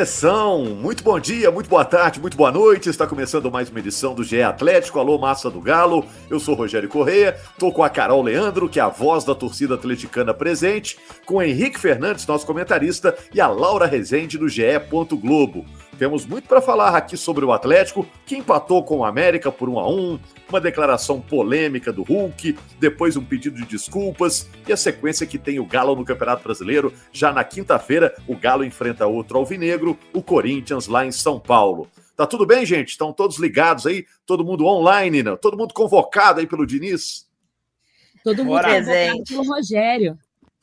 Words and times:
Seleção. 0.00 0.64
Muito 0.64 1.04
bom 1.04 1.20
dia, 1.20 1.50
muito 1.50 1.68
boa 1.68 1.84
tarde, 1.84 2.20
muito 2.20 2.34
boa 2.34 2.50
noite. 2.50 2.88
Está 2.88 3.06
começando 3.06 3.50
mais 3.50 3.68
uma 3.68 3.80
edição 3.80 4.14
do 4.14 4.24
GE 4.24 4.40
Atlético. 4.40 4.98
Alô, 4.98 5.18
massa 5.18 5.50
do 5.50 5.60
Galo. 5.60 6.06
Eu 6.30 6.40
sou 6.40 6.54
Rogério 6.54 6.88
Correia. 6.88 7.38
Tô 7.58 7.70
com 7.70 7.82
a 7.82 7.90
Carol 7.90 8.22
Leandro, 8.22 8.66
que 8.66 8.80
é 8.80 8.82
a 8.82 8.88
voz 8.88 9.24
da 9.24 9.34
torcida 9.34 9.74
atleticana 9.74 10.32
presente, 10.32 10.96
com 11.26 11.34
o 11.34 11.42
Henrique 11.42 11.78
Fernandes, 11.78 12.26
nosso 12.26 12.46
comentarista, 12.46 13.14
e 13.34 13.42
a 13.42 13.48
Laura 13.48 13.84
Rezende 13.84 14.38
do 14.38 14.48
GE. 14.48 14.62
Globo. 15.20 15.66
Temos 16.00 16.24
muito 16.24 16.48
para 16.48 16.62
falar 16.62 16.96
aqui 16.96 17.14
sobre 17.14 17.44
o 17.44 17.52
Atlético, 17.52 18.08
que 18.24 18.34
empatou 18.34 18.82
com 18.82 19.00
o 19.00 19.04
América 19.04 19.52
por 19.52 19.68
1 19.68 19.78
a 19.78 19.86
1, 19.86 20.18
uma 20.48 20.58
declaração 20.58 21.20
polêmica 21.20 21.92
do 21.92 22.02
Hulk, 22.02 22.56
depois 22.78 23.18
um 23.18 23.22
pedido 23.22 23.56
de 23.56 23.66
desculpas 23.66 24.48
e 24.66 24.72
a 24.72 24.78
sequência 24.78 25.26
que 25.26 25.38
tem 25.38 25.60
o 25.60 25.66
Galo 25.66 25.94
no 25.94 26.02
Campeonato 26.02 26.42
Brasileiro. 26.42 26.90
Já 27.12 27.34
na 27.34 27.44
quinta-feira, 27.44 28.14
o 28.26 28.34
Galo 28.34 28.64
enfrenta 28.64 29.06
outro 29.06 29.36
alvinegro, 29.36 29.98
o 30.14 30.22
Corinthians 30.22 30.86
lá 30.86 31.04
em 31.04 31.12
São 31.12 31.38
Paulo. 31.38 31.86
Tá 32.16 32.26
tudo 32.26 32.46
bem, 32.46 32.64
gente? 32.64 32.92
Estão 32.92 33.12
todos 33.12 33.38
ligados 33.38 33.86
aí? 33.86 34.06
Todo 34.24 34.42
mundo 34.42 34.64
online, 34.64 35.22
né? 35.22 35.36
Todo 35.36 35.54
mundo 35.54 35.74
convocado 35.74 36.40
aí 36.40 36.46
pelo 36.46 36.66
Diniz? 36.66 37.28
Todo 38.24 38.38
mundo 38.38 38.54
Bora. 38.54 38.82
convocado 38.82 39.24
pelo 39.28 39.42
Rogério. 39.42 40.18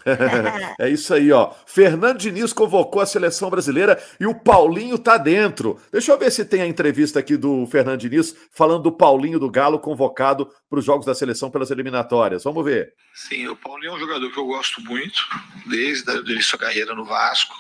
é 0.80 0.90
isso 0.90 1.14
aí, 1.14 1.32
ó. 1.32 1.52
Fernando 1.66 2.18
Diniz 2.18 2.54
convocou 2.54 3.02
a 3.02 3.06
seleção 3.06 3.50
brasileira 3.50 4.02
e 4.20 4.26
o 4.26 4.36
Paulinho 4.36 4.98
tá 4.98 5.18
dentro. 5.18 5.80
Deixa 5.92 6.12
eu 6.12 6.18
ver 6.18 6.32
se 6.32 6.46
tem 6.46 6.62
a 6.62 6.68
entrevista 6.68 7.20
aqui 7.20 7.36
do 7.36 7.66
Fernando 7.68 8.00
Diniz 8.00 8.36
falando 8.52 8.84
do 8.84 8.92
Paulinho 8.92 9.40
do 9.40 9.50
Galo 9.50 9.80
convocado 9.80 10.50
para 10.70 10.80
os 10.80 10.86
jogos 10.86 11.06
da 11.06 11.16
seleção 11.16 11.50
pelas 11.50 11.72
eliminatórias. 11.72 12.44
Vamos 12.44 12.64
ver. 12.64 12.94
Sim, 13.14 13.48
o 13.48 13.56
Paulinho 13.56 13.92
é 13.92 13.96
um 13.96 14.00
jogador 14.00 14.32
que 14.32 14.40
eu 14.40 14.46
gosto 14.46 14.82
muito, 14.82 15.22
desde 15.66 16.10
a 16.12 16.42
sua 16.42 16.60
carreira 16.60 16.94
no 16.94 17.06
Vasco, 17.06 17.56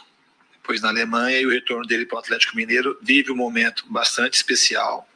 depois 0.53 0.81
na 0.81 0.89
Alemanha 0.89 1.39
e 1.39 1.45
o 1.45 1.49
retorno 1.49 1.85
dele 1.85 2.05
para 2.05 2.17
o 2.17 2.19
Atlético 2.19 2.55
Mineiro 2.55 2.97
vive 3.01 3.31
um 3.31 3.35
momento 3.35 3.85
bastante 3.89 4.35
especial. 4.35 5.07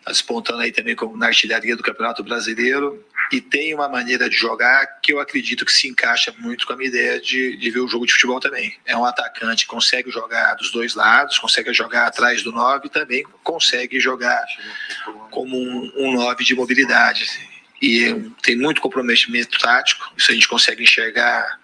Está 0.00 0.12
despontando 0.12 0.60
aí 0.60 0.72
também 0.72 0.96
como 0.96 1.16
na 1.16 1.26
artilharia 1.26 1.76
do 1.76 1.82
Campeonato 1.82 2.24
Brasileiro 2.24 3.04
e 3.30 3.40
tem 3.40 3.72
uma 3.74 3.88
maneira 3.88 4.28
de 4.28 4.34
jogar 4.34 4.86
que 5.00 5.12
eu 5.12 5.20
acredito 5.20 5.64
que 5.64 5.72
se 5.72 5.86
encaixa 5.86 6.34
muito 6.38 6.66
com 6.66 6.72
a 6.72 6.76
minha 6.76 6.88
ideia 6.88 7.20
de, 7.20 7.56
de 7.56 7.70
ver 7.70 7.80
o 7.80 7.86
jogo 7.86 8.06
de 8.06 8.12
futebol 8.12 8.40
também. 8.40 8.76
É 8.84 8.96
um 8.96 9.04
atacante 9.04 9.66
consegue 9.66 10.10
jogar 10.10 10.54
dos 10.54 10.72
dois 10.72 10.94
lados, 10.94 11.38
consegue 11.38 11.72
jogar 11.72 12.06
atrás 12.06 12.42
do 12.42 12.50
9 12.50 12.86
e 12.86 12.90
também 12.90 13.24
consegue 13.44 14.00
jogar 14.00 14.44
como 15.30 15.56
um, 15.56 15.92
um 15.96 16.12
9 16.14 16.42
de 16.44 16.54
mobilidade. 16.54 17.28
E 17.80 18.30
tem 18.42 18.56
muito 18.56 18.80
comprometimento 18.80 19.58
tático, 19.58 20.12
isso 20.16 20.30
a 20.30 20.34
gente 20.34 20.48
consegue 20.48 20.82
enxergar 20.82 21.60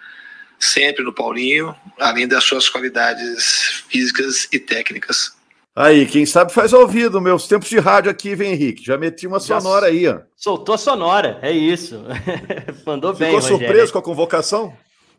sempre 0.59 1.05
no 1.05 1.13
Paulinho, 1.13 1.77
além 1.99 2.27
das 2.29 2.45
suas 2.45 2.69
qualidades 2.69 3.85
físicas 3.89 4.49
e 4.53 4.59
técnicas. 4.59 5.36
Aí, 5.79 6.07
quem 6.07 6.25
sabe 6.25 6.55
faz 6.55 6.73
ouvido. 6.73 7.21
Meus 7.21 7.47
tempos 7.47 7.69
de 7.69 7.79
rádio 7.79 8.11
aqui, 8.11 8.35
vem 8.35 8.53
Henrique. 8.53 8.83
Já 8.83 8.97
meti 8.97 9.27
uma 9.27 9.39
sonora 9.39 9.89
aí, 9.89 10.09
ó. 10.09 10.21
Soltou 10.35 10.75
a 10.75 10.79
sonora, 10.79 11.39
é 11.43 11.53
isso. 11.53 12.03
Mandou 12.87 13.13
Ficou 13.13 13.31
bem. 13.31 13.43
Ficou 13.43 13.59
surpreso 13.59 13.93
com 13.93 13.99
a 13.99 14.03
convocação? 14.03 14.73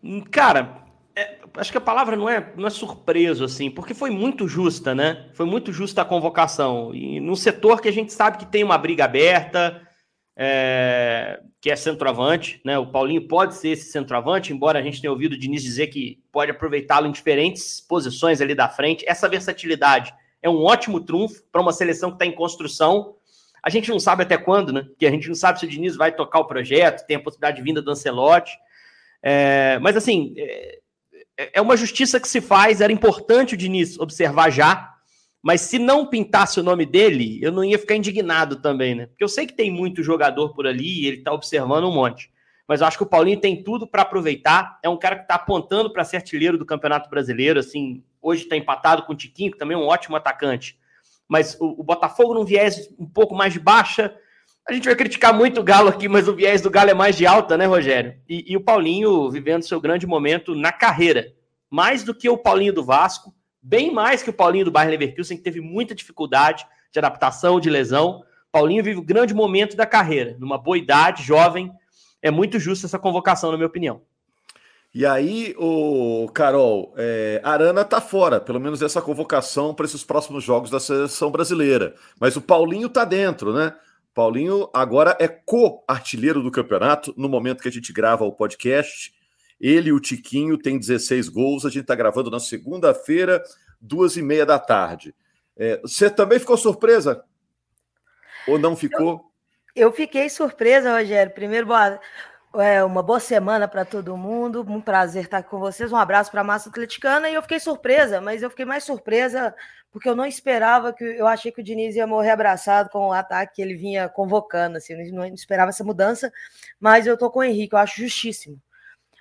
Hum, 0.03 0.19
cara, 0.21 0.81
é, 1.15 1.35
acho 1.57 1.71
que 1.71 1.77
a 1.77 1.81
palavra 1.81 2.15
não 2.15 2.27
é, 2.27 2.53
não 2.57 2.65
é 2.65 2.71
surpreso, 2.71 3.43
assim, 3.43 3.69
porque 3.69 3.93
foi 3.93 4.09
muito 4.09 4.47
justa, 4.47 4.95
né? 4.95 5.29
Foi 5.35 5.45
muito 5.45 5.71
justa 5.71 6.01
a 6.01 6.05
convocação. 6.05 6.91
E 6.91 7.19
num 7.19 7.35
setor 7.35 7.79
que 7.79 7.87
a 7.87 7.93
gente 7.93 8.11
sabe 8.11 8.39
que 8.39 8.45
tem 8.47 8.63
uma 8.63 8.79
briga 8.79 9.05
aberta, 9.05 9.79
é, 10.35 11.39
que 11.61 11.69
é 11.69 11.75
centroavante, 11.75 12.59
né? 12.65 12.79
O 12.79 12.87
Paulinho 12.87 13.27
pode 13.27 13.53
ser 13.53 13.69
esse 13.69 13.91
centroavante, 13.91 14.51
embora 14.51 14.79
a 14.79 14.81
gente 14.81 15.01
tenha 15.01 15.11
ouvido 15.11 15.33
o 15.33 15.39
Diniz 15.39 15.61
dizer 15.61 15.85
que 15.87 16.17
pode 16.31 16.49
aproveitá-lo 16.49 17.05
em 17.05 17.11
diferentes 17.11 17.79
posições 17.79 18.41
ali 18.41 18.55
da 18.55 18.67
frente. 18.67 19.05
Essa 19.07 19.29
versatilidade 19.29 20.11
é 20.41 20.49
um 20.49 20.63
ótimo 20.63 20.99
trunfo 20.99 21.43
para 21.51 21.61
uma 21.61 21.73
seleção 21.73 22.09
que 22.09 22.15
está 22.15 22.25
em 22.25 22.35
construção. 22.35 23.15
A 23.63 23.69
gente 23.69 23.89
não 23.89 23.99
sabe 23.99 24.23
até 24.23 24.37
quando, 24.37 24.71
né? 24.71 24.83
Porque 24.83 25.05
a 25.05 25.11
gente 25.11 25.27
não 25.27 25.35
sabe 25.35 25.59
se 25.59 25.65
o 25.65 25.69
Diniz 25.69 25.95
vai 25.95 26.11
tocar 26.11 26.39
o 26.39 26.45
projeto, 26.45 27.05
tem 27.05 27.17
a 27.17 27.19
possibilidade 27.19 27.57
de 27.57 27.63
vinda 27.63 27.81
do 27.81 27.91
Ancelotti. 27.91 28.57
É, 29.21 29.79
mas, 29.79 29.97
assim, 29.97 30.33
é, 30.37 30.79
é 31.53 31.61
uma 31.61 31.75
justiça 31.75 32.19
que 32.19 32.27
se 32.27 32.39
faz. 32.39 32.81
Era 32.81 32.93
importante 32.93 33.55
o 33.55 33.57
Diniz 33.57 33.99
observar 33.99 34.49
já. 34.51 34.93
Mas 35.41 35.61
se 35.61 35.79
não 35.79 36.05
pintasse 36.05 36.59
o 36.59 36.63
nome 36.63 36.85
dele, 36.85 37.39
eu 37.41 37.51
não 37.51 37.63
ia 37.63 37.77
ficar 37.77 37.95
indignado 37.95 38.57
também, 38.57 38.95
né? 38.95 39.05
Porque 39.07 39.23
eu 39.23 39.29
sei 39.29 39.45
que 39.45 39.53
tem 39.53 39.71
muito 39.71 40.03
jogador 40.03 40.53
por 40.53 40.67
ali 40.67 41.03
e 41.03 41.07
ele 41.07 41.17
está 41.17 41.31
observando 41.31 41.85
um 41.85 41.93
monte. 41.93 42.31
Mas 42.67 42.81
eu 42.81 42.87
acho 42.87 42.97
que 42.97 43.03
o 43.03 43.07
Paulinho 43.07 43.39
tem 43.39 43.63
tudo 43.63 43.87
para 43.87 44.01
aproveitar. 44.01 44.77
É 44.83 44.89
um 44.89 44.97
cara 44.97 45.15
que 45.15 45.21
está 45.21 45.35
apontando 45.35 45.93
para 45.93 46.03
ser 46.03 46.17
artilheiro 46.17 46.57
do 46.57 46.65
Campeonato 46.65 47.09
Brasileiro, 47.09 47.59
assim, 47.59 48.03
hoje 48.27 48.43
está 48.43 48.57
empatado 48.57 49.03
com 49.03 49.13
o 49.13 49.15
Tiquinho, 49.15 49.53
que 49.53 49.57
também 49.57 49.77
é 49.77 49.79
um 49.79 49.87
ótimo 49.87 50.17
atacante. 50.17 50.77
Mas 51.29 51.57
o, 51.59 51.79
o, 51.79 51.83
Botafogo 51.83 52.33
num 52.33 52.43
viés 52.43 52.89
um 52.99 53.05
pouco 53.05 53.33
mais 53.33 53.53
de 53.53 53.59
baixa. 53.59 54.13
A 54.67 54.73
gente 54.73 54.85
vai 54.85 54.95
criticar 54.95 55.33
muito 55.33 55.61
o 55.61 55.63
Galo 55.63 55.87
aqui, 55.87 56.09
mas 56.09 56.27
o 56.27 56.35
viés 56.35 56.61
do 56.61 56.69
Galo 56.69 56.89
é 56.89 56.93
mais 56.93 57.15
de 57.15 57.25
alta, 57.25 57.57
né, 57.57 57.65
Rogério? 57.65 58.15
E, 58.27 58.51
e 58.51 58.57
o 58.57 58.61
Paulinho 58.61 59.29
vivendo 59.31 59.63
seu 59.63 59.79
grande 59.79 60.05
momento 60.05 60.53
na 60.53 60.73
carreira. 60.73 61.33
Mais 61.69 62.03
do 62.03 62.13
que 62.13 62.29
o 62.29 62.37
Paulinho 62.37 62.73
do 62.73 62.83
Vasco, 62.83 63.33
bem 63.61 63.93
mais 63.93 64.21
que 64.21 64.29
o 64.29 64.33
Paulinho 64.33 64.65
do 64.65 64.71
Bayern 64.71 64.91
Leverkusen, 64.91 65.37
que 65.37 65.43
teve 65.43 65.61
muita 65.61 65.95
dificuldade 65.95 66.65
de 66.91 66.99
adaptação, 66.99 67.61
de 67.61 67.69
lesão. 67.69 68.23
Paulinho 68.51 68.83
vive 68.83 68.99
o 68.99 69.03
grande 69.03 69.33
momento 69.33 69.77
da 69.77 69.85
carreira, 69.85 70.35
numa 70.37 70.57
boa 70.57 70.77
idade, 70.77 71.23
jovem. 71.23 71.71
É 72.21 72.29
muito 72.29 72.59
justa 72.59 72.87
essa 72.87 72.99
convocação, 72.99 73.51
na 73.51 73.57
minha 73.57 73.67
opinião. 73.67 74.01
E 74.93 75.05
aí, 75.05 75.53
o 75.57 76.29
Carol, 76.33 76.93
é, 76.97 77.39
Arana 77.43 77.85
tá 77.85 78.01
fora, 78.01 78.39
pelo 78.39 78.59
menos 78.59 78.79
dessa 78.79 79.01
convocação 79.01 79.73
para 79.73 79.85
esses 79.85 80.03
próximos 80.03 80.43
jogos 80.43 80.69
da 80.69 80.79
seleção 80.79 81.29
brasileira. 81.29 81.93
Mas 82.19 82.35
o 82.35 82.41
Paulinho 82.41 82.89
tá 82.89 83.05
dentro, 83.05 83.53
né? 83.53 83.75
Paulinho 84.13 84.67
agora 84.73 85.15
é 85.19 85.27
co-artilheiro 85.27 86.41
do 86.41 86.49
campeonato 86.49 87.13
no 87.15 87.29
momento 87.29 87.61
que 87.61 87.67
a 87.67 87.71
gente 87.71 87.93
grava 87.93 88.25
o 88.25 88.31
podcast. 88.31 89.13
Ele 89.61 89.89
e 89.89 89.93
o 89.93 89.99
Tiquinho 89.99 90.57
têm 90.57 90.79
16 90.79 91.29
gols. 91.29 91.65
A 91.65 91.69
gente 91.69 91.81
está 91.81 91.93
gravando 91.93 92.31
na 92.31 92.39
segunda-feira, 92.39 93.43
duas 93.79 94.17
e 94.17 94.23
meia 94.23 94.45
da 94.45 94.57
tarde. 94.57 95.13
É, 95.55 95.79
você 95.81 96.09
também 96.09 96.39
ficou 96.39 96.57
surpresa? 96.57 97.23
Ou 98.47 98.57
não 98.57 98.75
ficou? 98.75 99.31
Eu, 99.75 99.87
eu 99.87 99.91
fiquei 99.91 100.29
surpresa, 100.29 100.97
Rogério. 100.97 101.33
Primeiro, 101.33 101.67
boa, 101.67 101.99
é, 102.59 102.83
uma 102.83 103.03
boa 103.03 103.19
semana 103.19 103.67
para 103.67 103.85
todo 103.85 104.17
mundo. 104.17 104.65
Um 104.67 104.81
prazer 104.81 105.25
estar 105.25 105.43
com 105.43 105.59
vocês. 105.59 105.91
Um 105.91 105.97
abraço 105.97 106.31
para 106.31 106.41
a 106.41 106.43
massa 106.43 106.69
atleticana. 106.69 107.29
E 107.29 107.33
eu 107.33 107.41
fiquei 107.41 107.59
surpresa, 107.59 108.19
mas 108.21 108.41
eu 108.41 108.49
fiquei 108.49 108.65
mais 108.65 108.83
surpresa 108.83 109.55
porque 109.91 110.09
eu 110.09 110.15
não 110.15 110.25
esperava 110.25 110.93
que 110.93 111.03
eu 111.03 111.25
achei 111.25 111.51
que 111.51 111.61
o 111.61 111.63
Diniz 111.63 111.95
ia 111.95 112.05
morrer 112.05 112.31
abraçado 112.31 112.89
com 112.89 113.07
o 113.07 113.13
ataque 113.13 113.55
que 113.55 113.61
ele 113.61 113.75
vinha 113.75 114.07
convocando. 114.09 114.77
Assim, 114.77 114.93
eu 114.93 115.13
não 115.13 115.25
esperava 115.25 115.69
essa 115.69 115.83
mudança, 115.83 116.31
mas 116.79 117.07
eu 117.07 117.17
tô 117.17 117.31
com 117.31 117.39
o 117.39 117.43
Henrique, 117.43 117.73
eu 117.73 117.79
acho 117.79 118.01
justíssimo. 118.01 118.61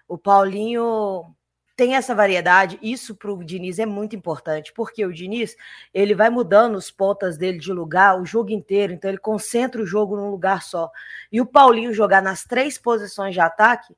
O 0.09 0.19
Paulinho 0.19 1.35
tem 1.77 1.95
essa 1.95 2.15
variedade, 2.15 2.79
isso 2.81 3.15
para 3.15 3.31
o 3.31 3.45
Diniz 3.45 3.79
é 3.79 3.85
muito 3.85 4.17
importante, 4.17 4.73
porque 4.73 5.05
o 5.05 5.13
Diniz 5.13 5.55
ele 5.93 6.15
vai 6.15 6.31
mudando 6.31 6.77
os 6.77 6.91
pontas 6.91 7.37
dele 7.37 7.59
de 7.59 7.71
lugar 7.71 8.19
o 8.19 8.25
jogo 8.25 8.51
inteiro, 8.51 8.95
então 8.95 9.11
ele 9.11 9.19
concentra 9.19 9.83
o 9.83 9.87
jogo 9.87 10.17
num 10.17 10.31
lugar 10.31 10.63
só. 10.63 10.91
E 11.31 11.39
o 11.39 11.47
Paulinho 11.47 11.93
jogar 11.93 12.23
nas 12.23 12.45
três 12.45 12.79
posições 12.79 13.35
de 13.35 13.41
ataque 13.41 13.95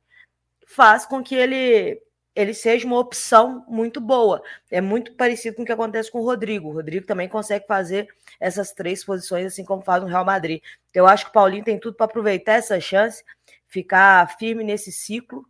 faz 0.66 1.06
com 1.06 1.22
que 1.22 1.36
ele 1.36 2.02
ele 2.34 2.54
seja 2.54 2.86
uma 2.86 2.98
opção 3.00 3.64
muito 3.68 4.00
boa. 4.00 4.40
É 4.70 4.80
muito 4.80 5.12
parecido 5.14 5.56
com 5.56 5.62
o 5.62 5.66
que 5.66 5.72
acontece 5.72 6.08
com 6.08 6.20
o 6.20 6.24
Rodrigo. 6.24 6.68
O 6.68 6.72
Rodrigo 6.72 7.04
também 7.04 7.28
consegue 7.28 7.66
fazer 7.66 8.06
essas 8.38 8.70
três 8.72 9.04
posições, 9.04 9.46
assim 9.46 9.64
como 9.64 9.82
faz 9.82 10.00
no 10.00 10.08
Real 10.08 10.24
Madrid. 10.24 10.62
Então, 10.88 11.02
eu 11.02 11.08
acho 11.08 11.24
que 11.24 11.30
o 11.30 11.32
Paulinho 11.32 11.64
tem 11.64 11.80
tudo 11.80 11.96
para 11.96 12.06
aproveitar 12.06 12.52
essa 12.52 12.78
chance, 12.78 13.24
ficar 13.66 14.38
firme 14.38 14.62
nesse 14.62 14.92
ciclo 14.92 15.44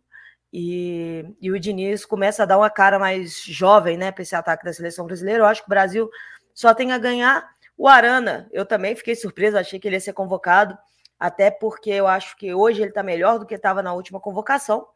e, 0.51 1.25
e 1.39 1.51
o 1.51 1.59
Diniz 1.59 2.05
começa 2.05 2.43
a 2.43 2.45
dar 2.45 2.57
uma 2.57 2.69
cara 2.69 2.97
mais 2.97 3.43
jovem 3.43 3.97
né, 3.97 4.11
para 4.11 4.23
esse 4.23 4.35
ataque 4.35 4.65
da 4.65 4.73
seleção 4.73 5.05
brasileira. 5.05 5.43
Eu 5.43 5.45
acho 5.45 5.61
que 5.61 5.67
o 5.67 5.69
Brasil 5.69 6.09
só 6.53 6.73
tem 6.73 6.91
a 6.91 6.97
ganhar. 6.97 7.47
O 7.77 7.87
Arana, 7.87 8.49
eu 8.51 8.65
também 8.65 8.95
fiquei 8.95 9.15
surpresa, 9.15 9.59
achei 9.59 9.79
que 9.79 9.87
ele 9.87 9.95
ia 9.95 10.01
ser 10.01 10.13
convocado, 10.13 10.77
até 11.19 11.51
porque 11.51 11.91
eu 11.91 12.07
acho 12.07 12.35
que 12.35 12.53
hoje 12.53 12.81
ele 12.81 12.89
está 12.89 13.03
melhor 13.03 13.39
do 13.39 13.45
que 13.45 13.55
estava 13.55 13.83
na 13.83 13.93
última 13.93 14.19
convocação. 14.19 14.87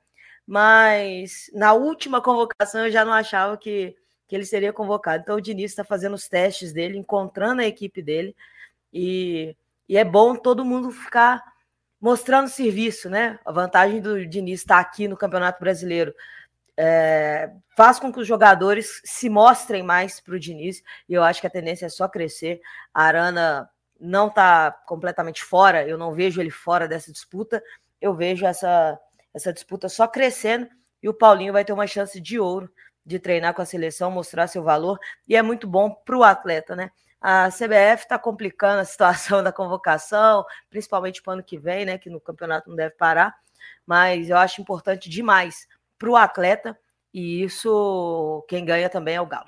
Mas 0.45 1.49
na 1.53 1.73
última 1.73 2.21
convocação 2.21 2.85
eu 2.85 2.91
já 2.91 3.05
não 3.05 3.13
achava 3.13 3.55
que, 3.57 3.95
que 4.27 4.35
ele 4.35 4.45
seria 4.45 4.73
convocado. 4.73 5.21
Então 5.23 5.37
o 5.37 5.41
Diniz 5.41 5.71
está 5.71 5.83
fazendo 5.83 6.15
os 6.15 6.27
testes 6.27 6.73
dele, 6.73 6.97
encontrando 6.97 7.61
a 7.61 7.65
equipe 7.65 8.01
dele. 8.01 8.35
E, 8.91 9.55
e 9.87 9.97
é 9.97 10.03
bom 10.03 10.35
todo 10.35 10.65
mundo 10.65 10.91
ficar 10.91 11.52
mostrando 12.03 12.49
serviço, 12.49 13.09
né? 13.09 13.39
A 13.45 13.51
vantagem 13.53 14.01
do 14.01 14.27
Diniz 14.27 14.59
estar 14.59 14.77
aqui 14.77 15.07
no 15.07 15.15
Campeonato 15.15 15.61
Brasileiro 15.61 16.13
é, 16.75 17.49
faz 17.77 17.97
com 17.97 18.11
que 18.11 18.19
os 18.19 18.27
jogadores 18.27 19.01
se 19.05 19.29
mostrem 19.29 19.81
mais 19.81 20.19
para 20.19 20.35
o 20.35 20.39
Diniz, 20.39 20.83
e 21.07 21.13
eu 21.13 21.23
acho 21.23 21.39
que 21.39 21.47
a 21.47 21.49
tendência 21.49 21.85
é 21.85 21.89
só 21.89 22.09
crescer. 22.09 22.59
A 22.93 23.03
Arana 23.05 23.69
não 23.97 24.27
está 24.27 24.69
completamente 24.85 25.41
fora, 25.45 25.87
eu 25.87 25.97
não 25.97 26.11
vejo 26.11 26.41
ele 26.41 26.49
fora 26.49 26.89
dessa 26.89 27.09
disputa, 27.09 27.63
eu 28.01 28.13
vejo 28.13 28.45
essa, 28.45 28.99
essa 29.33 29.53
disputa 29.53 29.87
só 29.87 30.05
crescendo, 30.05 30.67
e 31.01 31.07
o 31.07 31.13
Paulinho 31.13 31.53
vai 31.53 31.63
ter 31.63 31.71
uma 31.71 31.87
chance 31.87 32.19
de 32.19 32.37
ouro 32.37 32.69
de 33.05 33.17
treinar 33.17 33.53
com 33.53 33.61
a 33.61 33.65
seleção, 33.65 34.11
mostrar 34.11 34.47
seu 34.47 34.61
valor, 34.61 34.99
e 35.25 35.37
é 35.37 35.41
muito 35.41 35.65
bom 35.67 35.89
para 35.89 36.17
o 36.17 36.23
atleta, 36.25 36.75
né? 36.75 36.91
A 37.23 37.47
CBF 37.49 38.03
está 38.03 38.19
complicando 38.19 38.81
a 38.81 38.85
situação 38.85 39.41
da 39.41 39.53
convocação, 39.53 40.43
principalmente 40.69 41.21
para 41.21 41.31
o 41.31 41.33
ano 41.35 41.43
que 41.43 41.57
vem, 41.57 41.85
né? 41.85 41.97
Que 41.97 42.09
no 42.09 42.19
campeonato 42.19 42.69
não 42.69 42.75
deve 42.75 42.95
parar, 42.95 43.33
mas 43.87 44.29
eu 44.29 44.35
acho 44.35 44.61
importante 44.61 45.09
demais 45.09 45.65
para 45.97 46.09
o 46.09 46.17
atleta, 46.17 46.77
e 47.13 47.43
isso 47.43 48.43
quem 48.49 48.65
ganha 48.65 48.89
também 48.89 49.15
é 49.15 49.21
o 49.21 49.25
Galo. 49.25 49.47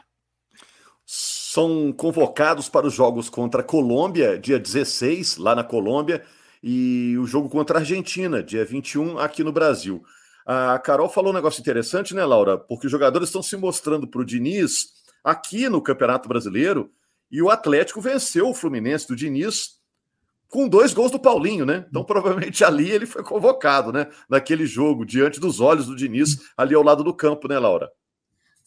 São 1.06 1.92
convocados 1.92 2.70
para 2.70 2.88
os 2.88 2.94
jogos 2.94 3.30
contra 3.30 3.60
a 3.60 3.64
Colômbia, 3.64 4.40
dia 4.40 4.58
16, 4.58 5.36
lá 5.36 5.54
na 5.54 5.64
Colômbia, 5.64 6.24
e 6.64 7.18
o 7.20 7.28
jogo 7.28 7.50
contra 7.50 7.78
a 7.78 7.82
Argentina, 7.82 8.42
dia 8.42 8.64
21, 8.64 9.20
aqui 9.20 9.44
no 9.44 9.52
Brasil. 9.52 10.02
A 10.46 10.80
Carol 10.80 11.10
falou 11.10 11.32
um 11.32 11.36
negócio 11.36 11.60
interessante, 11.60 12.16
né, 12.16 12.24
Laura? 12.24 12.58
Porque 12.58 12.86
os 12.86 12.92
jogadores 12.92 13.28
estão 13.28 13.44
se 13.44 13.58
mostrando 13.58 14.08
para 14.08 14.22
o 14.22 14.26
Diniz 14.26 14.94
aqui 15.24 15.68
no 15.68 15.82
Campeonato 15.82 16.30
Brasileiro 16.30 16.90
e 17.32 17.42
o 17.42 17.50
Atlético 17.50 18.02
venceu 18.02 18.50
o 18.50 18.54
Fluminense 18.54 19.08
do 19.08 19.16
Diniz 19.16 19.76
com 20.48 20.68
dois 20.68 20.94
gols 20.94 21.12
do 21.12 21.20
Paulinho, 21.20 21.66
né? 21.66 21.86
Então, 21.90 22.04
provavelmente 22.04 22.64
ali 22.66 22.90
ele 22.90 23.06
foi 23.06 23.24
convocado, 23.24 23.92
né? 23.92 24.08
Naquele 24.30 24.66
jogo, 24.66 25.06
diante 25.06 25.40
dos 25.40 25.60
olhos 25.60 25.88
do 25.88 25.96
Diniz, 25.96 26.38
ali 26.56 26.76
ao 26.76 26.84
lado 26.84 27.04
do 27.04 27.14
campo, 27.14 27.48
né, 27.48 27.60
Laura? 27.60 27.90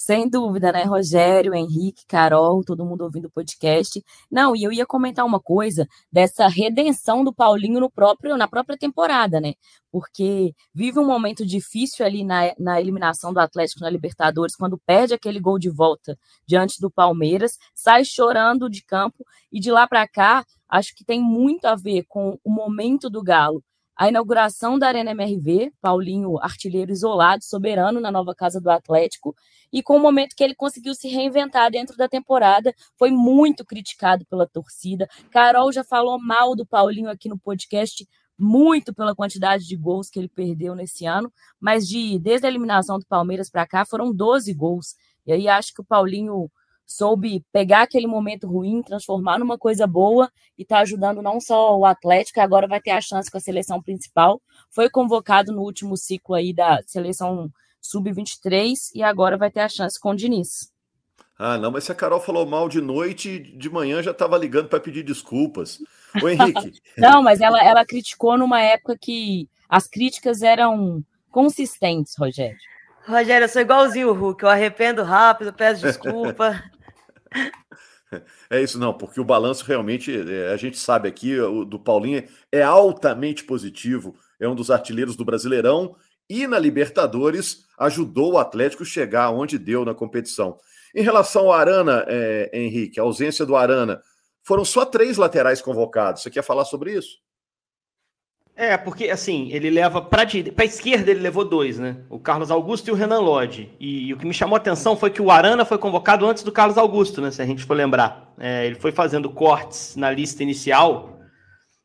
Sem 0.00 0.30
dúvida, 0.30 0.70
né, 0.70 0.84
Rogério, 0.84 1.52
Henrique, 1.52 2.06
Carol, 2.06 2.62
todo 2.62 2.84
mundo 2.84 3.02
ouvindo 3.02 3.24
o 3.26 3.30
podcast. 3.30 4.00
Não, 4.30 4.54
e 4.54 4.62
eu 4.62 4.72
ia 4.72 4.86
comentar 4.86 5.26
uma 5.26 5.40
coisa 5.40 5.88
dessa 6.10 6.46
redenção 6.46 7.24
do 7.24 7.34
Paulinho 7.34 7.80
no 7.80 7.90
próprio, 7.90 8.36
na 8.36 8.46
própria 8.46 8.78
temporada, 8.78 9.40
né? 9.40 9.54
Porque 9.90 10.54
vive 10.72 11.00
um 11.00 11.04
momento 11.04 11.44
difícil 11.44 12.06
ali 12.06 12.22
na, 12.22 12.54
na 12.60 12.80
eliminação 12.80 13.32
do 13.32 13.40
Atlético 13.40 13.80
na 13.80 13.90
Libertadores, 13.90 14.54
quando 14.54 14.78
perde 14.78 15.14
aquele 15.14 15.40
gol 15.40 15.58
de 15.58 15.68
volta 15.68 16.16
diante 16.46 16.80
do 16.80 16.88
Palmeiras, 16.88 17.58
sai 17.74 18.04
chorando 18.04 18.70
de 18.70 18.84
campo, 18.84 19.26
e 19.50 19.58
de 19.58 19.72
lá 19.72 19.88
para 19.88 20.06
cá, 20.06 20.44
acho 20.68 20.94
que 20.94 21.04
tem 21.04 21.20
muito 21.20 21.64
a 21.64 21.74
ver 21.74 22.04
com 22.06 22.38
o 22.44 22.50
momento 22.50 23.10
do 23.10 23.20
Galo 23.20 23.64
a 23.98 24.08
inauguração 24.08 24.78
da 24.78 24.86
Arena 24.86 25.10
MRV, 25.10 25.72
Paulinho 25.80 26.38
artilheiro 26.38 26.92
isolado, 26.92 27.42
soberano 27.42 27.98
na 27.98 28.12
nova 28.12 28.32
casa 28.32 28.60
do 28.60 28.70
Atlético, 28.70 29.34
e 29.72 29.82
com 29.82 29.96
o 29.96 30.00
momento 30.00 30.36
que 30.36 30.44
ele 30.44 30.54
conseguiu 30.54 30.94
se 30.94 31.08
reinventar 31.08 31.68
dentro 31.68 31.96
da 31.96 32.08
temporada, 32.08 32.72
foi 32.96 33.10
muito 33.10 33.64
criticado 33.64 34.24
pela 34.26 34.46
torcida. 34.46 35.08
Carol 35.32 35.72
já 35.72 35.82
falou 35.82 36.16
mal 36.16 36.54
do 36.54 36.64
Paulinho 36.64 37.10
aqui 37.10 37.28
no 37.28 37.36
podcast, 37.36 38.06
muito 38.38 38.94
pela 38.94 39.16
quantidade 39.16 39.66
de 39.66 39.76
gols 39.76 40.08
que 40.08 40.20
ele 40.20 40.28
perdeu 40.28 40.76
nesse 40.76 41.04
ano, 41.04 41.32
mas 41.60 41.88
de 41.88 42.20
desde 42.20 42.46
a 42.46 42.48
eliminação 42.48 43.00
do 43.00 43.04
Palmeiras 43.04 43.50
para 43.50 43.66
cá 43.66 43.84
foram 43.84 44.14
12 44.14 44.54
gols. 44.54 44.94
E 45.26 45.32
aí 45.32 45.48
acho 45.48 45.74
que 45.74 45.80
o 45.80 45.84
Paulinho 45.84 46.48
soube 46.88 47.44
pegar 47.52 47.82
aquele 47.82 48.06
momento 48.06 48.46
ruim, 48.46 48.82
transformar 48.82 49.38
numa 49.38 49.58
coisa 49.58 49.86
boa 49.86 50.32
e 50.56 50.62
está 50.62 50.78
ajudando 50.78 51.20
não 51.20 51.38
só 51.38 51.78
o 51.78 51.84
Atlético, 51.84 52.40
agora 52.40 52.66
vai 52.66 52.80
ter 52.80 52.92
a 52.92 53.00
chance 53.00 53.30
com 53.30 53.36
a 53.36 53.40
seleção 53.40 53.82
principal. 53.82 54.40
Foi 54.70 54.88
convocado 54.88 55.52
no 55.52 55.60
último 55.60 55.98
ciclo 55.98 56.34
aí 56.34 56.54
da 56.54 56.80
seleção 56.86 57.52
sub-23 57.78 58.90
e 58.94 59.02
agora 59.02 59.36
vai 59.36 59.50
ter 59.50 59.60
a 59.60 59.68
chance 59.68 60.00
com 60.00 60.12
o 60.12 60.16
Diniz. 60.16 60.72
Ah, 61.38 61.58
não, 61.58 61.70
mas 61.70 61.84
se 61.84 61.92
a 61.92 61.94
Carol 61.94 62.20
falou 62.20 62.46
mal 62.46 62.68
de 62.68 62.80
noite, 62.80 63.38
de 63.38 63.70
manhã 63.70 64.02
já 64.02 64.10
estava 64.10 64.38
ligando 64.38 64.68
para 64.68 64.80
pedir 64.80 65.04
desculpas. 65.04 65.78
O 66.20 66.28
Henrique. 66.28 66.80
não, 66.96 67.22
mas 67.22 67.40
ela, 67.40 67.62
ela 67.62 67.84
criticou 67.84 68.36
numa 68.36 68.60
época 68.60 68.96
que 68.98 69.46
as 69.68 69.86
críticas 69.86 70.40
eram 70.42 71.04
consistentes, 71.30 72.14
Rogério. 72.18 72.58
Rogério, 73.06 73.44
eu 73.44 73.48
sou 73.48 73.62
igualzinho 73.62 74.10
o 74.10 74.14
Hulk, 74.14 74.42
eu 74.42 74.48
arrependo 74.48 75.02
rápido, 75.02 75.52
peço 75.52 75.82
desculpa. 75.82 76.60
É 78.48 78.62
isso, 78.62 78.78
não, 78.78 78.94
porque 78.94 79.20
o 79.20 79.24
balanço 79.24 79.66
realmente, 79.66 80.10
é, 80.10 80.50
a 80.50 80.56
gente 80.56 80.78
sabe 80.78 81.06
aqui, 81.06 81.38
o 81.38 81.62
do 81.62 81.78
Paulinho 81.78 82.26
é 82.50 82.62
altamente 82.62 83.44
positivo, 83.44 84.16
é 84.40 84.48
um 84.48 84.54
dos 84.54 84.70
artilheiros 84.70 85.14
do 85.14 85.26
Brasileirão 85.26 85.94
e 86.26 86.46
na 86.46 86.58
Libertadores 86.58 87.66
ajudou 87.78 88.32
o 88.32 88.38
Atlético 88.38 88.82
chegar 88.82 89.30
onde 89.30 89.58
deu 89.58 89.84
na 89.84 89.94
competição. 89.94 90.58
Em 90.94 91.02
relação 91.02 91.46
ao 91.46 91.52
Arana, 91.52 92.04
é, 92.08 92.50
Henrique, 92.52 92.98
a 92.98 93.02
ausência 93.02 93.44
do 93.44 93.54
Arana, 93.54 94.00
foram 94.42 94.64
só 94.64 94.86
três 94.86 95.18
laterais 95.18 95.60
convocados. 95.60 96.22
Você 96.22 96.30
quer 96.30 96.42
falar 96.42 96.64
sobre 96.64 96.94
isso? 96.94 97.18
É, 98.60 98.76
porque 98.76 99.08
assim, 99.08 99.48
ele 99.52 99.70
leva 99.70 100.02
para 100.02 100.22
a 100.22 100.64
esquerda, 100.64 101.12
ele 101.12 101.20
levou 101.20 101.44
dois, 101.44 101.78
né? 101.78 101.98
O 102.10 102.18
Carlos 102.18 102.50
Augusto 102.50 102.88
e 102.88 102.90
o 102.90 102.94
Renan 102.96 103.20
Lodge. 103.20 103.70
E, 103.78 104.08
e, 104.08 104.12
o 104.12 104.16
que 104.16 104.26
me 104.26 104.34
chamou 104.34 104.56
a 104.56 104.58
atenção 104.58 104.96
foi 104.96 105.10
que 105.10 105.22
o 105.22 105.30
Arana 105.30 105.64
foi 105.64 105.78
convocado 105.78 106.26
antes 106.26 106.42
do 106.42 106.50
Carlos 106.50 106.76
Augusto, 106.76 107.20
né? 107.20 107.30
Se 107.30 107.40
a 107.40 107.46
gente 107.46 107.62
for 107.62 107.74
lembrar. 107.74 108.34
É, 108.36 108.66
ele 108.66 108.74
foi 108.74 108.90
fazendo 108.90 109.30
cortes 109.30 109.94
na 109.94 110.10
lista 110.10 110.42
inicial 110.42 111.20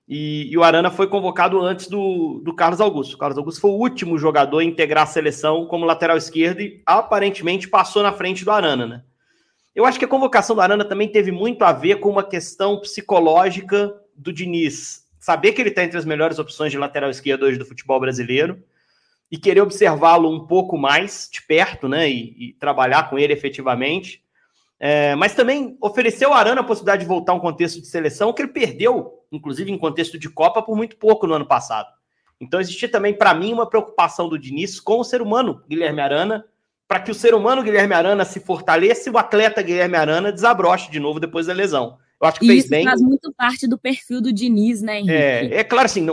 e, 0.10 0.52
e, 0.52 0.58
o 0.58 0.64
Arana 0.64 0.90
foi 0.90 1.06
convocado 1.06 1.62
antes 1.62 1.88
do, 1.88 2.42
do 2.44 2.56
Carlos 2.56 2.81
Augusto. 2.81 3.14
O 3.14 3.18
Carlos 3.19 3.38
Augusto 3.38 3.62
foi 3.62 3.69
o 3.69 3.76
último 3.78 4.18
jogador 4.18 4.58
a 4.58 4.64
integrar 4.64 5.04
a 5.04 5.08
seleção 5.08 5.68
como 5.68 5.86
lateral 5.86 6.18
esquerdo 6.18 6.60
e 6.60 6.81
aparentemente 6.88 7.68
passou 7.68 8.02
na 8.02 8.12
frente 8.12 8.44
do 8.44 8.50
Arana, 8.50 8.88
né? 8.88 9.04
Eu 9.76 9.86
acho 9.86 10.00
que 10.00 10.06
a 10.06 10.08
convocação 10.08 10.56
do 10.56 10.62
Arana 10.64 10.84
também 10.84 11.08
teve 11.08 11.31
muito 11.31 11.64
a 11.64 11.72
ver 11.72 12.00
com 12.00 12.10
uma 12.10 12.24
questão 12.24 12.80
psicológica 12.80 13.94
do 14.16 14.34
Diniz 14.34 15.03
saber 15.24 15.54
que 15.54 15.62
ele 15.62 15.70
está 15.70 15.81
entre 15.81 15.98
as 15.98 16.04
melhores 16.04 16.38
opções 16.38 16.70
de 16.70 16.78
lateral 16.78 17.10
esquerdo 17.10 17.44
hoje 17.44 17.58
do 17.58 17.64
futebol 17.64 17.98
brasileiro 17.98 18.62
e 19.31 19.38
querer 19.38 19.62
observá-lo 19.62 20.30
um 20.30 20.46
pouco 20.46 20.78
mais 20.78 21.30
de 21.31 21.42
perto, 21.42 21.88
né? 21.88 22.10
E, 22.10 22.50
e 22.50 22.54
trabalhar 22.60 23.10
com 23.10 23.18
ele 23.18 23.31
efetivamente. 23.31 24.22
É, 24.78 25.16
mas 25.16 25.34
também 25.34 25.78
ofereceu 25.80 26.34
ao 26.34 26.38
Arana 26.38 26.60
a 26.60 26.64
possibilidade 26.66 27.04
de 27.04 27.08
voltar 27.08 27.31
a 27.31 27.36
um 27.36 27.40
contexto 27.40 27.80
de 27.80 27.88
seleção 27.88 28.34
que 28.34 28.42
ele 28.42 28.52
perdeu, 28.52 29.24
inclusive 29.31 29.71
em 29.71 29.78
contexto 29.78 30.19
de 30.19 30.30
Copa, 30.30 30.62
por 30.62 30.76
muito 30.76 30.97
pouco 30.97 31.26
no 31.26 31.36
ano 31.36 31.45
passado. 31.45 31.88
Então 32.38 32.59
existia 32.59 32.90
também, 32.90 33.14
para 33.14 33.33
mim, 33.33 33.54
uma 33.54 33.69
preocupação 33.69 34.28
do 34.28 34.38
Diniz 34.38 34.78
com 34.78 35.00
o 35.00 35.06
ser 35.06 35.21
humano 35.21 35.64
Guilherme 35.69 36.02
Arana, 36.02 36.44
para 36.86 37.00
que 37.00 37.12
o 37.12 37.16
ser 37.16 37.33
humano 37.33 37.64
Guilherme 37.64 37.94
Arana 37.94 38.26
se 38.26 38.42
fortaleça 38.42 39.07
e 39.07 39.14
o 39.14 39.18
atleta 39.18 39.62
Guilherme 39.62 39.95
Arana 39.95 40.33
desabroche 40.33 40.92
de 40.92 41.00
novo 41.00 41.18
depois 41.18 41.45
da 41.45 41.54
lesão. 41.54 41.97
Eu 42.23 42.30
acho 42.30 42.39
que 42.39 42.47
fez 42.47 42.59
Isso 42.59 42.69
bem. 42.69 42.85
faz 42.85 43.01
muito 43.01 43.33
parte 43.33 43.68
do 43.68 43.77
perfil 43.77 44.21
do 44.21 44.31
Diniz, 44.31 44.81
né, 44.81 44.99
Henrique? 44.99 45.11
É, 45.11 45.57
é 45.57 45.63
claro 45.63 45.87
assim, 45.87 46.07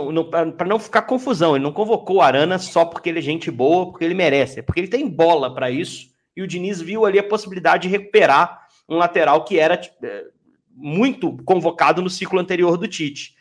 para 0.57 0.67
não 0.67 0.77
ficar 0.77 1.03
confusão, 1.03 1.55
ele 1.55 1.63
não 1.63 1.71
convocou 1.71 2.17
o 2.17 2.21
Arana 2.21 2.59
só 2.59 2.83
porque 2.83 3.07
ele 3.07 3.19
é 3.19 3.21
gente 3.21 3.49
boa, 3.49 3.89
porque 3.89 4.03
ele 4.03 4.13
merece, 4.13 4.59
é 4.59 4.61
porque 4.61 4.81
ele 4.81 4.89
tem 4.89 5.07
bola 5.07 5.55
para 5.55 5.71
isso, 5.71 6.09
e 6.35 6.41
o 6.41 6.47
Diniz 6.47 6.81
viu 6.81 7.05
ali 7.05 7.17
a 7.17 7.23
possibilidade 7.23 7.83
de 7.83 7.87
recuperar 7.87 8.67
um 8.89 8.97
lateral 8.97 9.45
que 9.45 9.57
era 9.57 9.79
é, 10.03 10.25
muito 10.75 11.31
convocado 11.45 12.01
no 12.01 12.09
ciclo 12.09 12.41
anterior 12.41 12.75
do 12.75 12.89
Tite. 12.89 13.33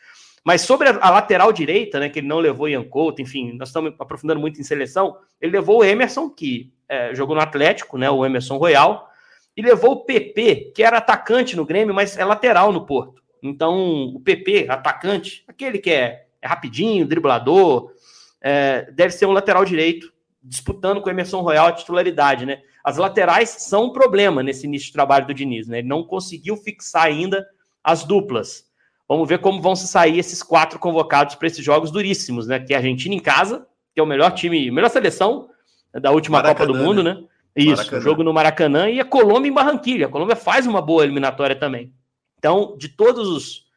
Mas 0.45 0.61
sobre 0.61 0.91
a, 0.91 0.99
a, 1.01 1.11
lateral 1.11 1.53
direita, 1.53 1.99
né, 1.99 2.09
que 2.09 2.21
ele 2.21 2.29
não 2.29 2.39
levou 2.39 2.69
Ian 2.69 2.85
Couto, 2.85 3.21
enfim, 3.21 3.53
nós 3.55 3.71
estamos 3.71 3.93
aprofundando 3.99 4.39
muito 4.39 4.61
em 4.61 4.65
seleção, 4.65 5.17
ele 5.41 5.51
levou 5.51 5.81
o 5.81 5.85
Emerson, 5.85 6.31
que 6.31 6.73
é, 6.89 7.13
jogou 7.17 7.35
no 7.35 7.43
Atlético, 7.43 7.99
né, 7.99 8.09
o 8.09 8.25
Emerson 8.25 8.59
Royal, 8.59 9.10
e 9.57 9.63
levou 9.63 9.93
o 9.93 10.05
PP, 10.05 10.73
que 10.75 10.83
era 10.83 10.99
atacante 10.99 11.57
no 11.57 11.65
Grêmio, 11.65 11.95
mas 11.95 12.17
é 12.17 12.25
lateral 12.25 12.73
no 12.73 12.87
Porto. 12.87 13.23
Então, 13.43 14.05
o 14.15 14.21
PP, 14.21 14.67
atacante, 14.69 15.45
aquele 15.49 15.79
que 15.79 15.91
é, 15.91 16.27
é 16.41 16.47
rapidinho, 16.47 17.07
driblador, 17.07 17.93
é, 18.41 18.91
deve 18.93 19.13
ser 19.13 19.27
um 19.27 19.33
lateral 19.33 19.65
direito, 19.65 20.13
disputando 20.43 21.01
com 21.01 21.09
o 21.09 21.13
Emerson 21.13 21.41
Royal 21.41 21.67
a 21.67 21.73
titularidade, 21.73 22.47
né? 22.47 22.63
As 22.83 22.97
laterais 22.97 23.51
são 23.51 23.87
um 23.87 23.93
problema 23.93 24.43
nesse 24.43 24.67
início 24.67 24.87
de 24.87 24.93
trabalho 24.93 25.27
do 25.27 25.35
Diniz, 25.35 25.67
né? 25.67 25.79
Ele 25.79 25.89
não 25.89 26.03
conseguiu 26.03 26.57
fixar 26.57 27.05
ainda 27.05 27.47
as 27.85 28.05
duplas. 28.05 28.65
Vamos 29.07 29.29
ver 29.29 29.39
como 29.41 29.61
vão 29.61 29.75
se 29.75 29.87
sair 29.87 30.19
esses 30.19 30.43
quatro 30.43 30.79
convocados 30.79 31.35
para 31.35 31.49
esses 31.49 31.65
jogos 31.65 31.91
duríssimos, 31.91 32.47
né? 32.47 32.59
Que 32.59 32.73
é 32.73 32.77
a 32.77 32.79
Argentina 32.79 33.15
em 33.15 33.21
casa, 33.21 33.67
que 33.93 34.01
é 34.01 34.03
o 34.03 34.07
melhor 34.07 34.31
time, 34.31 34.71
melhor 34.71 34.89
seleção 34.89 35.49
da 35.93 36.11
última 36.11 36.39
Maracanã, 36.39 36.67
Copa 36.67 36.79
do 36.79 36.85
Mundo, 36.85 37.03
né? 37.03 37.15
né? 37.15 37.25
Isso, 37.57 37.77
Maracanã. 37.77 38.01
jogo 38.01 38.23
no 38.23 38.33
Maracanã 38.33 38.91
e 38.91 39.01
a 39.01 39.05
Colômbia 39.05 39.49
em 39.49 39.53
Barranquilha. 39.53 40.07
A 40.07 40.11
Colômbia 40.11 40.37
faz 40.37 40.67
uma 40.67 40.81
boa 40.81 41.05
eliminatória 41.05 41.57
também. 41.57 41.93
Então, 42.39 42.77
de 42.79 42.89
todos 42.89 43.29
os 43.29 43.71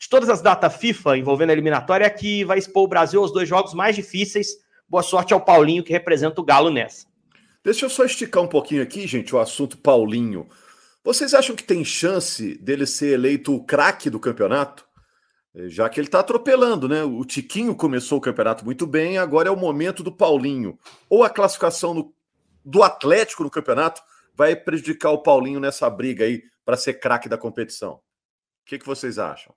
de 0.00 0.08
todas 0.08 0.28
as 0.28 0.40
datas 0.40 0.76
FIFA 0.76 1.18
envolvendo 1.18 1.50
a 1.50 1.52
eliminatória, 1.52 2.04
é 2.04 2.10
que 2.10 2.44
vai 2.44 2.58
expor 2.58 2.84
o 2.84 2.88
Brasil 2.88 3.20
aos 3.20 3.32
dois 3.32 3.48
jogos 3.48 3.74
mais 3.74 3.96
difíceis. 3.96 4.56
Boa 4.88 5.02
sorte 5.02 5.34
ao 5.34 5.40
Paulinho, 5.40 5.82
que 5.82 5.92
representa 5.92 6.40
o 6.40 6.44
Galo 6.44 6.70
nessa. 6.70 7.06
Deixa 7.64 7.84
eu 7.84 7.90
só 7.90 8.04
esticar 8.04 8.42
um 8.42 8.48
pouquinho 8.48 8.82
aqui, 8.82 9.06
gente, 9.06 9.34
o 9.34 9.40
assunto 9.40 9.76
Paulinho. 9.76 10.48
Vocês 11.02 11.34
acham 11.34 11.56
que 11.56 11.64
tem 11.64 11.84
chance 11.84 12.56
dele 12.58 12.86
ser 12.86 13.14
eleito 13.14 13.54
o 13.54 13.64
craque 13.64 14.08
do 14.08 14.20
campeonato? 14.20 14.86
É, 15.54 15.68
já 15.68 15.88
que 15.88 15.98
ele 15.98 16.06
está 16.06 16.20
atropelando, 16.20 16.88
né? 16.88 17.02
O 17.02 17.24
Tiquinho 17.24 17.74
começou 17.74 18.18
o 18.18 18.20
campeonato 18.20 18.64
muito 18.64 18.86
bem, 18.86 19.18
agora 19.18 19.48
é 19.48 19.52
o 19.52 19.56
momento 19.56 20.02
do 20.02 20.12
Paulinho. 20.12 20.78
Ou 21.10 21.24
a 21.24 21.30
classificação 21.30 21.92
no 21.92 22.14
do 22.68 22.82
Atlético 22.82 23.42
no 23.42 23.50
campeonato 23.50 24.02
vai 24.34 24.54
prejudicar 24.54 25.10
o 25.10 25.22
Paulinho 25.22 25.58
nessa 25.58 25.88
briga 25.88 26.24
aí 26.26 26.42
para 26.66 26.76
ser 26.76 26.94
craque 26.94 27.26
da 27.26 27.38
competição. 27.38 27.94
O 27.94 28.02
que, 28.66 28.78
que 28.78 28.86
vocês 28.86 29.18
acham? 29.18 29.54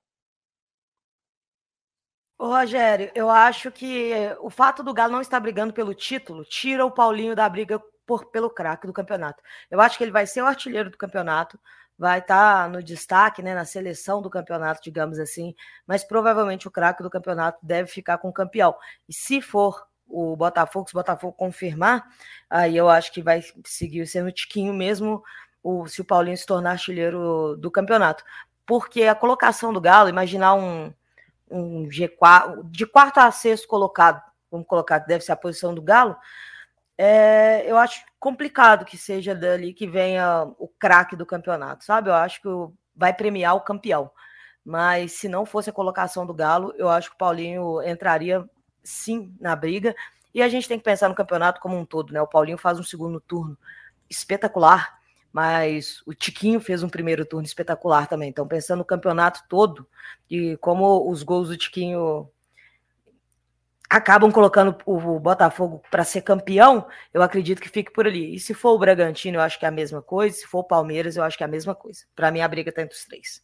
Ô, 2.40 2.48
Rogério, 2.48 3.12
eu 3.14 3.30
acho 3.30 3.70
que 3.70 4.14
o 4.40 4.50
fato 4.50 4.82
do 4.82 4.94
Galo 4.94 5.12
não 5.12 5.22
estar 5.22 5.42
brigando 5.42 5.74
pelo 5.74 5.94
título 5.94 6.46
tira 6.46 6.86
o 6.86 6.92
Paulinho 6.92 7.36
da 7.36 7.48
briga 7.50 7.80
por, 8.06 8.32
pelo 8.32 8.50
craque 8.50 8.88
do 8.88 8.94
campeonato. 8.94 9.44
Eu 9.70 9.82
acho 9.82 9.98
que 9.98 10.06
ele 10.06 10.12
vai 10.12 10.26
ser 10.26 10.42
o 10.42 10.46
artilheiro 10.46 10.90
do 10.90 10.98
campeonato, 10.98 11.60
vai 11.98 12.20
estar 12.20 12.64
tá 12.64 12.70
no 12.70 12.82
destaque, 12.82 13.44
né, 13.44 13.54
na 13.54 13.66
seleção 13.66 14.22
do 14.22 14.30
campeonato, 14.30 14.82
digamos 14.82 15.20
assim, 15.20 15.54
mas 15.86 16.06
provavelmente 16.06 16.66
o 16.68 16.72
craque 16.72 17.04
do 17.04 17.10
campeonato 17.10 17.60
deve 17.62 17.90
ficar 17.92 18.18
com 18.20 18.30
o 18.30 18.34
campeão. 18.34 18.74
E 19.08 19.14
se 19.14 19.42
for 19.42 19.86
o 20.12 20.36
Botafogo, 20.36 20.88
se 20.88 20.94
o 20.94 21.00
Botafogo 21.00 21.34
confirmar, 21.34 22.08
aí 22.50 22.76
eu 22.76 22.90
acho 22.90 23.12
que 23.12 23.22
vai 23.22 23.42
seguir 23.66 24.06
sendo 24.08 24.32
Tiquinho 24.32 24.74
mesmo, 24.74 25.24
o, 25.64 25.88
se 25.88 26.02
o 26.02 26.06
Paulinho 26.06 26.38
se 26.38 26.46
tornar 26.46 26.72
artilheiro 26.72 27.56
do 27.58 27.72
campeonato. 27.72 28.24
Porque 28.66 29.04
a 29.04 29.16
colocação 29.16 29.74
do 29.74 29.82
Galo, 29.82 30.10
imaginar 30.10 30.54
um, 30.56 30.94
um 31.50 31.88
G4, 31.88 32.62
de 32.70 32.86
quarto 32.86 33.20
a 33.20 33.32
sexto 33.32 33.68
colocado, 33.68 34.22
vamos 34.50 34.68
colocar 34.68 35.00
deve 35.00 35.24
ser 35.24 35.32
a 35.32 35.38
posição 35.38 35.74
do 35.74 35.82
Galo, 35.82 36.16
é, 36.98 37.64
eu 37.66 37.78
acho 37.78 38.06
complicado 38.20 38.86
que 38.86 38.98
seja 38.98 39.34
dali 39.34 39.74
que 39.74 39.88
venha 39.88 40.44
o 40.60 40.68
craque 40.68 41.16
do 41.16 41.26
campeonato, 41.26 41.84
sabe? 41.84 42.10
Eu 42.10 42.14
acho 42.14 42.42
que 42.42 42.48
vai 42.96 43.14
premiar 43.14 43.56
o 43.56 43.62
campeão. 43.62 44.12
Mas 44.64 45.14
se 45.14 45.28
não 45.28 45.46
fosse 45.46 45.70
a 45.70 45.74
colocação 45.74 46.26
do 46.26 46.34
Galo, 46.34 46.74
eu 46.78 46.88
acho 46.88 47.10
que 47.10 47.16
o 47.16 47.18
Paulinho 47.18 47.82
entraria 47.82 48.48
sim 48.84 49.34
na 49.40 49.56
briga. 49.56 49.96
E 50.34 50.42
a 50.42 50.48
gente 50.48 50.68
tem 50.68 50.78
que 50.78 50.84
pensar 50.84 51.10
no 51.10 51.16
campeonato 51.16 51.60
como 51.60 51.78
um 51.78 51.86
todo, 51.86 52.14
né? 52.14 52.22
O 52.22 52.28
Paulinho 52.28 52.58
faz 52.58 52.80
um 52.80 52.84
segundo 52.84 53.20
turno 53.20 53.58
espetacular, 54.10 55.00
mas 55.32 56.02
o 56.06 56.14
Tiquinho 56.14 56.60
fez 56.60 56.84
um 56.84 56.90
primeiro 56.90 57.26
turno 57.26 57.46
espetacular 57.46 58.08
também. 58.08 58.30
Então, 58.30 58.48
pensando 58.48 58.80
no 58.80 58.86
campeonato 58.86 59.42
todo 59.50 59.88
e 60.30 60.58
como 60.58 61.10
os 61.10 61.24
gols 61.24 61.50
do 61.50 61.58
Tiquinho 61.58 62.30
acabam 63.90 64.32
colocando 64.32 64.78
o 64.86 65.20
Botafogo 65.20 65.84
para 65.92 66.06
ser 66.06 66.22
campeão, 66.22 66.88
eu 67.14 67.22
acredito 67.22 67.62
que 67.62 67.68
fique 67.68 67.92
por 67.92 68.08
ali. 68.08 68.36
E 68.36 68.40
se 68.40 68.54
for 68.54 68.72
o 68.72 68.80
Bragantino, 68.80 69.38
eu 69.38 69.42
acho 69.42 69.60
que 69.60 69.66
é 69.66 69.68
a 69.68 69.72
mesma 69.72 70.02
coisa. 70.02 70.38
Se 70.38 70.48
for 70.48 70.60
o 70.60 70.64
Palmeiras, 70.64 71.18
eu 71.18 71.24
acho 71.24 71.38
que 71.38 71.44
é 71.44 71.46
a 71.46 71.50
mesma 71.50 71.76
coisa. 71.76 72.06
Para 72.16 72.32
mim, 72.32 72.40
a 72.40 72.48
briga 72.48 72.70
está 72.70 72.82
entre 72.82 72.96
os 72.96 73.04
três. 73.04 73.44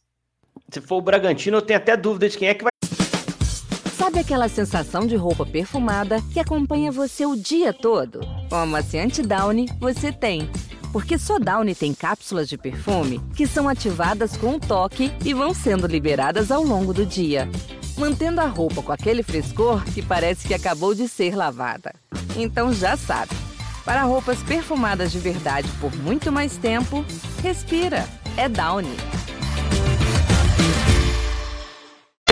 Se 0.72 0.80
for 0.80 0.96
o 0.96 1.02
Bragantino, 1.02 1.58
eu 1.58 1.62
tenho 1.62 1.78
até 1.78 1.94
dúvida 1.98 2.30
de 2.30 2.38
quem 2.38 2.48
é 2.48 2.54
que 2.54 2.64
vai. 2.64 2.77
Sabe 4.08 4.20
aquela 4.20 4.48
sensação 4.48 5.06
de 5.06 5.16
roupa 5.16 5.44
perfumada 5.44 6.22
que 6.32 6.40
acompanha 6.40 6.90
você 6.90 7.26
o 7.26 7.36
dia 7.36 7.74
todo? 7.74 8.20
Com 8.48 8.54
a 8.54 8.62
amaciante 8.62 9.20
Downy, 9.20 9.68
você 9.78 10.10
tem. 10.10 10.48
Porque 10.90 11.18
só 11.18 11.38
Downy 11.38 11.74
tem 11.74 11.92
cápsulas 11.92 12.48
de 12.48 12.56
perfume 12.56 13.20
que 13.36 13.46
são 13.46 13.68
ativadas 13.68 14.34
com 14.34 14.52
um 14.52 14.58
toque 14.58 15.12
e 15.22 15.34
vão 15.34 15.52
sendo 15.52 15.86
liberadas 15.86 16.50
ao 16.50 16.64
longo 16.64 16.94
do 16.94 17.04
dia 17.04 17.46
mantendo 17.98 18.40
a 18.40 18.46
roupa 18.46 18.80
com 18.82 18.92
aquele 18.92 19.22
frescor 19.22 19.84
que 19.84 20.00
parece 20.00 20.48
que 20.48 20.54
acabou 20.54 20.94
de 20.94 21.06
ser 21.06 21.36
lavada. 21.36 21.92
Então 22.34 22.72
já 22.72 22.96
sabe, 22.96 23.32
para 23.84 24.04
roupas 24.04 24.42
perfumadas 24.42 25.12
de 25.12 25.18
verdade 25.18 25.68
por 25.82 25.94
muito 25.96 26.32
mais 26.32 26.56
tempo, 26.56 27.04
respira. 27.42 28.08
É 28.38 28.48
Downy. 28.48 29.17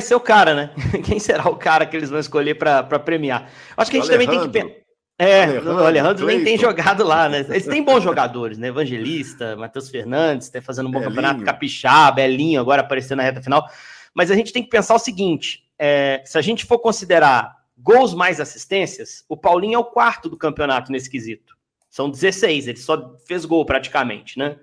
Ser 0.06 0.14
o 0.14 0.20
cara, 0.20 0.54
né? 0.54 0.70
Quem 1.04 1.18
será 1.18 1.48
o 1.48 1.56
cara 1.56 1.84
que 1.84 1.96
eles 1.96 2.10
vão 2.10 2.18
escolher 2.18 2.54
para 2.54 2.98
premiar? 2.98 3.50
Acho 3.76 3.90
que 3.90 3.98
a 3.98 4.00
gente 4.00 4.10
também 4.10 4.28
tem 4.28 4.40
que 4.40 4.48
pensar. 4.48 4.86
É, 5.18 5.44
Alejandro, 5.44 5.74
o 5.74 5.86
Alejandro 5.86 6.26
nem 6.26 6.44
tem 6.44 6.58
jogado 6.58 7.02
lá, 7.02 7.26
né? 7.28 7.46
Eles 7.48 7.64
têm 7.64 7.82
bons 7.82 8.02
jogadores, 8.02 8.58
né? 8.58 8.68
Evangelista, 8.68 9.56
Matheus 9.56 9.88
Fernandes, 9.88 10.50
tá 10.50 10.60
fazendo 10.60 10.88
um 10.88 10.90
bom 10.90 10.98
Belinho. 11.00 11.16
campeonato, 11.16 11.44
Capixá, 11.44 12.10
Belinho 12.10 12.60
agora 12.60 12.82
aparecendo 12.82 13.18
na 13.18 13.22
reta 13.22 13.42
final. 13.42 13.66
Mas 14.14 14.30
a 14.30 14.34
gente 14.34 14.52
tem 14.52 14.62
que 14.62 14.68
pensar 14.68 14.94
o 14.94 14.98
seguinte: 14.98 15.64
é, 15.78 16.22
se 16.24 16.36
a 16.36 16.42
gente 16.42 16.66
for 16.66 16.78
considerar 16.78 17.56
gols 17.78 18.14
mais 18.14 18.40
assistências, 18.40 19.24
o 19.28 19.36
Paulinho 19.36 19.76
é 19.76 19.78
o 19.78 19.84
quarto 19.84 20.28
do 20.28 20.36
campeonato 20.36 20.92
nesse 20.92 21.10
quesito. 21.10 21.56
São 21.88 22.10
16, 22.10 22.68
ele 22.68 22.78
só 22.78 23.16
fez 23.26 23.46
gol 23.46 23.64
praticamente, 23.64 24.38
né? 24.38 24.56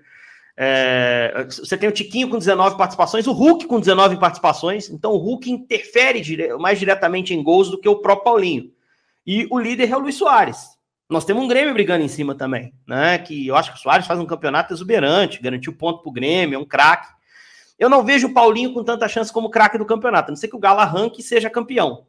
É, 0.56 1.48
você 1.50 1.76
tem 1.76 1.90
o 1.90 1.92
Tiquinho 1.92 2.30
com 2.30 2.38
19 2.38 2.78
participações, 2.78 3.26
o 3.26 3.32
Hulk 3.32 3.66
com 3.66 3.80
19 3.80 4.18
participações, 4.18 4.90
então 4.90 5.12
o 5.12 5.18
Hulk 5.18 5.52
interfere 5.52 6.22
dire 6.22 6.56
mais 6.58 6.78
diretamente 6.78 7.34
em 7.34 7.42
gols 7.42 7.70
do 7.70 7.80
que 7.80 7.90
o 7.90 7.98
próprio 7.98 8.24
Paulinho. 8.24 8.72
E 9.26 9.48
o 9.50 9.58
líder 9.58 9.90
é 9.90 9.98
o 9.98 10.00
Luiz 10.00 10.16
Soares. 10.16 10.74
Nós 11.10 11.26
temos 11.26 11.44
um 11.44 11.48
Grêmio 11.48 11.74
brigando 11.74 12.04
em 12.04 12.08
cima 12.08 12.36
também, 12.36 12.74
né? 12.88 13.18
Que 13.18 13.48
eu 13.48 13.56
acho 13.56 13.72
que 13.72 13.78
o 13.78 13.82
Soares 13.82 14.08
faz 14.08 14.20
um 14.20 14.26
campeonato 14.26 14.74
exuberante, 14.74 15.42
garantiu 15.42 15.74
ponto 15.74 16.02
pro 16.02 16.12
Grêmio, 16.12 16.56
é 16.56 16.60
um 16.60 16.66
craque. 16.66 17.08
Eu 17.78 17.90
não 17.90 18.04
vejo 18.04 18.28
o 18.28 18.34
Paulinho 18.34 18.74
com 18.74 18.84
tanta 18.84 19.08
chance 19.08 19.32
como 19.32 19.50
craque 19.50 19.78
do 19.78 19.86
campeonato, 19.86 20.30
a 20.30 20.32
não 20.32 20.36
ser 20.36 20.48
que 20.48 20.56
o 20.56 20.60
Galo 20.60 20.80
arranque 20.80 21.22
e 21.22 21.24
seja 21.24 21.50
campeão. 21.50 22.06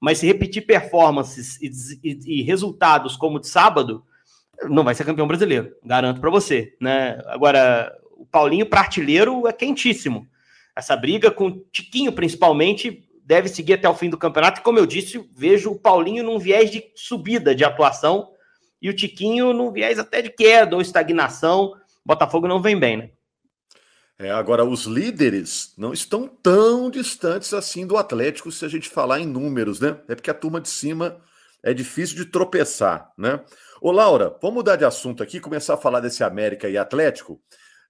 Mas 0.00 0.18
se 0.18 0.26
repetir 0.26 0.66
performances 0.66 1.60
e, 1.60 1.70
e, 2.02 2.40
e 2.40 2.42
resultados 2.42 3.16
como 3.16 3.40
de 3.40 3.48
sábado, 3.48 4.04
não 4.64 4.84
vai 4.84 4.94
ser 4.94 5.04
campeão 5.04 5.26
brasileiro, 5.26 5.74
garanto 5.84 6.20
para 6.20 6.30
você. 6.30 6.74
Né? 6.80 7.20
Agora, 7.26 7.92
o 8.12 8.26
Paulinho 8.26 8.66
para 8.66 8.80
artilheiro 8.80 9.46
é 9.46 9.52
quentíssimo. 9.52 10.26
Essa 10.74 10.96
briga 10.96 11.30
com 11.30 11.46
o 11.46 11.60
Tiquinho, 11.72 12.12
principalmente, 12.12 13.08
deve 13.24 13.48
seguir 13.48 13.74
até 13.74 13.88
o 13.88 13.94
fim 13.94 14.10
do 14.10 14.18
campeonato. 14.18 14.60
E 14.60 14.62
como 14.62 14.78
eu 14.78 14.86
disse, 14.86 15.28
vejo 15.34 15.70
o 15.70 15.78
Paulinho 15.78 16.22
num 16.22 16.38
viés 16.38 16.70
de 16.70 16.84
subida 16.94 17.54
de 17.54 17.64
atuação 17.64 18.30
e 18.80 18.88
o 18.88 18.94
Tiquinho 18.94 19.52
num 19.52 19.72
viés 19.72 19.98
até 19.98 20.22
de 20.22 20.30
queda 20.30 20.76
ou 20.76 20.82
estagnação. 20.82 21.74
Botafogo 22.04 22.46
não 22.46 22.62
vem 22.62 22.78
bem, 22.78 22.96
né? 22.96 23.10
É, 24.18 24.30
agora, 24.30 24.64
os 24.64 24.84
líderes 24.84 25.74
não 25.76 25.92
estão 25.92 26.26
tão 26.26 26.88
distantes 26.88 27.52
assim 27.52 27.86
do 27.86 27.98
Atlético 27.98 28.50
se 28.50 28.64
a 28.64 28.68
gente 28.68 28.88
falar 28.88 29.20
em 29.20 29.26
números, 29.26 29.78
né? 29.78 29.98
É 30.08 30.14
porque 30.14 30.30
a 30.30 30.34
turma 30.34 30.58
de 30.58 30.70
cima 30.70 31.20
é 31.62 31.74
difícil 31.74 32.16
de 32.16 32.24
tropeçar, 32.24 33.12
né? 33.18 33.40
Ô, 33.80 33.92
Laura, 33.92 34.34
vamos 34.40 34.56
mudar 34.56 34.76
de 34.76 34.86
assunto 34.86 35.22
aqui, 35.22 35.38
começar 35.38 35.74
a 35.74 35.76
falar 35.76 36.00
desse 36.00 36.24
América 36.24 36.68
e 36.68 36.78
Atlético. 36.78 37.40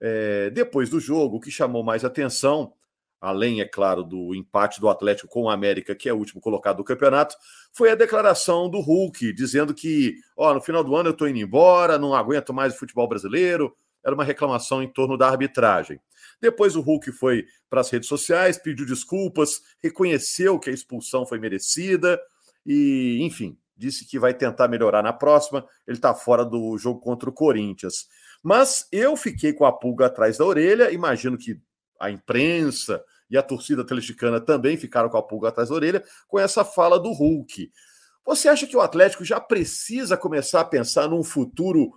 É, 0.01 0.51
depois 0.51 0.91
do 0.91 0.99
jogo, 0.99 1.37
o 1.37 1.41
que 1.41 1.51
chamou 1.51 1.85
mais 1.85 2.05
atenção, 2.05 2.73
além, 3.21 3.61
é 3.61 3.65
claro, 3.65 4.03
do 4.03 4.35
empate 4.35 4.81
do 4.81 4.89
Atlético 4.89 5.29
com 5.29 5.45
o 5.45 5.49
América, 5.49 5.95
que 5.95 6.09
é 6.09 6.13
o 6.13 6.17
último 6.17 6.41
colocado 6.41 6.79
do 6.79 6.85
campeonato, 6.85 7.37
foi 7.73 7.91
a 7.91 7.95
declaração 7.95 8.69
do 8.69 8.81
Hulk, 8.81 9.33
dizendo 9.33 9.73
que, 9.73 10.17
ó, 10.37 10.53
no 10.53 10.61
final 10.61 10.83
do 10.83 10.97
ano 10.97 11.11
eu 11.11 11.15
tô 11.15 11.27
indo 11.27 11.39
embora, 11.39 11.99
não 11.99 12.15
aguento 12.15 12.53
mais 12.53 12.75
o 12.75 12.79
futebol 12.79 13.09
brasileiro. 13.09 13.73
Era 14.05 14.15
uma 14.15 14.25
reclamação 14.25 14.83
em 14.83 14.93
torno 14.93 15.17
da 15.17 15.29
arbitragem. 15.29 16.01
Depois 16.41 16.75
o 16.75 16.81
Hulk 16.81 17.13
foi 17.13 17.45
para 17.71 17.81
as 17.81 17.91
redes 17.91 18.09
sociais, 18.09 18.59
pediu 18.59 18.87
desculpas, 18.87 19.61
reconheceu 19.83 20.59
que 20.59 20.69
a 20.69 20.73
expulsão 20.73 21.25
foi 21.25 21.39
merecida 21.39 22.21
e, 22.65 23.19
enfim, 23.23 23.57
disse 23.77 24.07
que 24.07 24.19
vai 24.19 24.33
tentar 24.33 24.69
melhorar 24.69 25.03
na 25.03 25.13
próxima. 25.13 25.67
Ele 25.87 25.97
está 25.97 26.15
fora 26.15 26.45
do 26.45 26.77
jogo 26.79 27.01
contra 27.01 27.29
o 27.29 27.33
Corinthians. 27.33 28.07
Mas 28.43 28.87
eu 28.91 29.17
fiquei 29.17 29.53
com 29.53 29.65
a 29.65 29.73
pulga 29.73 30.07
atrás 30.07 30.39
da 30.39 30.45
orelha, 30.45 30.91
imagino 30.93 31.37
que 31.37 31.61
a 32.01 32.11
imprensa 32.11 33.03
e 33.29 33.37
a 33.37 33.43
torcida 33.43 33.83
atleticana 33.83 34.41
também 34.41 34.77
ficaram 34.77 35.09
com 35.09 35.17
a 35.17 35.23
pulga 35.23 35.49
atrás 35.49 35.69
da 35.69 35.75
orelha 35.75 36.05
com 36.29 36.39
essa 36.39 36.65
fala 36.65 36.99
do 36.99 37.13
Hulk. 37.13 37.71
Você 38.25 38.49
acha 38.49 38.67
que 38.67 38.77
o 38.77 38.81
Atlético 38.81 39.25
já 39.25 39.41
precisa 39.41 40.17
começar 40.17 40.61
a 40.61 40.65
pensar 40.65 41.09
num 41.09 41.25
futuro 41.25 41.93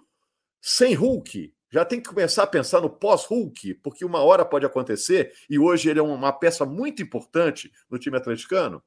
sem 0.62 0.94
Hulk? 0.94 1.54
já 1.72 1.86
tem 1.86 2.02
que 2.02 2.10
começar 2.10 2.44
a 2.44 2.48
pensar 2.48 2.82
no 2.82 2.90
pós-Hulk, 2.90 3.76
porque 3.76 4.04
uma 4.04 4.20
hora 4.20 4.44
pode 4.44 4.66
acontecer 4.66 5.34
e 5.50 5.60
hoje 5.60 5.90
ele 5.90 6.00
é 6.00 6.04
uma 6.04 6.34
peça 6.34 6.66
muito 6.66 7.02
importante 7.02 7.72
no 7.90 8.00
time 8.00 8.18
atleticano? 8.18 8.84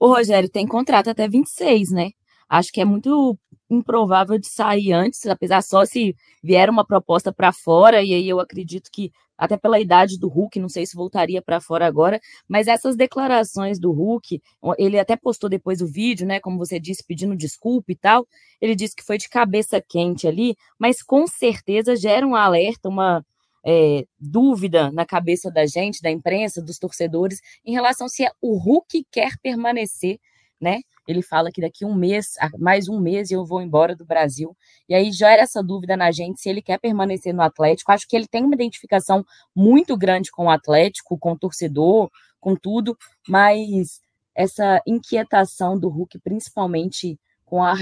O 0.00 0.06
Rogério 0.08 0.48
tem 0.48 0.66
contrato 0.66 1.10
até 1.10 1.28
26, 1.28 1.90
né? 1.90 2.10
Acho 2.48 2.72
que 2.72 2.80
é 2.80 2.84
muito 2.84 3.36
improvável 3.68 4.38
de 4.38 4.46
sair 4.48 4.92
antes, 4.92 5.26
apesar 5.26 5.60
só 5.62 5.84
se 5.84 6.14
vier 6.42 6.70
uma 6.70 6.86
proposta 6.86 7.32
para 7.32 7.52
fora, 7.52 8.02
e 8.02 8.14
aí 8.14 8.28
eu 8.28 8.40
acredito 8.40 8.88
que, 8.92 9.10
até 9.36 9.56
pela 9.56 9.78
idade 9.78 10.18
do 10.18 10.28
Hulk, 10.28 10.58
não 10.58 10.68
sei 10.68 10.86
se 10.86 10.96
voltaria 10.96 11.42
para 11.42 11.60
fora 11.60 11.86
agora, 11.86 12.18
mas 12.48 12.66
essas 12.68 12.96
declarações 12.96 13.78
do 13.78 13.92
Hulk, 13.92 14.40
ele 14.78 14.98
até 14.98 15.16
postou 15.16 15.50
depois 15.50 15.82
o 15.82 15.86
vídeo, 15.86 16.26
né, 16.26 16.40
como 16.40 16.56
você 16.58 16.80
disse, 16.80 17.04
pedindo 17.06 17.36
desculpa 17.36 17.92
e 17.92 17.96
tal, 17.96 18.26
ele 18.60 18.74
disse 18.74 18.94
que 18.96 19.04
foi 19.04 19.18
de 19.18 19.28
cabeça 19.28 19.82
quente 19.86 20.26
ali, 20.26 20.56
mas 20.78 21.02
com 21.02 21.26
certeza 21.26 21.94
gera 21.96 22.26
um 22.26 22.34
alerta, 22.34 22.88
uma 22.88 23.22
é, 23.64 24.04
dúvida 24.18 24.90
na 24.92 25.04
cabeça 25.04 25.50
da 25.50 25.66
gente, 25.66 26.02
da 26.02 26.10
imprensa, 26.10 26.62
dos 26.62 26.78
torcedores, 26.78 27.40
em 27.64 27.72
relação 27.72 28.08
se 28.08 28.24
é 28.24 28.30
o 28.40 28.56
Hulk 28.56 29.06
quer 29.10 29.38
permanecer, 29.42 30.18
né, 30.60 30.80
ele 31.08 31.22
fala 31.22 31.50
que 31.50 31.62
daqui 31.62 31.86
um 31.86 31.94
mês, 31.94 32.34
mais 32.58 32.86
um 32.86 33.00
mês, 33.00 33.30
eu 33.30 33.42
vou 33.42 33.62
embora 33.62 33.96
do 33.96 34.04
Brasil. 34.04 34.54
E 34.86 34.94
aí 34.94 35.10
gera 35.10 35.40
essa 35.40 35.62
dúvida 35.62 35.96
na 35.96 36.10
gente 36.10 36.38
se 36.38 36.50
ele 36.50 36.60
quer 36.60 36.78
permanecer 36.78 37.32
no 37.32 37.40
Atlético. 37.40 37.90
Acho 37.90 38.06
que 38.06 38.14
ele 38.14 38.26
tem 38.26 38.44
uma 38.44 38.54
identificação 38.54 39.24
muito 39.56 39.96
grande 39.96 40.30
com 40.30 40.44
o 40.44 40.50
Atlético, 40.50 41.18
com 41.18 41.32
o 41.32 41.38
torcedor, 41.38 42.10
com 42.38 42.54
tudo, 42.54 42.94
mas 43.26 44.00
essa 44.34 44.82
inquietação 44.86 45.78
do 45.78 45.88
Hulk, 45.88 46.18
principalmente 46.18 47.18
com 47.44 47.62
a 47.64 47.72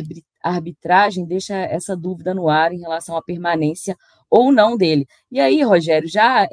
arbitragem, 0.48 1.24
deixa 1.24 1.54
essa 1.54 1.96
dúvida 1.96 2.34
no 2.34 2.48
ar 2.48 2.72
em 2.72 2.80
relação 2.80 3.16
à 3.16 3.22
permanência 3.22 3.96
ou 4.30 4.52
não 4.52 4.76
dele. 4.76 5.06
E 5.30 5.40
aí, 5.40 5.62
Rogério, 5.62 6.08
já 6.08 6.48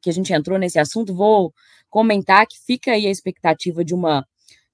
que 0.00 0.10
a 0.10 0.12
gente 0.12 0.32
entrou 0.32 0.58
nesse 0.58 0.78
assunto, 0.78 1.14
vou 1.14 1.52
comentar 1.90 2.46
que 2.46 2.58
fica 2.58 2.92
aí 2.92 3.06
a 3.06 3.10
expectativa 3.10 3.84
de 3.84 3.94
uma 3.94 4.26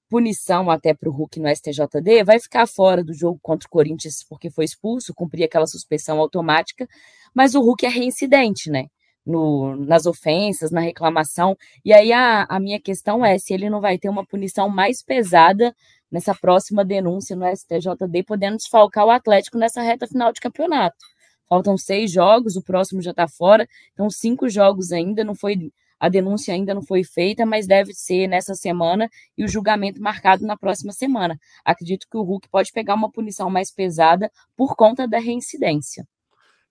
punição 0.09 0.69
até 0.71 0.93
para 0.93 1.07
o 1.07 1.11
Hulk 1.11 1.39
no 1.39 1.47
STJD, 1.47 2.23
vai 2.23 2.39
ficar 2.39 2.65
fora 2.67 3.03
do 3.03 3.13
jogo 3.13 3.39
contra 3.41 3.67
o 3.67 3.69
Corinthians 3.69 4.25
porque 4.27 4.49
foi 4.49 4.65
expulso, 4.65 5.13
cumprir 5.13 5.43
aquela 5.43 5.67
suspensão 5.67 6.19
automática, 6.19 6.87
mas 7.33 7.53
o 7.53 7.61
Hulk 7.61 7.85
é 7.85 7.89
reincidente, 7.89 8.71
né? 8.71 8.87
No, 9.25 9.75
nas 9.75 10.07
ofensas, 10.07 10.71
na 10.71 10.79
reclamação. 10.79 11.55
E 11.85 11.93
aí 11.93 12.11
a, 12.11 12.47
a 12.49 12.59
minha 12.59 12.81
questão 12.81 13.23
é 13.23 13.37
se 13.37 13.53
ele 13.53 13.69
não 13.69 13.79
vai 13.79 13.99
ter 13.99 14.09
uma 14.09 14.25
punição 14.25 14.67
mais 14.67 15.03
pesada 15.03 15.75
nessa 16.11 16.33
próxima 16.33 16.83
denúncia 16.83 17.35
no 17.35 17.45
STJD, 17.45 18.23
podendo 18.23 18.57
desfalcar 18.57 19.05
o 19.05 19.11
Atlético 19.11 19.57
nessa 19.57 19.81
reta 19.81 20.07
final 20.07 20.31
de 20.31 20.41
campeonato. 20.41 20.97
Faltam 21.47 21.77
seis 21.77 22.11
jogos, 22.11 22.55
o 22.55 22.63
próximo 22.63 23.01
já 23.01 23.11
está 23.11 23.27
fora, 23.27 23.67
então 23.93 24.09
cinco 24.09 24.47
jogos 24.47 24.91
ainda, 24.91 25.23
não 25.23 25.33
foi 25.33 25.71
a 25.99 26.07
denúncia 26.07 26.53
ainda 26.53 26.73
não 26.73 26.81
foi 26.81 27.03
feita, 27.03 27.45
mas 27.45 27.67
deve 27.67 27.93
ser 27.93 28.25
nessa 28.27 28.55
semana 28.55 29.09
e 29.37 29.43
o 29.43 29.47
julgamento 29.47 30.01
marcado 30.01 30.45
na 30.45 30.55
próxima 30.55 30.93
semana. 30.93 31.37
Acredito 31.65 32.07
que 32.09 32.17
o 32.17 32.23
Hulk 32.23 32.47
pode 32.49 32.71
pegar 32.71 32.95
uma 32.95 33.11
punição 33.11 33.49
mais 33.49 33.69
pesada 33.69 34.31
por 34.55 34.75
conta 34.77 35.05
da 35.05 35.19
reincidência. 35.19 36.07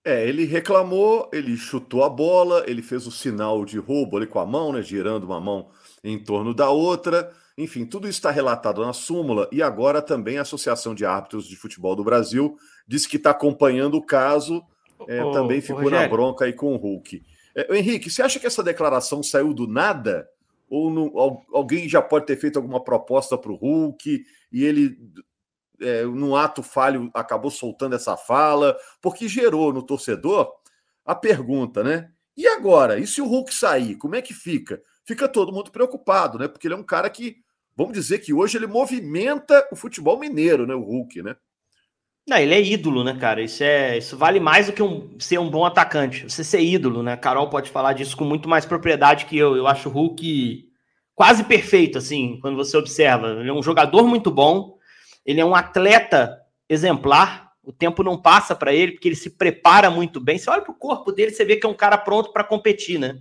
É, 0.02 0.26
ele 0.26 0.44
reclamou, 0.44 1.28
ele 1.30 1.56
chutou 1.56 2.02
a 2.04 2.08
bola, 2.08 2.64
ele 2.66 2.80
fez 2.80 3.06
o 3.06 3.10
sinal 3.10 3.64
de 3.66 3.78
roubo 3.78 4.16
ali 4.16 4.26
com 4.26 4.38
a 4.38 4.46
mão, 4.46 4.72
né, 4.72 4.80
girando 4.80 5.24
uma 5.24 5.40
mão 5.40 5.68
em 6.02 6.18
torno 6.18 6.54
da 6.54 6.70
outra. 6.70 7.30
Enfim, 7.58 7.84
tudo 7.84 8.08
isso 8.08 8.20
está 8.20 8.30
relatado 8.30 8.86
na 8.86 8.92
súmula 8.92 9.48
e 9.50 9.60
agora 9.60 10.00
também 10.00 10.38
a 10.38 10.42
Associação 10.42 10.94
de 10.94 11.04
Árbitros 11.04 11.44
de 11.44 11.56
Futebol 11.56 11.96
do 11.96 12.04
Brasil 12.04 12.56
diz 12.86 13.04
que 13.04 13.16
está 13.16 13.30
acompanhando 13.30 13.96
o 13.96 14.06
caso, 14.06 14.64
é, 15.08 15.24
oh, 15.24 15.32
também 15.32 15.60
ficou 15.60 15.90
na 15.90 16.06
bronca 16.06 16.44
aí 16.44 16.52
com 16.52 16.72
o 16.72 16.76
Hulk. 16.76 17.20
É, 17.56 17.76
Henrique, 17.76 18.08
você 18.08 18.22
acha 18.22 18.38
que 18.38 18.46
essa 18.46 18.62
declaração 18.62 19.24
saiu 19.24 19.52
do 19.52 19.66
nada? 19.66 20.28
Ou 20.70 20.88
no, 20.88 21.42
alguém 21.52 21.88
já 21.88 22.00
pode 22.00 22.26
ter 22.26 22.36
feito 22.36 22.60
alguma 22.60 22.82
proposta 22.82 23.36
para 23.36 23.50
o 23.50 23.56
Hulk 23.56 24.24
e 24.52 24.64
ele, 24.64 24.96
é, 25.80 26.04
num 26.04 26.36
ato 26.36 26.62
falho, 26.62 27.10
acabou 27.12 27.50
soltando 27.50 27.96
essa 27.96 28.16
fala? 28.16 28.76
Porque 29.02 29.26
gerou 29.26 29.72
no 29.72 29.82
torcedor 29.82 30.48
a 31.04 31.12
pergunta, 31.12 31.82
né? 31.82 32.08
E 32.36 32.46
agora? 32.46 33.00
E 33.00 33.06
se 33.06 33.20
o 33.20 33.26
Hulk 33.26 33.52
sair, 33.52 33.96
como 33.96 34.14
é 34.14 34.22
que 34.22 34.32
fica? 34.32 34.80
Fica 35.04 35.26
todo 35.26 35.52
mundo 35.52 35.72
preocupado, 35.72 36.38
né? 36.38 36.46
Porque 36.46 36.68
ele 36.68 36.74
é 36.74 36.76
um 36.76 36.84
cara 36.84 37.10
que 37.10 37.47
vamos 37.78 37.92
dizer 37.92 38.18
que 38.18 38.34
hoje 38.34 38.58
ele 38.58 38.66
movimenta 38.66 39.68
o 39.70 39.76
futebol 39.76 40.18
mineiro, 40.18 40.66
né? 40.66 40.74
O 40.74 40.82
Hulk, 40.82 41.22
né? 41.22 41.36
Não, 42.28 42.36
ele 42.36 42.54
é 42.54 42.60
ídolo, 42.60 43.04
né, 43.04 43.16
cara? 43.18 43.40
Isso, 43.40 43.62
é, 43.62 43.96
isso 43.96 44.16
vale 44.16 44.40
mais 44.40 44.66
do 44.66 44.72
que 44.72 44.82
um, 44.82 45.16
ser 45.20 45.38
um 45.38 45.48
bom 45.48 45.64
atacante. 45.64 46.24
Você 46.24 46.42
ser 46.42 46.60
ídolo, 46.60 47.04
né? 47.04 47.16
Carol 47.16 47.48
pode 47.48 47.70
falar 47.70 47.92
disso 47.92 48.16
com 48.16 48.24
muito 48.24 48.48
mais 48.48 48.66
propriedade 48.66 49.26
que 49.26 49.38
eu. 49.38 49.56
Eu 49.56 49.68
acho 49.68 49.88
o 49.88 49.92
Hulk 49.92 50.68
quase 51.14 51.44
perfeito, 51.44 51.96
assim, 51.96 52.38
quando 52.40 52.56
você 52.56 52.76
observa. 52.76 53.28
Ele 53.28 53.48
é 53.48 53.52
um 53.52 53.62
jogador 53.62 54.06
muito 54.08 54.30
bom, 54.30 54.76
ele 55.24 55.40
é 55.40 55.44
um 55.44 55.54
atleta 55.54 56.36
exemplar. 56.68 57.52
O 57.62 57.72
tempo 57.72 58.02
não 58.02 58.20
passa 58.20 58.56
para 58.56 58.74
ele, 58.74 58.92
porque 58.92 59.08
ele 59.08 59.16
se 59.16 59.30
prepara 59.30 59.88
muito 59.88 60.20
bem. 60.20 60.36
Você 60.36 60.50
olha 60.50 60.62
para 60.62 60.72
o 60.72 60.78
corpo 60.78 61.12
dele, 61.12 61.30
você 61.30 61.44
vê 61.44 61.56
que 61.56 61.66
é 61.66 61.68
um 61.68 61.74
cara 61.74 61.96
pronto 61.96 62.32
para 62.32 62.42
competir, 62.42 62.98
né? 62.98 63.20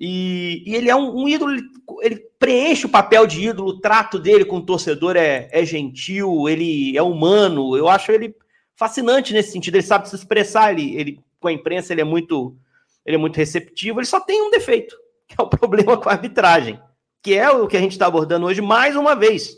E, 0.00 0.64
e, 0.66 0.74
ele 0.74 0.88
é 0.88 0.96
um, 0.96 1.14
um 1.14 1.28
ídolo, 1.28 1.52
ele, 2.00 2.16
preenche 2.38 2.86
o 2.86 2.90
papel 2.90 3.26
de 3.26 3.48
ídolo, 3.48 3.68
o 3.68 3.80
trato 3.80 4.18
dele 4.18 4.46
com 4.46 4.56
o 4.56 4.64
torcedor 4.64 5.14
é, 5.14 5.50
é, 5.52 5.62
gentil, 5.62 6.48
ele 6.48 6.96
é 6.96 7.02
humano. 7.02 7.76
Eu 7.76 7.86
acho 7.86 8.10
ele 8.10 8.34
fascinante 8.74 9.34
nesse 9.34 9.52
sentido. 9.52 9.74
Ele 9.74 9.82
sabe 9.82 10.08
se 10.08 10.16
expressar, 10.16 10.72
ele, 10.72 10.96
ele 10.96 11.20
com 11.38 11.48
a 11.48 11.52
imprensa 11.52 11.92
ele 11.92 12.00
é 12.00 12.04
muito 12.04 12.56
ele 13.04 13.16
é 13.16 13.18
muito 13.18 13.36
receptivo. 13.36 14.00
Ele 14.00 14.06
só 14.06 14.20
tem 14.20 14.40
um 14.40 14.50
defeito, 14.50 14.96
que 15.28 15.34
é 15.38 15.42
o 15.42 15.48
problema 15.48 15.98
com 15.98 16.08
a 16.08 16.12
arbitragem, 16.12 16.80
que 17.22 17.34
é 17.34 17.50
o 17.50 17.68
que 17.68 17.76
a 17.76 17.80
gente 17.80 17.92
está 17.92 18.06
abordando 18.06 18.46
hoje 18.46 18.62
mais 18.62 18.96
uma 18.96 19.14
vez. 19.14 19.54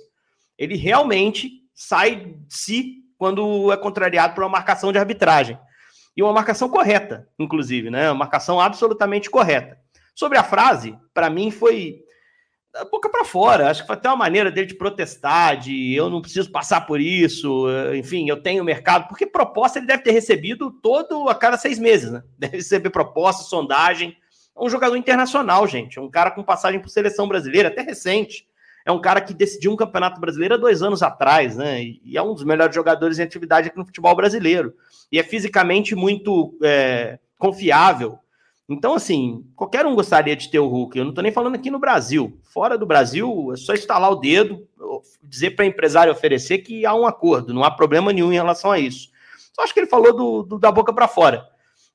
Ele 0.59 0.75
realmente 0.75 1.63
sai 1.73 2.17
de 2.17 2.45
si 2.49 2.95
quando 3.17 3.71
é 3.73 3.77
contrariado 3.77 4.35
por 4.35 4.43
uma 4.43 4.51
marcação 4.51 4.91
de 4.91 4.99
arbitragem. 4.99 5.57
E 6.17 6.23
uma 6.23 6.33
marcação 6.33 6.69
correta, 6.69 7.29
inclusive, 7.39 7.89
né? 7.89 8.09
Uma 8.11 8.19
marcação 8.19 8.61
absolutamente 8.61 9.31
correta. 9.31 9.82
Sobre 10.15 10.39
a 10.39 10.45
frase, 10.45 10.97
para 11.13 11.31
mim 11.31 11.51
foi 11.51 12.03
da 12.73 12.85
boca 12.85 13.09
para 13.09 13.25
fora. 13.25 13.71
Acho 13.71 13.83
que 13.83 13.87
foi 13.87 13.97
até 13.97 14.09
uma 14.09 14.17
maneira 14.17 14.51
dele 14.51 14.67
de 14.67 14.75
protestar, 14.75 15.59
de 15.59 15.95
eu 15.95 16.09
não 16.09 16.23
preciso 16.23 16.51
passar 16.51 16.83
por 16.87 17.01
isso, 17.01 17.67
enfim, 17.95 18.29
eu 18.29 18.43
tenho 18.43 18.65
mercado, 18.65 19.09
porque 19.09 19.27
proposta 19.27 19.79
ele 19.79 19.87
deve 19.87 20.03
ter 20.03 20.13
recebido 20.13 20.71
todo 20.71 21.29
a 21.29 21.35
cada 21.35 21.59
seis 21.59 21.79
meses, 21.79 22.11
né? 22.11 22.23
Deve 22.39 22.57
receber 22.57 22.91
proposta, 22.91 23.43
sondagem. 23.43 24.17
É 24.57 24.63
um 24.65 24.69
jogador 24.69 24.97
internacional, 24.97 25.67
gente. 25.67 25.99
É 25.99 26.03
um 26.03 26.11
cara 26.11 26.31
com 26.31 26.43
passagem 26.43 26.81
por 26.81 26.89
seleção 26.89 27.29
brasileira, 27.29 27.69
até 27.69 27.83
recente. 27.83 28.47
É 28.85 28.91
um 28.91 29.01
cara 29.01 29.21
que 29.21 29.33
decidiu 29.33 29.73
um 29.73 29.77
campeonato 29.77 30.21
brasileiro 30.21 30.55
há 30.55 30.59
dois 30.59 30.83
anos 30.83 31.03
atrás, 31.03 31.57
né? 31.57 31.83
E 31.83 32.17
é 32.17 32.23
um 32.23 32.35
dos 32.35 32.45
melhores 32.45 32.75
jogadores 32.75 33.19
em 33.19 33.23
atividade 33.23 33.69
aqui 33.69 33.79
no 33.79 33.87
futebol 33.87 34.15
brasileiro. 34.15 34.75
E 35.11 35.19
é 35.19 35.23
fisicamente 35.23 35.95
muito 35.95 36.57
é, 36.63 37.19
confiável. 37.39 38.19
Então, 38.73 38.95
assim, 38.95 39.45
qualquer 39.55 39.87
um 39.87 39.95
gostaria 39.95 40.35
de 40.35 40.51
ter 40.51 40.59
o 40.59 40.67
Hulk. 40.67 40.97
Eu 40.97 41.05
não 41.05 41.11
estou 41.11 41.23
nem 41.23 41.33
falando 41.33 41.55
aqui 41.55 41.71
no 41.71 41.79
Brasil. 41.79 42.39
Fora 42.43 42.77
do 42.77 42.87
Brasil, 42.87 43.51
é 43.53 43.57
só 43.57 43.75
instalar 43.75 44.11
o 44.11 44.17
dedo, 44.17 44.67
dizer 45.23 45.53
para 45.53 45.67
empresário 45.67 46.13
oferecer 46.13 46.59
que 46.59 46.85
há 46.85 46.95
um 46.95 47.07
acordo, 47.07 47.55
não 47.55 47.65
há 47.65 47.71
problema 47.71 48.13
nenhum 48.13 48.33
em 48.33 48.37
relação 48.37 48.71
a 48.71 48.79
isso. 48.79 49.09
Só 49.53 49.63
acho 49.63 49.75
que 49.75 49.81
ele 49.81 49.87
falou 49.87 50.15
do, 50.15 50.43
do 50.43 50.59
da 50.59 50.73
boca 50.73 50.93
para 50.93 51.07
fora. 51.07 51.47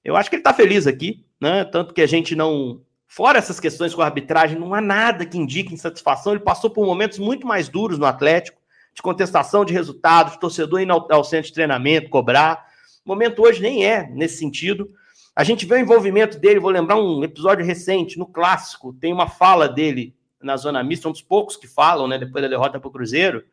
Eu 0.04 0.16
acho 0.16 0.30
que 0.30 0.36
ele 0.36 0.42
está 0.42 0.54
feliz 0.54 0.88
aqui, 0.88 1.26
né? 1.40 1.66
Tanto 1.66 1.94
que 1.94 2.02
a 2.02 2.08
gente 2.08 2.36
não. 2.36 2.82
Fora 3.08 3.38
essas 3.38 3.60
questões 3.60 3.96
com 3.96 4.02
a 4.02 4.06
arbitragem, 4.06 4.60
não 4.60 4.74
há 4.74 4.82
nada 4.82 5.26
que 5.26 5.38
indique 5.38 5.74
insatisfação. 5.74 6.34
Ele 6.34 6.42
passou 6.42 6.70
por 6.70 6.86
momentos 6.86 7.20
muito 7.20 7.48
mais 7.48 7.70
duros 7.70 7.98
no 7.98 8.06
Atlético, 8.06 8.62
de 8.94 9.02
contestação 9.02 9.64
de 9.64 9.74
resultados, 9.74 10.38
torcedor 10.38 10.82
indo 10.82 10.94
ao, 10.94 11.08
ao 11.12 11.24
centro 11.24 11.48
de 11.48 11.54
treinamento, 11.54 12.10
cobrar. 12.10 12.66
O 13.06 13.10
momento 13.10 13.42
hoje 13.42 13.62
nem 13.62 13.86
é 13.86 14.10
nesse 14.10 14.38
sentido. 14.38 14.90
A 15.38 15.44
gente 15.44 15.68
vê 15.68 15.76
o 15.76 15.80
envolvimento 15.80 16.40
dele, 16.40 16.60
vou 16.60 16.72
lembrar 16.72 16.96
um 16.96 17.24
episódio 17.24 17.64
recente, 17.64 18.18
no 18.18 18.26
clássico, 18.26 18.92
tem 18.92 19.14
uma 19.14 19.28
fala 19.28 19.70
dele 19.70 20.16
na 20.42 20.58
zona 20.58 20.84
mista, 20.84 21.08
um 21.08 21.12
dos 21.12 21.22
poucos 21.22 21.56
que 21.56 21.68
falam, 21.68 22.08
né, 22.08 22.18
depois 22.18 22.42
da 22.42 22.48
derrota 22.50 22.80
para 22.80 22.88
o 22.88 22.92
Cruzeiro. 22.92 23.44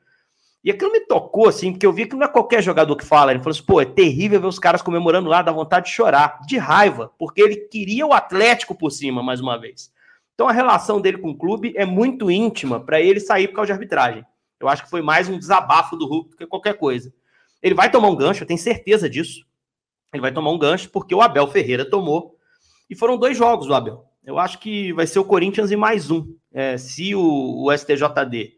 E 0.65 0.71
aquilo 0.71 0.91
me 0.91 1.01
tocou, 1.01 1.47
assim, 1.47 1.73
porque 1.73 1.85
eu 1.85 1.93
vi 1.93 2.07
que 2.07 2.17
não 2.17 2.25
é 2.25 2.29
qualquer 2.29 2.63
jogador 2.63 2.97
que 2.97 3.05
fala. 3.05 3.33
Ele 3.33 3.41
falou 3.41 3.51
assim, 3.51 3.67
pô, 3.67 3.83
é 3.83 3.85
terrível 3.85 4.41
ver 4.41 4.47
os 4.47 4.59
caras 4.59 4.81
comemorando 4.81 5.29
lá, 5.29 5.43
dá 5.43 5.53
vontade 5.53 5.85
de 5.85 5.93
chorar, 5.93 6.41
de 6.47 6.57
raiva, 6.57 7.13
porque 7.19 7.43
ele 7.43 7.57
queria 7.57 8.07
o 8.07 8.15
Atlético 8.15 8.75
por 8.75 8.91
cima, 8.91 9.23
mais 9.23 9.39
uma 9.39 9.59
vez. 9.59 9.93
Então 10.35 10.49
a 10.49 10.53
relação 10.53 11.03
dele 11.03 11.19
com 11.19 11.33
o 11.33 11.37
clube 11.37 11.75
é 11.77 11.85
muito 11.85 12.31
íntima 12.31 12.81
para 12.81 12.99
ele 12.99 13.21
sair 13.21 13.49
por 13.49 13.57
causa 13.57 13.67
de 13.67 13.73
arbitragem. 13.73 14.25
Eu 14.59 14.69
acho 14.69 14.85
que 14.85 14.91
foi 14.91 15.03
mais 15.03 15.29
um 15.29 15.39
desabafo 15.39 15.99
do 15.99 16.07
Hulk 16.07 16.31
do 16.31 16.37
que 16.39 16.47
qualquer 16.47 16.79
coisa. 16.79 17.13
Ele 17.63 17.75
vai 17.75 17.91
tomar 17.91 18.09
um 18.09 18.17
gancho, 18.17 18.43
eu 18.43 18.47
tenho 18.47 18.59
certeza 18.59 19.11
disso. 19.11 19.45
Ele 20.15 20.21
vai 20.21 20.33
tomar 20.33 20.53
um 20.53 20.59
gancho 20.59 20.89
porque 20.91 21.15
o 21.15 21.21
Abel 21.21 21.49
Ferreira 21.49 21.85
tomou. 21.85 22.37
E 22.89 22.95
foram 22.95 23.19
dois 23.19 23.37
jogos 23.37 23.67
do 23.67 23.75
Abel. 23.75 24.05
Eu 24.25 24.39
acho 24.39 24.61
que 24.61 24.93
vai 24.93 25.07
ser 25.07 25.19
o 25.19 25.25
Corinthians 25.25 25.73
e 25.73 25.77
mais 25.77 26.09
um. 26.11 26.35
É, 26.53 26.79
se 26.79 27.15
o, 27.17 27.65
o, 27.65 27.77
STJD 27.77 28.53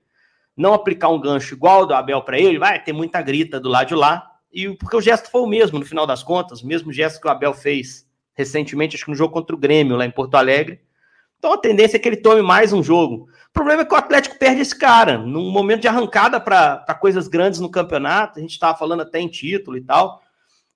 não 0.55 0.75
aplicar 0.75 1.09
um 1.09 1.19
gancho 1.19 1.55
igual 1.55 1.87
do 1.87 1.95
Abel 1.95 2.21
para 2.23 2.39
ele, 2.39 2.59
vai 2.59 2.83
ter 2.83 2.93
muita 2.93 3.23
grita 3.23 3.59
do 3.59 3.71
lado 3.71 3.89
de 3.89 3.95
lá. 3.95 4.31
E 4.53 4.69
porque 4.77 4.97
o 4.97 5.01
gesto 5.01 5.31
foi 5.31 5.41
o 5.41 5.47
mesmo, 5.47 5.79
no 5.79 5.87
final 5.87 6.07
das 6.07 6.23
contas, 6.23 6.63
o 6.63 6.67
mesmo 6.67 6.93
gesto 6.93 7.21
que 7.21 7.27
o 7.27 7.31
Abel 7.31 7.55
fez 7.55 8.07
recentemente, 8.35 8.95
acho 8.95 9.05
que 9.05 9.11
no 9.11 9.17
jogo 9.17 9.33
contra 9.33 9.57
o 9.57 9.59
Grêmio, 9.59 9.97
lá 9.97 10.05
em 10.05 10.11
Porto 10.11 10.35
Alegre. 10.35 10.81
Então 11.39 11.53
a 11.55 11.59
tendência 11.59 11.97
é 11.97 12.01
que 12.01 12.09
ele 12.09 12.17
tome 12.17 12.43
mais 12.43 12.73
um 12.73 12.83
jogo. 12.83 13.29
O 13.49 13.53
problema 13.53 13.83
é 13.83 13.85
que 13.85 13.95
o 13.95 13.97
Atlético 13.97 14.39
perde 14.39 14.61
esse 14.61 14.79
cara. 14.79 15.17
Num 15.17 15.51
momento 15.51 15.81
de 15.81 15.89
arrancada 15.89 16.39
para 16.39 16.99
coisas 17.01 17.29
grandes 17.29 17.61
no 17.61 17.71
campeonato, 17.71 18.39
a 18.39 18.43
gente 18.43 18.53
estava 18.53 18.77
falando 18.77 19.01
até 19.01 19.19
em 19.19 19.29
título 19.29 19.77
e 19.77 19.81
tal. 19.81 20.21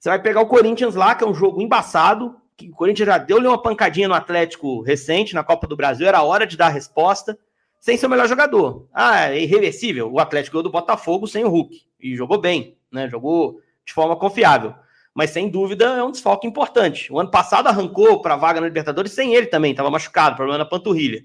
Você 0.01 0.09
vai 0.09 0.19
pegar 0.19 0.41
o 0.41 0.47
Corinthians 0.47 0.95
lá, 0.95 1.15
que 1.15 1.23
é 1.23 1.27
um 1.27 1.35
jogo 1.35 1.61
embaçado, 1.61 2.35
que 2.57 2.71
o 2.71 2.73
Corinthians 2.73 3.07
já 3.07 3.19
deu-lhe 3.19 3.47
uma 3.47 3.61
pancadinha 3.61 4.09
no 4.09 4.15
Atlético 4.15 4.81
recente, 4.81 5.35
na 5.35 5.45
Copa 5.45 5.67
do 5.67 5.77
Brasil, 5.77 6.09
era 6.09 6.23
hora 6.23 6.47
de 6.47 6.57
dar 6.57 6.69
a 6.69 6.71
resposta, 6.71 7.39
sem 7.79 7.99
ser 7.99 8.07
o 8.07 8.09
melhor 8.09 8.27
jogador. 8.27 8.89
Ah, 8.95 9.31
é 9.31 9.43
irreversível. 9.43 10.11
O 10.11 10.19
Atlético 10.19 10.55
ganhou 10.55 10.63
do 10.63 10.73
Botafogo 10.73 11.27
sem 11.27 11.45
o 11.45 11.51
Hulk, 11.51 11.83
e 12.01 12.17
jogou 12.17 12.41
bem, 12.41 12.79
né? 12.91 13.11
Jogou 13.11 13.61
de 13.85 13.93
forma 13.93 14.17
confiável. 14.17 14.75
Mas 15.15 15.31
sem 15.31 15.51
dúvida 15.51 15.85
é 15.85 16.03
um 16.03 16.11
desfalque 16.11 16.47
importante. 16.47 17.13
O 17.13 17.21
ano 17.21 17.31
passado 17.31 17.67
arrancou 17.67 18.23
para 18.23 18.35
a 18.35 18.39
vaga 18.39 18.59
na 18.59 18.69
Libertadores 18.69 19.13
sem 19.13 19.35
ele 19.35 19.49
também, 19.49 19.73
estava 19.73 19.91
machucado, 19.91 20.35
problema 20.35 20.57
na 20.57 20.65
panturrilha. 20.65 21.23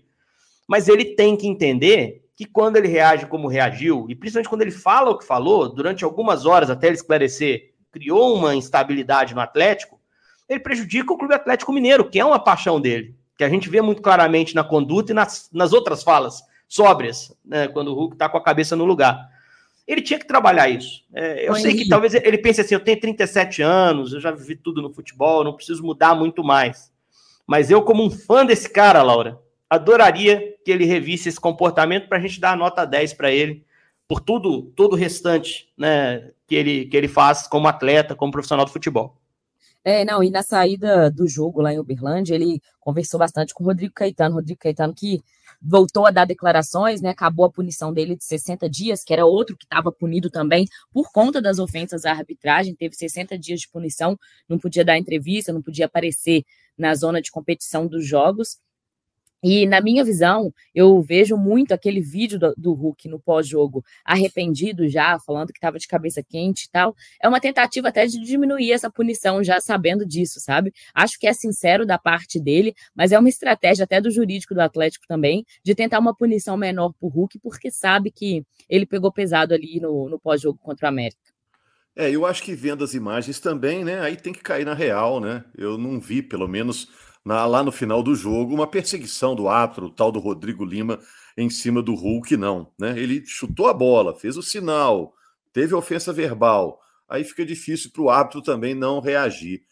Mas 0.68 0.90
ele 0.90 1.16
tem 1.16 1.38
que 1.38 1.48
entender 1.48 2.26
que 2.36 2.44
quando 2.44 2.76
ele 2.76 2.90
reage 2.90 3.26
como 3.26 3.48
reagiu, 3.48 4.06
e 4.10 4.16
principalmente 4.16 4.50
quando 4.50 4.64
ele 4.64 4.72
fala 4.72 5.12
o 5.12 5.18
que 5.18 5.26
falou, 5.26 5.74
durante 5.74 6.04
algumas 6.04 6.46
horas 6.46 6.70
até 6.70 6.88
ele 6.88 6.98
esclarecer 6.98 7.75
criou 7.96 8.36
uma 8.36 8.54
instabilidade 8.54 9.34
no 9.34 9.40
Atlético, 9.40 9.98
ele 10.50 10.60
prejudica 10.60 11.14
o 11.14 11.18
Clube 11.18 11.34
Atlético 11.34 11.72
Mineiro, 11.72 12.10
que 12.10 12.20
é 12.20 12.26
uma 12.26 12.38
paixão 12.38 12.82
dele, 12.82 13.16
que 13.38 13.44
a 13.44 13.48
gente 13.48 13.70
vê 13.70 13.82
muito 13.82 14.02
claramente 14.02 14.54
na 14.54 14.66
conduta 14.66 15.14
e 15.14 15.16
nas, 15.16 15.50
nas 15.54 15.72
outras 15.72 16.04
falas 16.04 16.44
sóbrias, 16.68 17.34
né, 17.44 17.70
quando 17.70 17.88
o 17.88 17.94
Hulk 17.94 18.16
está 18.16 18.28
com 18.28 18.38
a 18.38 18.44
cabeça 18.44 18.76
no 18.76 18.84
lugar. 18.84 19.30
Ele 19.88 20.02
tinha 20.02 20.20
que 20.20 20.28
trabalhar 20.28 20.68
isso. 20.68 21.06
É, 21.14 21.48
eu 21.48 21.56
sei 21.56 21.74
que 21.74 21.88
talvez 21.88 22.14
ele 22.16 22.38
pense 22.38 22.60
assim: 22.60 22.74
eu 22.74 22.82
tenho 22.82 23.00
37 23.00 23.62
anos, 23.62 24.12
eu 24.12 24.20
já 24.20 24.32
vivi 24.32 24.58
tudo 24.58 24.82
no 24.82 24.92
futebol, 24.92 25.44
não 25.44 25.54
preciso 25.54 25.84
mudar 25.84 26.16
muito 26.16 26.44
mais. 26.44 26.92
Mas 27.48 27.72
eu, 27.72 27.82
como 27.82 28.04
um 28.04 28.10
fã 28.10 28.46
desse 28.46 28.68
cara, 28.70 29.02
Laura, 29.04 29.40
adoraria 29.70 30.56
que 30.66 30.72
ele 30.72 30.86
revisse 30.86 31.30
esse 31.30 31.40
comportamento 31.40 32.10
para 32.10 32.18
a 32.18 32.22
gente 32.22 32.42
dar 32.42 32.52
a 32.54 32.56
nota 32.58 32.84
10 32.84 33.14
para 33.14 33.32
ele 33.32 33.65
por 34.08 34.20
tudo, 34.20 34.64
todo 34.76 34.94
o 34.94 34.96
restante, 34.98 35.70
né, 35.78 36.32
que 36.48 36.56
ele, 36.56 36.86
que 36.86 36.96
ele 36.96 37.08
faz 37.08 37.48
como 37.48 37.68
atleta, 37.68 38.16
como 38.16 38.32
profissional 38.32 38.66
do 38.66 38.72
futebol. 38.72 39.18
É, 39.84 40.04
não, 40.04 40.24
e 40.24 40.32
na 40.32 40.42
saída 40.42 41.12
do 41.12 41.28
jogo 41.28 41.62
lá 41.62 41.72
em 41.72 41.78
Uberlândia, 41.78 42.34
ele 42.34 42.60
conversou 42.80 43.20
bastante 43.20 43.54
com 43.54 43.64
o 43.64 43.68
Rodrigo 43.68 43.94
Caetano. 43.94 44.34
Rodrigo 44.34 44.60
Caetano 44.60 44.96
que 44.96 45.22
voltou 45.62 46.08
a 46.08 46.12
dar 46.12 46.26
declarações, 46.26 47.02
né? 47.02 47.10
Acabou 47.10 47.46
a 47.46 47.52
punição 47.52 47.94
dele 47.94 48.16
de 48.16 48.24
60 48.24 48.68
dias, 48.68 49.04
que 49.04 49.14
era 49.14 49.28
outro 49.28 49.56
que 49.56 49.64
estava 49.64 49.92
punido 49.92 50.30
também 50.30 50.66
por 50.92 51.12
conta 51.12 51.40
das 51.40 51.60
ofensas 51.60 52.04
à 52.04 52.12
arbitragem, 52.12 52.76
teve 52.76 52.96
60 52.96 53.38
dias 53.38 53.62
de 53.62 53.70
punição, 53.70 54.18
não 54.50 54.58
podia 54.58 54.84
dar 54.84 54.98
entrevista, 54.98 55.54
não 55.54 55.62
podia 55.62 55.86
aparecer 55.86 56.44
na 56.76 56.94
zona 56.96 57.22
de 57.22 57.32
competição 57.32 57.88
dos 57.88 58.06
jogos. 58.08 58.58
E 59.44 59.66
na 59.68 59.80
minha 59.80 60.04
visão, 60.04 60.54
eu 60.74 61.02
vejo 61.02 61.38
muito 61.38 61.74
aquele 61.74 62.02
vídeo 62.02 62.40
do, 62.40 62.54
do 62.58 62.74
Hulk 62.74 63.08
no 63.08 63.20
pós-jogo, 63.20 63.84
arrependido 64.04 64.88
já, 64.88 65.20
falando 65.20 65.52
que 65.52 65.58
estava 65.58 65.78
de 65.78 65.88
cabeça 65.88 66.24
quente 66.24 66.64
e 66.64 66.70
tal. 66.70 66.96
É 67.22 67.28
uma 67.28 67.40
tentativa 67.40 67.90
até 67.90 68.06
de 68.06 68.20
diminuir 68.20 68.72
essa 68.72 68.90
punição, 68.90 69.44
já 69.44 69.60
sabendo 69.60 70.06
disso, 70.06 70.40
sabe? 70.40 70.74
Acho 70.94 71.20
que 71.20 71.28
é 71.28 71.34
sincero 71.34 71.86
da 71.86 71.98
parte 71.98 72.40
dele, 72.40 72.74
mas 72.96 73.12
é 73.12 73.20
uma 73.20 73.30
estratégia 73.30 73.84
até 73.84 74.02
do 74.02 74.10
jurídico 74.10 74.54
do 74.54 74.62
Atlético 74.62 75.06
também, 75.08 75.46
de 75.64 75.76
tentar 75.76 76.00
uma 76.00 76.16
punição 76.16 76.58
menor 76.58 76.94
para 76.94 77.08
o 77.08 77.10
Hulk, 77.10 77.40
porque 77.40 77.70
sabe 77.70 78.12
que 78.12 78.44
ele 78.70 78.86
pegou 78.86 79.12
pesado 79.12 79.54
ali 79.54 79.80
no, 79.80 80.10
no 80.10 80.20
pós-jogo 80.20 80.58
contra 80.60 80.88
o 80.88 80.90
América. 80.90 81.36
É, 81.96 82.12
eu 82.12 82.26
acho 82.26 82.44
que 82.44 82.54
vendo 82.54 82.84
as 82.84 82.94
imagens 82.94 83.40
também, 83.40 83.86
né? 83.86 84.02
Aí 84.02 84.18
tem 84.18 84.34
que 84.34 84.42
cair 84.42 84.66
na 84.66 84.74
real, 84.74 85.22
né? 85.22 85.46
Eu 85.58 85.78
não 85.78 86.00
vi, 86.00 86.22
pelo 86.22 86.48
menos 86.48 86.90
na, 87.26 87.46
lá 87.48 87.64
no 87.64 87.72
final 87.72 88.04
do 88.04 88.14
jogo, 88.16 88.54
uma 88.54 88.68
perseguição 88.68 89.36
do 89.36 89.50
árbitro, 89.50 89.90
tal 89.90 90.12
do 90.12 90.20
Rodrigo 90.20 90.64
Lima, 90.64 91.00
em 91.36 91.50
cima 91.50 91.82
do 91.82 91.96
Hulk, 91.96 92.38
não. 92.38 92.72
Né? 92.78 92.98
Ele 93.00 93.26
chutou 93.26 93.68
a 93.68 93.74
bola, 93.74 94.14
fez 94.14 94.38
o 94.38 94.44
sinal, 94.44 95.16
teve 95.52 95.74
ofensa 95.74 96.14
verbal. 96.14 96.80
Aí 97.10 97.24
fica 97.24 97.44
difícil 97.44 97.92
para 97.92 98.02
o 98.04 98.10
árbitro 98.10 98.42
também 98.42 98.76
não 98.76 99.00
reagir. 99.00 99.64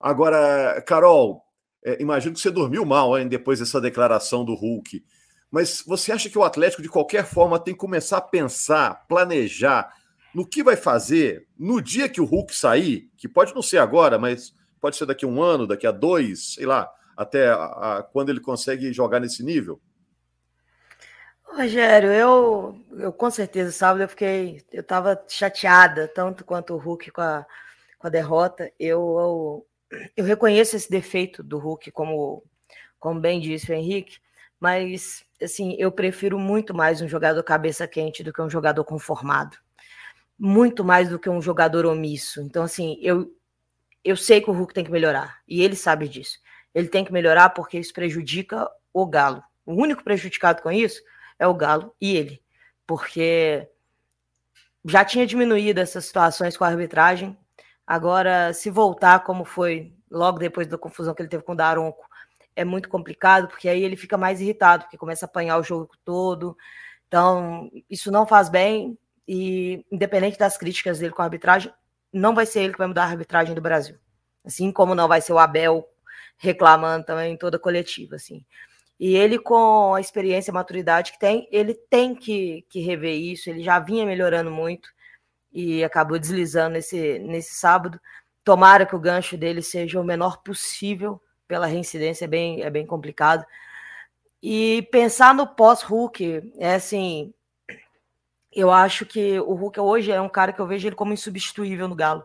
Agora, 0.00 0.82
Carol, 0.86 1.42
é, 1.84 2.02
imagino 2.02 2.34
que 2.34 2.40
você 2.40 2.50
dormiu 2.50 2.84
mal 2.84 3.16
hein, 3.16 3.28
depois 3.28 3.60
dessa 3.60 3.80
declaração 3.80 4.44
do 4.44 4.54
Hulk. 4.54 5.04
Mas 5.50 5.82
você 5.86 6.12
acha 6.12 6.28
que 6.28 6.38
o 6.38 6.44
Atlético, 6.44 6.82
de 6.82 6.88
qualquer 6.88 7.24
forma, 7.24 7.58
tem 7.58 7.74
que 7.74 7.80
começar 7.80 8.18
a 8.18 8.22
pensar, 8.22 9.06
planejar 9.08 9.92
no 10.34 10.46
que 10.46 10.62
vai 10.62 10.76
fazer 10.76 11.46
no 11.58 11.80
dia 11.80 12.08
que 12.08 12.20
o 12.20 12.24
Hulk 12.24 12.54
sair, 12.54 13.10
que 13.16 13.28
pode 13.28 13.54
não 13.54 13.62
ser 13.62 13.78
agora, 13.78 14.18
mas 14.18 14.54
Pode 14.80 14.96
ser 14.96 15.06
daqui 15.06 15.24
a 15.24 15.28
um 15.28 15.42
ano, 15.42 15.66
daqui 15.66 15.86
a 15.86 15.90
dois, 15.90 16.54
sei 16.54 16.66
lá, 16.66 16.90
até 17.16 17.48
a, 17.48 17.64
a, 17.98 18.02
quando 18.02 18.30
ele 18.30 18.40
consegue 18.40 18.92
jogar 18.92 19.20
nesse 19.20 19.42
nível? 19.42 19.80
Rogério, 21.44 22.10
eu, 22.10 22.80
eu 22.92 23.12
com 23.12 23.30
certeza, 23.30 23.72
sábado 23.72 24.02
eu 24.02 24.08
fiquei, 24.08 24.62
eu 24.72 24.82
estava 24.82 25.20
chateada, 25.28 26.06
tanto 26.06 26.44
quanto 26.44 26.74
o 26.74 26.78
Hulk 26.78 27.10
com 27.10 27.20
a, 27.20 27.44
com 27.98 28.06
a 28.06 28.10
derrota. 28.10 28.72
Eu, 28.78 29.66
eu, 29.90 30.00
eu, 30.16 30.24
reconheço 30.24 30.76
esse 30.76 30.88
defeito 30.88 31.42
do 31.42 31.58
Hulk, 31.58 31.90
como, 31.90 32.44
como 33.00 33.20
bem 33.20 33.40
disse 33.40 33.70
o 33.70 33.74
Henrique, 33.74 34.18
mas 34.60 35.24
assim, 35.42 35.74
eu 35.78 35.90
prefiro 35.90 36.38
muito 36.38 36.72
mais 36.72 37.02
um 37.02 37.08
jogador 37.08 37.42
cabeça 37.42 37.86
quente 37.88 38.22
do 38.22 38.32
que 38.32 38.40
um 38.40 38.50
jogador 38.50 38.84
conformado. 38.84 39.56
Muito 40.38 40.84
mais 40.84 41.08
do 41.08 41.18
que 41.18 41.28
um 41.28 41.42
jogador 41.42 41.84
omisso. 41.84 42.40
Então, 42.40 42.62
assim, 42.62 42.98
eu, 43.02 43.30
eu 44.04 44.16
sei 44.16 44.40
que 44.40 44.50
o 44.50 44.52
Hulk 44.52 44.74
tem 44.74 44.84
que 44.84 44.90
melhorar. 44.90 45.40
E 45.46 45.62
ele 45.62 45.76
sabe 45.76 46.08
disso. 46.08 46.38
Ele 46.74 46.88
tem 46.88 47.04
que 47.04 47.12
melhorar 47.12 47.50
porque 47.50 47.78
isso 47.78 47.92
prejudica 47.92 48.68
o 48.92 49.06
Galo. 49.06 49.42
O 49.64 49.74
único 49.74 50.02
prejudicado 50.02 50.62
com 50.62 50.70
isso 50.70 51.02
é 51.38 51.46
o 51.46 51.54
Galo 51.54 51.94
e 52.00 52.16
ele. 52.16 52.42
Porque 52.86 53.68
já 54.84 55.04
tinha 55.04 55.26
diminuído 55.26 55.80
essas 55.80 56.04
situações 56.04 56.56
com 56.56 56.64
a 56.64 56.68
arbitragem. 56.68 57.36
Agora, 57.86 58.52
se 58.52 58.70
voltar 58.70 59.20
como 59.20 59.44
foi 59.44 59.92
logo 60.10 60.38
depois 60.38 60.66
da 60.66 60.78
confusão 60.78 61.14
que 61.14 61.22
ele 61.22 61.28
teve 61.28 61.42
com 61.42 61.52
o 61.52 61.56
Daronco, 61.56 62.08
é 62.56 62.64
muito 62.64 62.88
complicado, 62.88 63.48
porque 63.48 63.68
aí 63.68 63.82
ele 63.82 63.96
fica 63.96 64.18
mais 64.18 64.40
irritado, 64.40 64.84
porque 64.84 64.96
começa 64.96 65.24
a 65.24 65.28
apanhar 65.28 65.58
o 65.58 65.62
jogo 65.62 65.90
todo. 66.04 66.56
Então, 67.06 67.70
isso 67.88 68.10
não 68.10 68.26
faz 68.26 68.48
bem. 68.48 68.98
E, 69.26 69.84
independente 69.92 70.38
das 70.38 70.56
críticas 70.56 70.98
dele 70.98 71.12
com 71.12 71.22
a 71.22 71.24
arbitragem, 71.24 71.72
não 72.12 72.34
vai 72.34 72.46
ser 72.46 72.62
ele 72.62 72.72
que 72.72 72.78
vai 72.78 72.88
mudar 72.88 73.04
a 73.04 73.08
arbitragem 73.08 73.54
do 73.54 73.60
Brasil. 73.60 73.96
Assim 74.44 74.72
como 74.72 74.94
não 74.94 75.08
vai 75.08 75.20
ser 75.20 75.32
o 75.32 75.38
Abel 75.38 75.86
reclamando 76.36 77.04
também 77.04 77.34
em 77.34 77.36
toda 77.36 77.56
a 77.56 77.60
coletiva, 77.60 78.16
assim. 78.16 78.44
E 78.98 79.16
ele, 79.16 79.38
com 79.38 79.94
a 79.94 80.00
experiência 80.00 80.50
e 80.50 80.54
maturidade 80.54 81.12
que 81.12 81.18
tem, 81.18 81.48
ele 81.50 81.74
tem 81.74 82.14
que, 82.14 82.66
que 82.68 82.80
rever 82.80 83.14
isso. 83.14 83.48
Ele 83.48 83.62
já 83.62 83.78
vinha 83.78 84.04
melhorando 84.04 84.50
muito 84.50 84.90
e 85.52 85.82
acabou 85.82 86.18
deslizando 86.18 86.74
nesse, 86.74 87.18
nesse 87.18 87.54
sábado. 87.54 88.00
Tomara 88.44 88.84
que 88.86 88.94
o 88.94 89.00
gancho 89.00 89.36
dele 89.38 89.62
seja 89.62 90.00
o 90.00 90.04
menor 90.04 90.42
possível, 90.42 91.20
pela 91.48 91.66
reincidência 91.66 92.26
é 92.26 92.28
bem, 92.28 92.62
é 92.62 92.70
bem 92.70 92.86
complicado. 92.86 93.44
E 94.42 94.88
pensar 94.90 95.34
no 95.34 95.46
pós-Hulk 95.46 96.52
é 96.58 96.74
assim: 96.74 97.32
eu 98.52 98.70
acho 98.70 99.06
que 99.06 99.38
o 99.40 99.54
Hulk 99.54 99.80
hoje 99.80 100.10
é 100.10 100.20
um 100.20 100.28
cara 100.28 100.52
que 100.52 100.60
eu 100.60 100.66
vejo 100.66 100.88
ele 100.88 100.96
como 100.96 101.12
insubstituível 101.12 101.86
no 101.88 101.94
Galo. 101.94 102.24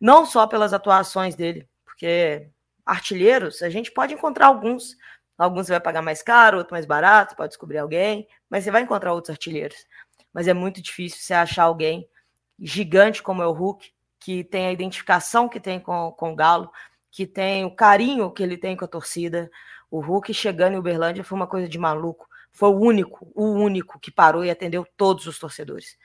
Não 0.00 0.24
só 0.24 0.46
pelas 0.46 0.72
atuações 0.72 1.34
dele, 1.34 1.68
porque 1.84 2.48
artilheiros, 2.86 3.62
a 3.62 3.68
gente 3.68 3.90
pode 3.90 4.14
encontrar 4.14 4.46
alguns. 4.46 4.96
Alguns 5.36 5.66
você 5.66 5.72
vai 5.72 5.80
pagar 5.80 6.02
mais 6.02 6.22
caro, 6.22 6.58
outro 6.58 6.72
mais 6.72 6.86
barato, 6.86 7.36
pode 7.36 7.50
descobrir 7.50 7.78
alguém, 7.78 8.26
mas 8.48 8.64
você 8.64 8.70
vai 8.70 8.82
encontrar 8.82 9.12
outros 9.12 9.30
artilheiros. 9.30 9.86
Mas 10.32 10.48
é 10.48 10.54
muito 10.54 10.82
difícil 10.82 11.18
você 11.20 11.34
achar 11.34 11.64
alguém 11.64 12.08
gigante 12.58 13.22
como 13.22 13.42
é 13.42 13.46
o 13.46 13.52
Hulk, 13.52 13.92
que 14.18 14.42
tem 14.42 14.66
a 14.66 14.72
identificação 14.72 15.48
que 15.48 15.60
tem 15.60 15.78
com, 15.78 16.12
com 16.12 16.32
o 16.32 16.36
Galo, 16.36 16.70
que 17.10 17.26
tem 17.26 17.64
o 17.64 17.70
carinho 17.74 18.30
que 18.32 18.42
ele 18.42 18.56
tem 18.56 18.76
com 18.76 18.84
a 18.84 18.88
torcida. 18.88 19.50
O 19.90 20.00
Hulk 20.00 20.32
chegando 20.34 20.74
em 20.74 20.78
Uberlândia 20.78 21.22
foi 21.22 21.36
uma 21.36 21.46
coisa 21.46 21.68
de 21.68 21.78
maluco 21.78 22.28
foi 22.52 22.70
o 22.70 22.78
único, 22.78 23.30
o 23.34 23.52
único 23.52 23.98
que 24.00 24.10
parou 24.10 24.44
e 24.44 24.50
atendeu 24.50 24.86
todos 24.96 25.26
os 25.26 25.38
torcedores. 25.38 25.96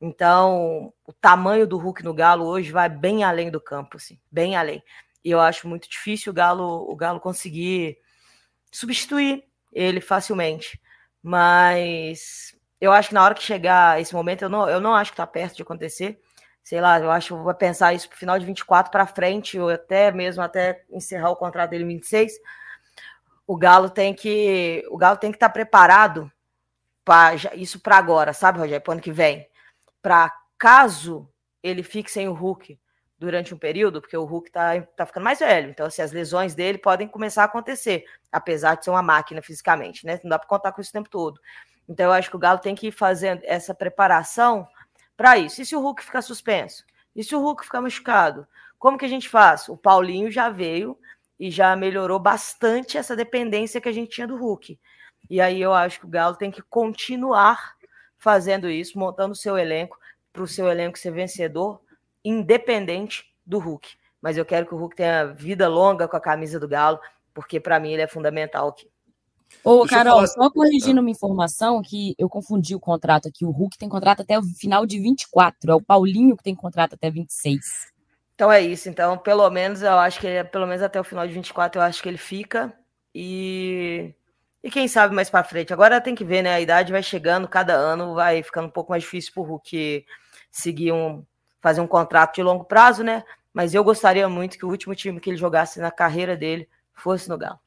Então, 0.00 0.92
o 1.06 1.12
tamanho 1.12 1.66
do 1.66 1.76
Hulk 1.76 2.02
no 2.02 2.14
Galo 2.14 2.46
hoje 2.46 2.72
vai 2.72 2.88
bem 2.88 3.22
além 3.22 3.50
do 3.50 3.60
campo, 3.60 3.96
assim, 3.96 4.18
bem 4.30 4.56
além. 4.56 4.82
E 5.24 5.30
eu 5.30 5.40
acho 5.40 5.68
muito 5.68 5.88
difícil 5.88 6.32
o 6.32 6.34
Galo, 6.34 6.90
o 6.90 6.96
Galo 6.96 7.20
conseguir 7.20 7.98
substituir 8.72 9.44
ele 9.72 10.00
facilmente. 10.00 10.80
Mas 11.22 12.56
eu 12.80 12.92
acho 12.92 13.08
que 13.10 13.14
na 13.14 13.22
hora 13.22 13.34
que 13.34 13.42
chegar 13.42 14.00
esse 14.00 14.14
momento, 14.14 14.42
eu 14.42 14.48
não, 14.48 14.68
eu 14.68 14.80
não 14.80 14.94
acho 14.94 15.10
que 15.10 15.14
está 15.14 15.26
perto 15.26 15.56
de 15.56 15.62
acontecer. 15.62 16.18
Sei 16.62 16.80
lá, 16.80 16.98
eu 16.98 17.10
acho 17.10 17.36
que 17.36 17.42
vou 17.42 17.54
pensar 17.54 17.92
isso 17.92 18.08
para 18.08 18.16
o 18.16 18.18
final 18.18 18.38
de 18.38 18.46
24 18.46 18.90
para 18.90 19.06
frente, 19.06 19.58
ou 19.58 19.68
até 19.68 20.10
mesmo 20.10 20.42
até 20.42 20.84
encerrar 20.90 21.30
o 21.30 21.36
contrato 21.36 21.70
dele 21.70 21.84
em 21.84 21.88
26 21.88 22.32
o 23.50 23.56
Galo 23.56 23.90
tem 23.90 24.14
que 24.14 24.86
o 24.88 24.96
Galo 24.96 25.16
tem 25.16 25.32
que 25.32 25.36
estar 25.36 25.48
tá 25.48 25.52
preparado 25.52 26.30
para 27.04 27.34
isso 27.56 27.80
para 27.80 27.96
agora, 27.96 28.32
sabe, 28.32 28.60
Rogério, 28.60 28.80
para 28.80 28.92
ano 28.92 29.02
que 29.02 29.10
vem, 29.10 29.44
para 30.00 30.32
caso 30.56 31.28
ele 31.60 31.82
fique 31.82 32.08
sem 32.08 32.28
o 32.28 32.32
Hulk 32.32 32.78
durante 33.18 33.52
um 33.52 33.58
período, 33.58 34.00
porque 34.00 34.16
o 34.16 34.24
Hulk 34.24 34.52
tá, 34.52 34.80
tá 34.96 35.04
ficando 35.04 35.24
mais 35.24 35.40
velho, 35.40 35.68
então 35.68 35.84
assim, 35.84 36.00
as 36.00 36.12
lesões 36.12 36.54
dele 36.54 36.78
podem 36.78 37.08
começar 37.08 37.42
a 37.42 37.46
acontecer, 37.46 38.04
apesar 38.30 38.76
de 38.76 38.84
ser 38.84 38.90
uma 38.90 39.02
máquina 39.02 39.42
fisicamente, 39.42 40.06
né? 40.06 40.20
Não 40.22 40.30
dá 40.30 40.38
para 40.38 40.46
contar 40.46 40.70
com 40.70 40.80
isso 40.80 40.90
o 40.90 40.92
tempo 40.92 41.10
todo. 41.10 41.40
Então 41.88 42.06
eu 42.06 42.12
acho 42.12 42.30
que 42.30 42.36
o 42.36 42.38
Galo 42.38 42.60
tem 42.60 42.76
que 42.76 42.86
ir 42.86 42.92
fazendo 42.92 43.42
essa 43.42 43.74
preparação 43.74 44.64
para 45.16 45.36
isso. 45.38 45.60
E 45.60 45.66
se 45.66 45.74
o 45.74 45.80
Hulk 45.80 46.04
ficar 46.04 46.22
suspenso? 46.22 46.84
E 47.16 47.24
se 47.24 47.34
o 47.34 47.40
Hulk 47.40 47.64
ficar 47.64 47.80
machucado? 47.80 48.46
Como 48.78 48.96
que 48.96 49.04
a 49.04 49.08
gente 49.08 49.28
faz? 49.28 49.68
O 49.68 49.76
Paulinho 49.76 50.30
já 50.30 50.50
veio 50.50 50.96
e 51.40 51.50
já 51.50 51.74
melhorou 51.74 52.18
bastante 52.18 52.98
essa 52.98 53.16
dependência 53.16 53.80
que 53.80 53.88
a 53.88 53.92
gente 53.92 54.10
tinha 54.10 54.26
do 54.26 54.36
Hulk. 54.36 54.78
E 55.30 55.40
aí 55.40 55.58
eu 55.58 55.72
acho 55.72 56.00
que 56.00 56.04
o 56.04 56.08
Galo 56.08 56.36
tem 56.36 56.50
que 56.50 56.60
continuar 56.60 57.76
fazendo 58.18 58.68
isso, 58.68 58.98
montando 58.98 59.32
o 59.32 59.36
seu 59.36 59.56
elenco 59.56 59.98
para 60.30 60.42
o 60.42 60.46
seu 60.46 60.68
elenco 60.68 60.98
ser 60.98 61.12
vencedor, 61.12 61.80
independente 62.22 63.24
do 63.46 63.58
Hulk. 63.58 63.88
Mas 64.20 64.36
eu 64.36 64.44
quero 64.44 64.66
que 64.66 64.74
o 64.74 64.78
Hulk 64.78 64.94
tenha 64.94 65.32
vida 65.32 65.66
longa 65.66 66.06
com 66.06 66.16
a 66.16 66.20
camisa 66.20 66.60
do 66.60 66.68
Galo, 66.68 67.00
porque 67.32 67.58
para 67.58 67.80
mim 67.80 67.92
ele 67.92 68.02
é 68.02 68.06
fundamental 68.06 68.68
aqui. 68.68 68.86
Ô, 69.64 69.86
Carol, 69.86 70.26
só 70.26 70.50
corrigindo 70.50 71.00
uma 71.00 71.10
informação 71.10 71.80
que 71.80 72.14
eu 72.18 72.28
confundi 72.28 72.74
o 72.74 72.80
contrato 72.80 73.28
aqui. 73.28 73.46
O 73.46 73.50
Hulk 73.50 73.78
tem 73.78 73.88
contrato 73.88 74.20
até 74.20 74.38
o 74.38 74.42
final 74.42 74.84
de 74.84 75.00
24, 75.00 75.72
é 75.72 75.74
o 75.74 75.82
Paulinho 75.82 76.36
que 76.36 76.42
tem 76.42 76.54
contrato 76.54 76.94
até 76.94 77.10
26. 77.10 77.58
Então 78.40 78.50
é 78.50 78.62
isso. 78.62 78.88
Então, 78.88 79.18
pelo 79.18 79.50
menos, 79.50 79.82
eu 79.82 79.98
acho 79.98 80.18
que 80.18 80.26
ele, 80.26 80.42
pelo 80.44 80.66
menos 80.66 80.82
até 80.82 80.98
o 80.98 81.04
final 81.04 81.26
de 81.26 81.34
24, 81.34 81.78
eu 81.78 81.84
acho 81.84 82.02
que 82.02 82.08
ele 82.08 82.16
fica. 82.16 82.72
E, 83.14 84.14
e 84.64 84.70
quem 84.70 84.88
sabe 84.88 85.14
mais 85.14 85.28
para 85.28 85.44
frente. 85.44 85.74
Agora 85.74 86.00
tem 86.00 86.14
que 86.14 86.24
ver, 86.24 86.40
né? 86.40 86.54
A 86.54 86.60
idade 86.60 86.90
vai 86.90 87.02
chegando, 87.02 87.46
cada 87.46 87.74
ano 87.74 88.14
vai 88.14 88.42
ficando 88.42 88.68
um 88.68 88.70
pouco 88.70 88.92
mais 88.92 89.02
difícil 89.02 89.34
pro 89.34 89.42
Hulk 89.42 90.06
seguir 90.50 90.90
um. 90.90 91.22
fazer 91.60 91.82
um 91.82 91.86
contrato 91.86 92.36
de 92.36 92.42
longo 92.42 92.64
prazo, 92.64 93.04
né? 93.04 93.24
Mas 93.52 93.74
eu 93.74 93.84
gostaria 93.84 94.26
muito 94.26 94.56
que 94.56 94.64
o 94.64 94.70
último 94.70 94.94
time 94.94 95.20
que 95.20 95.28
ele 95.28 95.36
jogasse 95.36 95.78
na 95.78 95.90
carreira 95.90 96.34
dele 96.34 96.66
fosse 96.94 97.28
no 97.28 97.36
Galo. 97.36 97.60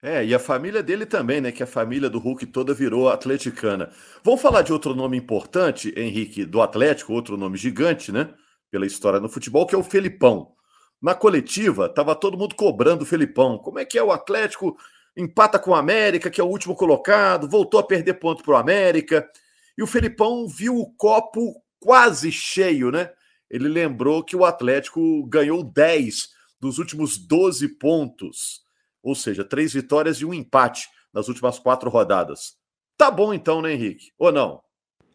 É, 0.00 0.24
e 0.24 0.32
a 0.32 0.38
família 0.38 0.80
dele 0.80 1.06
também, 1.06 1.40
né? 1.40 1.50
Que 1.50 1.64
a 1.64 1.66
família 1.66 2.08
do 2.08 2.20
Hulk 2.20 2.46
toda 2.46 2.72
virou 2.72 3.08
atleticana. 3.08 3.90
Vamos 4.22 4.40
falar 4.40 4.62
de 4.62 4.72
outro 4.72 4.94
nome 4.94 5.16
importante, 5.16 5.92
Henrique, 5.96 6.44
do 6.44 6.62
Atlético, 6.62 7.12
outro 7.12 7.36
nome 7.36 7.58
gigante, 7.58 8.12
né? 8.12 8.32
Pela 8.74 8.86
história 8.86 9.20
no 9.20 9.28
futebol, 9.28 9.66
que 9.66 9.74
é 9.76 9.78
o 9.78 9.84
Felipão. 9.84 10.52
Na 11.00 11.14
coletiva, 11.14 11.88
tava 11.88 12.16
todo 12.16 12.36
mundo 12.36 12.56
cobrando 12.56 13.02
o 13.02 13.06
Felipão. 13.06 13.56
Como 13.56 13.78
é 13.78 13.84
que 13.84 13.96
é 13.96 14.02
o 14.02 14.10
Atlético? 14.10 14.76
Empata 15.16 15.60
com 15.60 15.70
o 15.70 15.74
América, 15.76 16.28
que 16.28 16.40
é 16.40 16.44
o 16.44 16.48
último 16.48 16.74
colocado, 16.74 17.48
voltou 17.48 17.78
a 17.78 17.84
perder 17.84 18.14
ponto 18.14 18.42
para 18.42 18.54
o 18.54 18.56
América. 18.56 19.30
E 19.78 19.82
o 19.84 19.86
Felipão 19.86 20.48
viu 20.48 20.76
o 20.76 20.92
copo 20.96 21.54
quase 21.78 22.32
cheio, 22.32 22.90
né? 22.90 23.12
Ele 23.48 23.68
lembrou 23.68 24.24
que 24.24 24.34
o 24.34 24.44
Atlético 24.44 25.24
ganhou 25.28 25.62
10 25.62 26.30
dos 26.58 26.78
últimos 26.78 27.16
12 27.16 27.68
pontos 27.78 28.64
ou 29.04 29.14
seja, 29.14 29.44
três 29.44 29.74
vitórias 29.74 30.16
e 30.16 30.24
um 30.24 30.32
empate 30.32 30.88
nas 31.12 31.28
últimas 31.28 31.58
quatro 31.58 31.90
rodadas. 31.90 32.56
Tá 32.96 33.10
bom 33.10 33.34
então, 33.34 33.60
né, 33.60 33.74
Henrique? 33.74 34.12
Ou 34.18 34.32
não? 34.32 34.63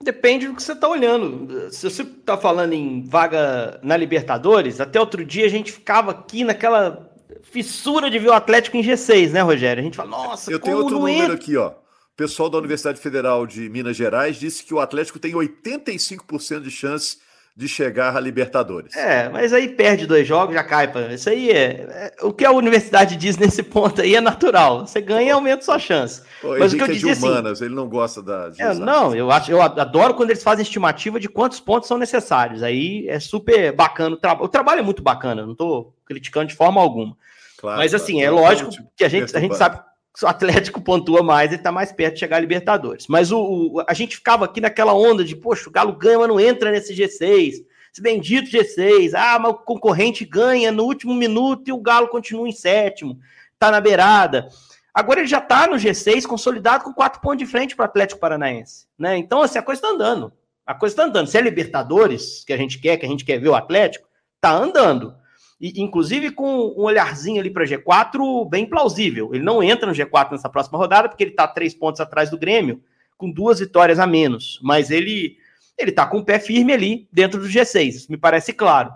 Depende 0.02 0.48
do 0.48 0.56
que 0.56 0.64
você 0.64 0.72
está 0.72 0.88
olhando. 0.88 1.70
Se 1.72 1.90
você 1.90 2.04
está 2.04 2.38
falando 2.38 2.74
em 2.74 3.04
vaga 3.04 3.80
na 3.84 3.98
Libertadores, 3.98 4.80
até 4.80 5.00
outro 5.00 5.26
dia 5.26 5.46
a 5.46 5.50
gente 5.50 5.72
ficava 5.72 6.12
aqui 6.12 6.44
naquela 6.44 7.10
fissura 7.44 8.10
de 8.10 8.18
ver 8.18 8.30
o 8.30 8.34
Atlético 8.34 8.78
em 8.78 8.84
G6, 8.84 9.32
né, 9.32 9.42
Rogério? 9.42 9.82
A 9.82 9.84
gente 9.84 9.98
fala, 9.98 10.10
nossa, 10.10 10.52
Eu 10.52 10.60
tenho 10.60 10.78
outro 10.78 11.00
número 11.00 11.24
entra? 11.24 11.36
aqui, 11.36 11.58
ó. 11.58 11.70
O 11.70 12.16
pessoal 12.16 12.50
da 12.50 12.58
Universidade 12.58 13.00
Federal 13.00 13.46
de 13.46 13.70
Minas 13.70 13.96
Gerais 13.96 14.38
disse 14.38 14.64
que 14.64 14.74
o 14.74 14.80
Atlético 14.80 15.20
tem 15.20 15.34
85% 15.34 16.62
de 16.62 16.72
chance 16.72 17.18
de 17.60 17.68
chegar 17.68 18.16
à 18.16 18.22
Libertadores. 18.22 18.96
É, 18.96 19.28
mas 19.28 19.52
aí 19.52 19.68
perde 19.68 20.08
dois 20.08 20.26
jogos, 20.26 20.56
já 20.56 20.64
cai. 20.64 20.90
Pra... 20.90 21.14
Isso 21.14 21.30
aí 21.30 21.52
é, 21.52 22.14
é, 22.18 22.26
O 22.26 22.32
que 22.32 22.46
a 22.46 22.54
universidade 22.54 23.18
diz 23.18 23.36
nesse 23.38 23.62
ponto 23.62 24.02
aí 24.02 24.16
é 24.16 24.22
natural. 24.22 24.88
Você 24.88 25.02
ganha 25.02 25.28
e 25.28 25.32
aumenta 25.32 25.66
sua 25.66 25.78
chance. 25.78 26.22
Mas 26.42 26.72
o 26.72 26.78
que 26.78 26.82
eu 26.82 26.86
é 26.86 26.92
dizia 26.92 27.12
de 27.12 27.18
assim, 27.18 27.28
humanas, 27.28 27.52
assim, 27.52 27.66
ele 27.66 27.76
não 27.76 27.90
gosta 27.90 28.22
da. 28.22 28.50
É, 28.58 28.74
não, 28.74 29.14
eu 29.14 29.30
acho, 29.30 29.52
eu 29.52 29.62
adoro 29.62 30.14
quando 30.14 30.30
eles 30.30 30.42
fazem 30.42 30.64
estimativa 30.64 31.20
de 31.20 31.28
quantos 31.28 31.60
pontos 31.60 31.90
são 31.90 31.98
necessários. 31.98 32.64
Aí 32.64 33.06
é 33.10 33.20
super 33.20 33.74
bacana. 33.74 34.16
O, 34.16 34.18
tra... 34.18 34.38
o 34.42 34.48
trabalho 34.48 34.80
é 34.80 34.84
muito 34.84 35.04
bacana, 35.04 35.46
não 35.46 35.52
estou 35.52 35.94
criticando 36.06 36.48
de 36.48 36.56
forma 36.56 36.80
alguma. 36.80 37.18
Claro, 37.58 37.78
mas 37.78 37.94
assim, 37.94 38.22
claro, 38.22 38.38
é 38.38 38.40
lógico 38.40 38.72
que 38.96 39.04
a 39.04 39.10
gente, 39.10 39.36
a 39.36 39.40
gente 39.42 39.58
sabe 39.58 39.82
o 40.26 40.28
Atlético 40.28 40.82
pontua 40.82 41.24
mais, 41.24 41.52
ele 41.52 41.60
está 41.60 41.72
mais 41.72 41.92
perto 41.92 42.16
de 42.16 42.20
chegar 42.20 42.38
à 42.38 42.40
Libertadores. 42.40 43.08
Mas 43.08 43.32
o, 43.32 43.40
o, 43.40 43.84
a 43.88 43.94
gente 43.94 44.16
ficava 44.16 44.46
aqui 44.46 44.60
naquela 44.60 44.94
onda 44.94 45.24
de, 45.24 45.36
poxa, 45.36 45.70
o 45.70 45.72
Galo 45.72 45.94
ganha, 45.94 46.20
mas 46.20 46.28
não 46.28 46.40
entra 46.40 46.72
nesse 46.72 46.94
G6. 46.94 47.64
Esse 47.92 48.02
bendito 48.02 48.50
G6. 48.50 49.14
Ah, 49.16 49.40
mas 49.40 49.52
o 49.52 49.56
concorrente 49.56 50.26
ganha 50.26 50.72
no 50.72 50.84
último 50.84 51.14
minuto 51.14 51.68
e 51.68 51.72
o 51.72 51.82
Galo 51.82 52.08
continua 52.08 52.48
em 52.48 52.52
sétimo. 52.52 53.20
Está 53.54 53.72
na 53.72 53.82
beirada. 53.82 54.48
Agora 54.94 55.20
ele 55.20 55.28
já 55.28 55.40
está 55.40 55.68
no 55.68 55.76
G6, 55.76 56.26
consolidado 56.26 56.84
com 56.84 56.94
quatro 56.94 57.22
pontos 57.22 57.40
de 57.40 57.46
frente 57.46 57.76
para 57.76 57.84
o 57.84 57.86
Atlético 57.86 58.20
Paranaense. 58.20 58.88
Né? 58.98 59.18
Então, 59.18 59.42
assim, 59.42 59.60
a 59.60 59.62
coisa 59.62 59.80
está 59.80 59.94
andando. 59.94 60.34
A 60.66 60.74
coisa 60.74 60.94
está 60.94 61.04
andando. 61.04 61.28
Se 61.28 61.38
é 61.38 61.42
Libertadores, 61.42 62.44
que 62.46 62.54
a 62.54 62.58
gente 62.58 62.80
quer, 62.80 62.98
que 62.98 63.06
a 63.06 63.10
gente 63.10 63.24
quer 63.26 63.40
ver 63.40 63.50
o 63.50 63.56
Atlético, 63.56 64.08
está 64.36 64.52
andando 64.52 65.16
e, 65.60 65.82
inclusive 65.82 66.32
com 66.32 66.74
um 66.78 66.84
olharzinho 66.84 67.40
ali 67.40 67.50
para 67.50 67.66
G4 67.66 68.50
bem 68.50 68.66
plausível. 68.66 69.34
Ele 69.34 69.44
não 69.44 69.62
entra 69.62 69.88
no 69.88 69.94
G4 69.94 70.32
nessa 70.32 70.50
próxima 70.50 70.78
rodada, 70.78 71.10
porque 71.10 71.24
ele 71.24 71.32
está 71.32 71.48
três 71.48 71.74
pontos 71.74 72.00
atrás 72.00 72.30
do 72.30 72.38
Grêmio, 72.38 72.82
com 73.18 73.30
duas 73.30 73.60
vitórias 73.60 74.00
a 74.00 74.08
menos. 74.08 74.60
Mas 74.64 74.90
ele 74.90 75.38
ele 75.78 75.92
está 75.92 76.06
com 76.06 76.18
o 76.18 76.26
pé 76.26 76.40
firme 76.40 76.74
ali 76.74 77.08
dentro 77.12 77.40
do 77.40 77.48
G6, 77.48 77.88
isso 77.88 78.12
me 78.12 78.18
parece 78.18 78.52
claro. 78.52 78.92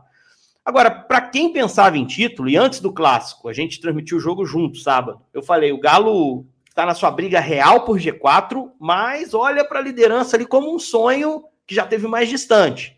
Agora, 0.66 0.92
para 0.92 1.22
quem 1.22 1.52
pensava 1.52 1.98
em 1.98 2.06
título, 2.06 2.50
e 2.50 2.58
antes 2.58 2.82
do 2.82 2.92
clássico, 2.92 3.48
a 3.48 3.54
gente 3.54 3.80
transmitiu 3.80 4.18
o 4.18 4.20
jogo 4.20 4.46
junto 4.46 4.78
sábado. 4.78 5.22
Eu 5.34 5.42
falei, 5.42 5.72
o 5.72 5.80
Galo 5.80 6.46
está 6.70 6.86
na 6.86 6.94
sua 6.94 7.12
briga 7.12 7.40
real 7.40 7.86
por 7.86 8.00
G4, 8.00 8.70
mas 8.80 9.34
olha 9.34 9.64
para 9.64 9.80
a 9.80 9.82
liderança 9.82 10.36
ali 10.36 10.46
como 10.46 10.74
um 10.74 10.80
sonho 10.80 11.44
que 11.66 11.76
já 11.76 11.86
teve 11.86 12.08
mais 12.08 12.30
distante. 12.30 12.98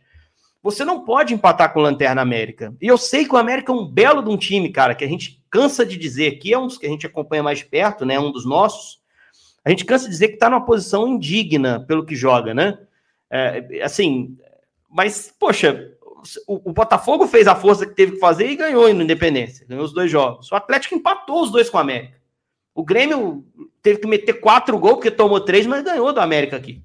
Você 0.65 0.83
não 0.83 1.01
pode 1.01 1.31
empatar 1.31 1.71
com 1.71 1.79
o 1.79 1.83
Lanterna 1.83 2.23
América. 2.23 2.75
E 2.81 2.87
eu 2.87 2.97
sei 2.97 3.23
que 3.23 3.35
o 3.35 3.37
América 3.37 3.71
é 3.71 3.75
um 3.75 3.85
belo 3.85 4.23
de 4.23 4.31
um 4.31 4.35
time, 4.35 4.71
cara, 4.71 4.95
que 4.95 5.03
a 5.03 5.07
gente 5.07 5.39
cansa 5.47 5.85
de 5.85 5.95
dizer, 5.95 6.39
que 6.39 6.51
é 6.51 6.57
um 6.57 6.65
dos 6.65 6.79
que 6.79 6.87
a 6.87 6.89
gente 6.89 7.05
acompanha 7.05 7.43
mais 7.43 7.61
perto, 7.61 8.03
né? 8.03 8.19
Um 8.19 8.31
dos 8.31 8.47
nossos. 8.47 8.99
A 9.63 9.69
gente 9.69 9.85
cansa 9.85 10.05
de 10.05 10.09
dizer 10.09 10.29
que 10.29 10.33
está 10.33 10.49
numa 10.49 10.65
posição 10.65 11.07
indigna 11.07 11.85
pelo 11.87 12.03
que 12.03 12.15
joga, 12.15 12.51
né? 12.55 12.79
É, 13.29 13.83
assim, 13.83 14.35
mas, 14.89 15.31
poxa, 15.39 15.91
o, 16.47 16.71
o, 16.71 16.73
Botafogo 16.73 17.27
fez 17.27 17.47
a 17.47 17.53
força 17.53 17.85
que 17.85 17.93
teve 17.93 18.13
que 18.13 18.19
fazer 18.19 18.49
e 18.49 18.55
ganhou 18.55 18.91
no 18.91 19.03
Independência. 19.03 19.67
Ganhou 19.69 19.85
os 19.85 19.93
dois 19.93 20.09
jogos. 20.09 20.51
O 20.51 20.55
Atlético 20.55 20.95
empatou 20.95 21.43
os 21.43 21.51
dois 21.51 21.69
com 21.69 21.77
o 21.77 21.81
América. 21.81 22.19
O 22.73 22.83
Grêmio 22.83 23.45
teve 23.83 23.99
que 23.99 24.07
meter 24.07 24.33
quatro 24.41 24.79
gols, 24.79 24.95
porque 24.95 25.11
tomou 25.11 25.39
três, 25.39 25.67
mas 25.67 25.83
ganhou 25.83 26.11
do 26.11 26.19
América 26.19 26.57
aqui. 26.57 26.81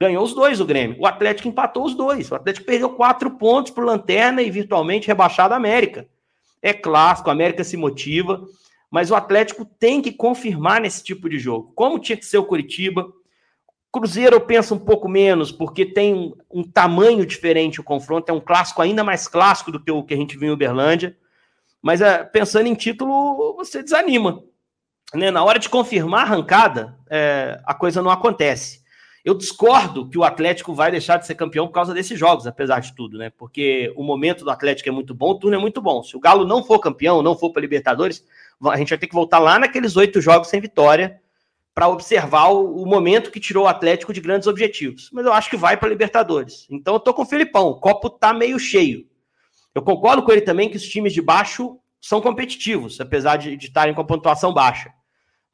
Ganhou 0.00 0.24
os 0.24 0.34
dois 0.34 0.60
o 0.60 0.64
Grêmio. 0.64 0.96
O 1.00 1.06
Atlético 1.06 1.48
empatou 1.48 1.84
os 1.84 1.94
dois. 1.94 2.30
O 2.30 2.34
Atlético 2.34 2.66
perdeu 2.66 2.90
quatro 2.90 3.30
pontos 3.32 3.72
para 3.72 3.84
Lanterna 3.84 4.42
e 4.42 4.50
virtualmente 4.50 5.06
rebaixado 5.06 5.54
a 5.54 5.56
América. 5.56 6.08
É 6.60 6.72
clássico, 6.72 7.28
a 7.28 7.32
América 7.32 7.62
se 7.62 7.76
motiva, 7.76 8.44
mas 8.90 9.10
o 9.10 9.14
Atlético 9.14 9.64
tem 9.64 10.00
que 10.00 10.12
confirmar 10.12 10.80
nesse 10.80 11.02
tipo 11.02 11.28
de 11.28 11.38
jogo. 11.38 11.72
Como 11.74 11.98
tinha 11.98 12.16
que 12.16 12.26
ser 12.26 12.38
o 12.38 12.44
Curitiba. 12.44 13.12
Cruzeiro 13.92 14.36
eu 14.36 14.40
penso 14.40 14.74
um 14.74 14.78
pouco 14.78 15.08
menos, 15.08 15.52
porque 15.52 15.86
tem 15.86 16.14
um, 16.14 16.32
um 16.50 16.62
tamanho 16.64 17.24
diferente 17.24 17.80
o 17.80 17.84
confronto. 17.84 18.28
É 18.28 18.32
um 18.32 18.40
clássico 18.40 18.82
ainda 18.82 19.04
mais 19.04 19.28
clássico 19.28 19.70
do 19.70 19.78
que 19.78 19.90
o 19.90 20.02
que 20.02 20.14
a 20.14 20.16
gente 20.16 20.36
viu 20.36 20.48
em 20.48 20.52
Uberlândia. 20.52 21.16
Mas 21.80 22.00
é, 22.00 22.24
pensando 22.24 22.66
em 22.66 22.74
título, 22.74 23.54
você 23.56 23.82
desanima. 23.82 24.42
Né? 25.14 25.30
Na 25.30 25.44
hora 25.44 25.58
de 25.58 25.68
confirmar 25.68 26.20
a 26.20 26.24
arrancada, 26.24 26.98
é, 27.08 27.60
a 27.64 27.74
coisa 27.74 28.02
não 28.02 28.10
acontece. 28.10 28.83
Eu 29.24 29.34
discordo 29.34 30.06
que 30.06 30.18
o 30.18 30.22
Atlético 30.22 30.74
vai 30.74 30.90
deixar 30.90 31.16
de 31.16 31.26
ser 31.26 31.34
campeão 31.34 31.66
por 31.66 31.72
causa 31.72 31.94
desses 31.94 32.18
jogos, 32.18 32.46
apesar 32.46 32.80
de 32.80 32.94
tudo, 32.94 33.16
né? 33.16 33.30
Porque 33.30 33.90
o 33.96 34.02
momento 34.02 34.44
do 34.44 34.50
Atlético 34.50 34.90
é 34.90 34.92
muito 34.92 35.14
bom, 35.14 35.30
o 35.30 35.38
turno 35.38 35.56
é 35.56 35.58
muito 35.58 35.80
bom. 35.80 36.02
Se 36.02 36.14
o 36.14 36.20
Galo 36.20 36.44
não 36.44 36.62
for 36.62 36.78
campeão, 36.78 37.22
não 37.22 37.34
for 37.34 37.50
para 37.50 37.62
Libertadores, 37.62 38.22
a 38.62 38.76
gente 38.76 38.90
vai 38.90 38.98
ter 38.98 39.06
que 39.06 39.14
voltar 39.14 39.38
lá 39.38 39.58
naqueles 39.58 39.96
oito 39.96 40.20
jogos 40.20 40.48
sem 40.48 40.60
vitória 40.60 41.22
para 41.74 41.88
observar 41.88 42.48
o, 42.48 42.82
o, 42.82 42.86
momento 42.86 43.30
que 43.30 43.40
tirou 43.40 43.64
o 43.64 43.68
Atlético 43.68 44.12
de 44.12 44.20
grandes 44.20 44.46
objetivos. 44.46 45.08
Mas 45.10 45.24
eu 45.24 45.32
acho 45.32 45.48
que 45.48 45.56
vai 45.56 45.76
para 45.76 45.88
Libertadores. 45.88 46.66
Então 46.70 46.92
eu 46.92 47.00
tô 47.00 47.14
com 47.14 47.22
o 47.22 47.26
Filipão, 47.26 47.68
o 47.68 47.80
copo 47.80 48.10
tá 48.10 48.34
meio 48.34 48.58
cheio. 48.58 49.06
Eu 49.74 49.80
concordo 49.80 50.22
com 50.22 50.32
ele 50.32 50.42
também 50.42 50.68
que 50.68 50.76
os 50.76 50.86
times 50.86 51.14
de 51.14 51.22
baixo 51.22 51.78
são 51.98 52.20
competitivos, 52.20 53.00
apesar 53.00 53.38
de 53.38 53.54
estarem 53.54 53.94
com 53.94 54.02
a 54.02 54.06
pontuação 54.06 54.52
baixa 54.52 54.92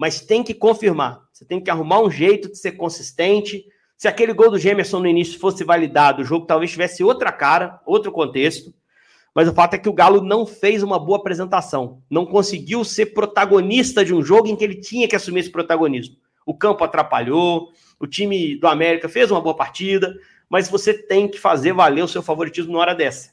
mas 0.00 0.22
tem 0.22 0.42
que 0.42 0.54
confirmar. 0.54 1.20
Você 1.40 1.46
tem 1.46 1.58
que 1.58 1.70
arrumar 1.70 2.02
um 2.02 2.10
jeito 2.10 2.50
de 2.50 2.58
ser 2.58 2.72
consistente. 2.72 3.64
Se 3.96 4.06
aquele 4.06 4.34
gol 4.34 4.50
do 4.50 4.58
Gemerson 4.58 4.98
no 4.98 5.06
início 5.06 5.40
fosse 5.40 5.64
validado, 5.64 6.20
o 6.20 6.24
jogo 6.24 6.44
talvez 6.44 6.70
tivesse 6.70 7.02
outra 7.02 7.32
cara, 7.32 7.80
outro 7.86 8.12
contexto. 8.12 8.74
Mas 9.34 9.48
o 9.48 9.54
fato 9.54 9.72
é 9.72 9.78
que 9.78 9.88
o 9.88 9.92
Galo 9.94 10.20
não 10.20 10.44
fez 10.44 10.82
uma 10.82 10.98
boa 10.98 11.16
apresentação. 11.16 12.02
Não 12.10 12.26
conseguiu 12.26 12.84
ser 12.84 13.14
protagonista 13.14 14.04
de 14.04 14.12
um 14.12 14.22
jogo 14.22 14.48
em 14.48 14.54
que 14.54 14.62
ele 14.62 14.74
tinha 14.74 15.08
que 15.08 15.16
assumir 15.16 15.40
esse 15.40 15.50
protagonismo. 15.50 16.14
O 16.44 16.52
campo 16.52 16.84
atrapalhou, 16.84 17.70
o 17.98 18.06
time 18.06 18.56
do 18.56 18.68
América 18.68 19.08
fez 19.08 19.30
uma 19.30 19.40
boa 19.40 19.56
partida, 19.56 20.14
mas 20.46 20.68
você 20.68 20.92
tem 20.92 21.26
que 21.26 21.38
fazer 21.38 21.72
valer 21.72 22.04
o 22.04 22.08
seu 22.08 22.22
favoritismo 22.22 22.74
na 22.74 22.80
hora 22.80 22.94
dessa. 22.94 23.30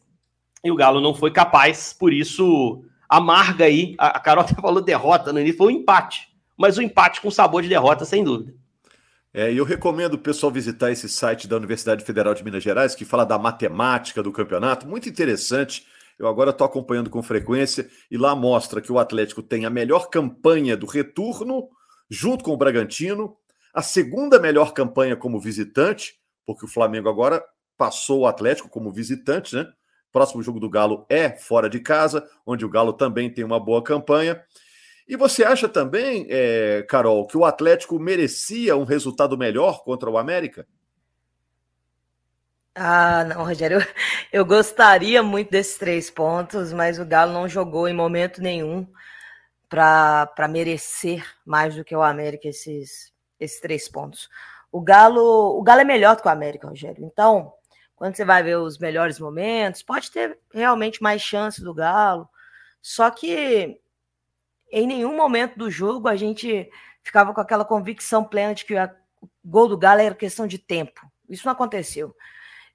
E 0.64 0.72
o 0.72 0.76
Galo 0.78 1.02
não 1.02 1.14
foi 1.14 1.32
capaz, 1.32 1.92
por 1.92 2.14
isso 2.14 2.86
amarga 3.10 3.66
aí. 3.66 3.96
A 3.98 4.18
Carol 4.18 4.46
até 4.46 4.54
falou 4.62 4.82
derrota 4.82 5.34
no 5.34 5.42
início, 5.42 5.58
foi 5.58 5.74
um 5.74 5.78
empate 5.78 6.37
mas 6.58 6.78
o 6.78 6.82
empate 6.82 7.22
com 7.22 7.30
sabor 7.30 7.62
de 7.62 7.70
derrota, 7.70 8.04
sem 8.04 8.24
dúvida. 8.24 8.54
É, 9.34 9.54
eu 9.54 9.64
recomendo 9.64 10.16
o 10.16 10.18
pessoal 10.18 10.52
visitar 10.52 10.92
esse 10.92 11.08
site 11.08 11.48
da 11.48 11.56
Universidade 11.56 12.04
Federal 12.04 12.34
de 12.34 12.44
Minas 12.44 12.64
Gerais, 12.64 12.96
que 12.96 13.06
fala 13.06 13.24
da 13.24 13.38
matemática 13.38 14.24
do 14.24 14.32
campeonato, 14.32 14.88
muito 14.88 15.08
interessante. 15.08 15.86
Eu 16.18 16.28
agora 16.28 16.50
estou 16.50 16.66
acompanhando 16.66 17.10
com 17.10 17.22
frequência 17.22 17.88
e 18.10 18.18
lá 18.18 18.36
mostra 18.36 18.82
que 18.82 18.92
o 18.92 18.98
Atlético 18.98 19.44
tem 19.44 19.66
a 19.66 19.70
melhor 19.70 20.10
campanha 20.10 20.76
do 20.76 20.88
retorno, 20.88 21.70
junto 22.10 22.44
com 22.44 22.52
o 22.52 22.58
Bragantino, 22.58 23.38
a 23.72 23.84
segunda 23.84 24.40
melhor 24.40 24.74
campanha 24.74 25.16
como 25.16 25.40
visitante, 25.40 26.16
porque 26.44 26.66
o 26.66 26.68
Flamengo 26.68 27.08
agora 27.08 27.44
passou 27.78 28.22
o 28.22 28.26
Atlético 28.26 28.68
como 28.68 28.92
visitante, 28.92 29.56
né? 29.56 29.68
Próximo 30.12 30.42
jogo 30.42 30.60
do 30.60 30.68
Galo 30.70 31.06
é 31.10 31.30
fora 31.30 31.70
de 31.70 31.80
casa, 31.80 32.28
onde 32.44 32.66
o 32.66 32.70
Galo 32.70 32.94
também 32.94 33.32
tem 33.32 33.46
uma 33.46 33.60
boa 33.60 33.84
campanha. 33.84 34.42
E 35.08 35.16
você 35.16 35.44
acha 35.44 35.70
também, 35.70 36.28
é, 36.30 36.86
Carol, 36.90 37.26
que 37.26 37.38
o 37.38 37.46
Atlético 37.46 37.98
merecia 37.98 38.76
um 38.76 38.84
resultado 38.84 39.38
melhor 39.38 39.84
contra 39.84 40.10
o 40.10 40.18
América? 40.18 40.68
Ah, 42.76 43.24
não, 43.24 43.44
Rogério. 43.46 43.80
Eu, 44.32 44.46
gostaria 44.46 45.24
muito 45.24 45.50
desses 45.50 45.78
três 45.78 46.12
pontos, 46.12 46.74
mas 46.74 47.00
o 47.00 47.06
Galo 47.06 47.34
não 47.34 47.48
jogou 47.48 47.88
em 47.88 47.94
momento 47.94 48.42
nenhum 48.42 48.86
para 49.70 50.48
merecer 50.50 51.26
mais 51.46 51.76
do 51.76 51.84
que 51.84 51.96
o 51.96 52.04
América 52.04 52.48
esses, 52.50 53.14
esses 53.40 53.60
três 53.62 53.90
pontos. 53.90 54.30
O 54.72 54.82
Galo, 54.82 55.58
o 55.58 55.64
Galo 55.64 55.82
é 55.82 55.86
melhor 55.86 56.16
do 56.16 56.22
que 56.22 56.28
o 56.28 56.32
América, 56.32 56.68
Rogério. 56.68 57.04
Então, 57.04 57.54
quando 57.96 58.16
você 58.16 58.26
vai 58.26 58.44
ver 58.44 58.58
os 58.58 58.78
melhores 58.78 59.20
momentos, 59.20 59.82
pode 59.82 60.12
ter 60.12 60.38
realmente 60.54 61.02
mais 61.02 61.22
chance 61.22 61.64
do 61.64 61.74
Galo. 61.74 62.30
Só 62.82 63.10
que 63.10 63.80
em 64.72 64.88
nenhum 64.88 65.16
momento 65.16 65.58
do 65.58 65.70
jogo 65.70 66.08
a 66.08 66.16
gente 66.16 66.70
ficava 67.04 67.34
com 67.34 67.42
aquela 67.42 67.66
convicção 67.66 68.24
plena 68.24 68.54
de 68.54 68.66
que 68.66 68.76
o 68.76 69.30
gol 69.44 69.68
do 69.68 69.78
Galo 69.78 70.02
era 70.02 70.16
questão 70.16 70.46
de 70.46 70.58
tempo. 70.58 71.02
Isso 71.30 71.46
não 71.46 71.54
aconteceu. 71.54 72.16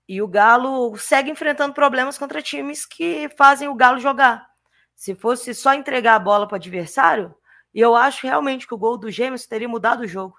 E 0.08 0.20
o 0.20 0.28
Galo 0.28 0.96
segue 0.96 1.30
enfrentando 1.30 1.74
problemas 1.74 2.18
contra 2.18 2.42
times 2.42 2.84
que 2.84 3.28
fazem 3.36 3.68
o 3.68 3.74
Galo 3.74 3.98
jogar. 3.98 4.46
Se 4.94 5.14
fosse 5.14 5.54
só 5.54 5.74
entregar 5.74 6.16
a 6.16 6.18
bola 6.18 6.46
para 6.46 6.54
o 6.54 6.56
adversário, 6.56 7.34
eu 7.74 7.96
acho 7.96 8.26
realmente 8.26 8.66
que 8.66 8.74
o 8.74 8.78
gol 8.78 8.98
do 8.98 9.10
Gêmeos 9.10 9.46
teria 9.46 9.68
mudado 9.68 10.02
o 10.02 10.08
jogo. 10.08 10.36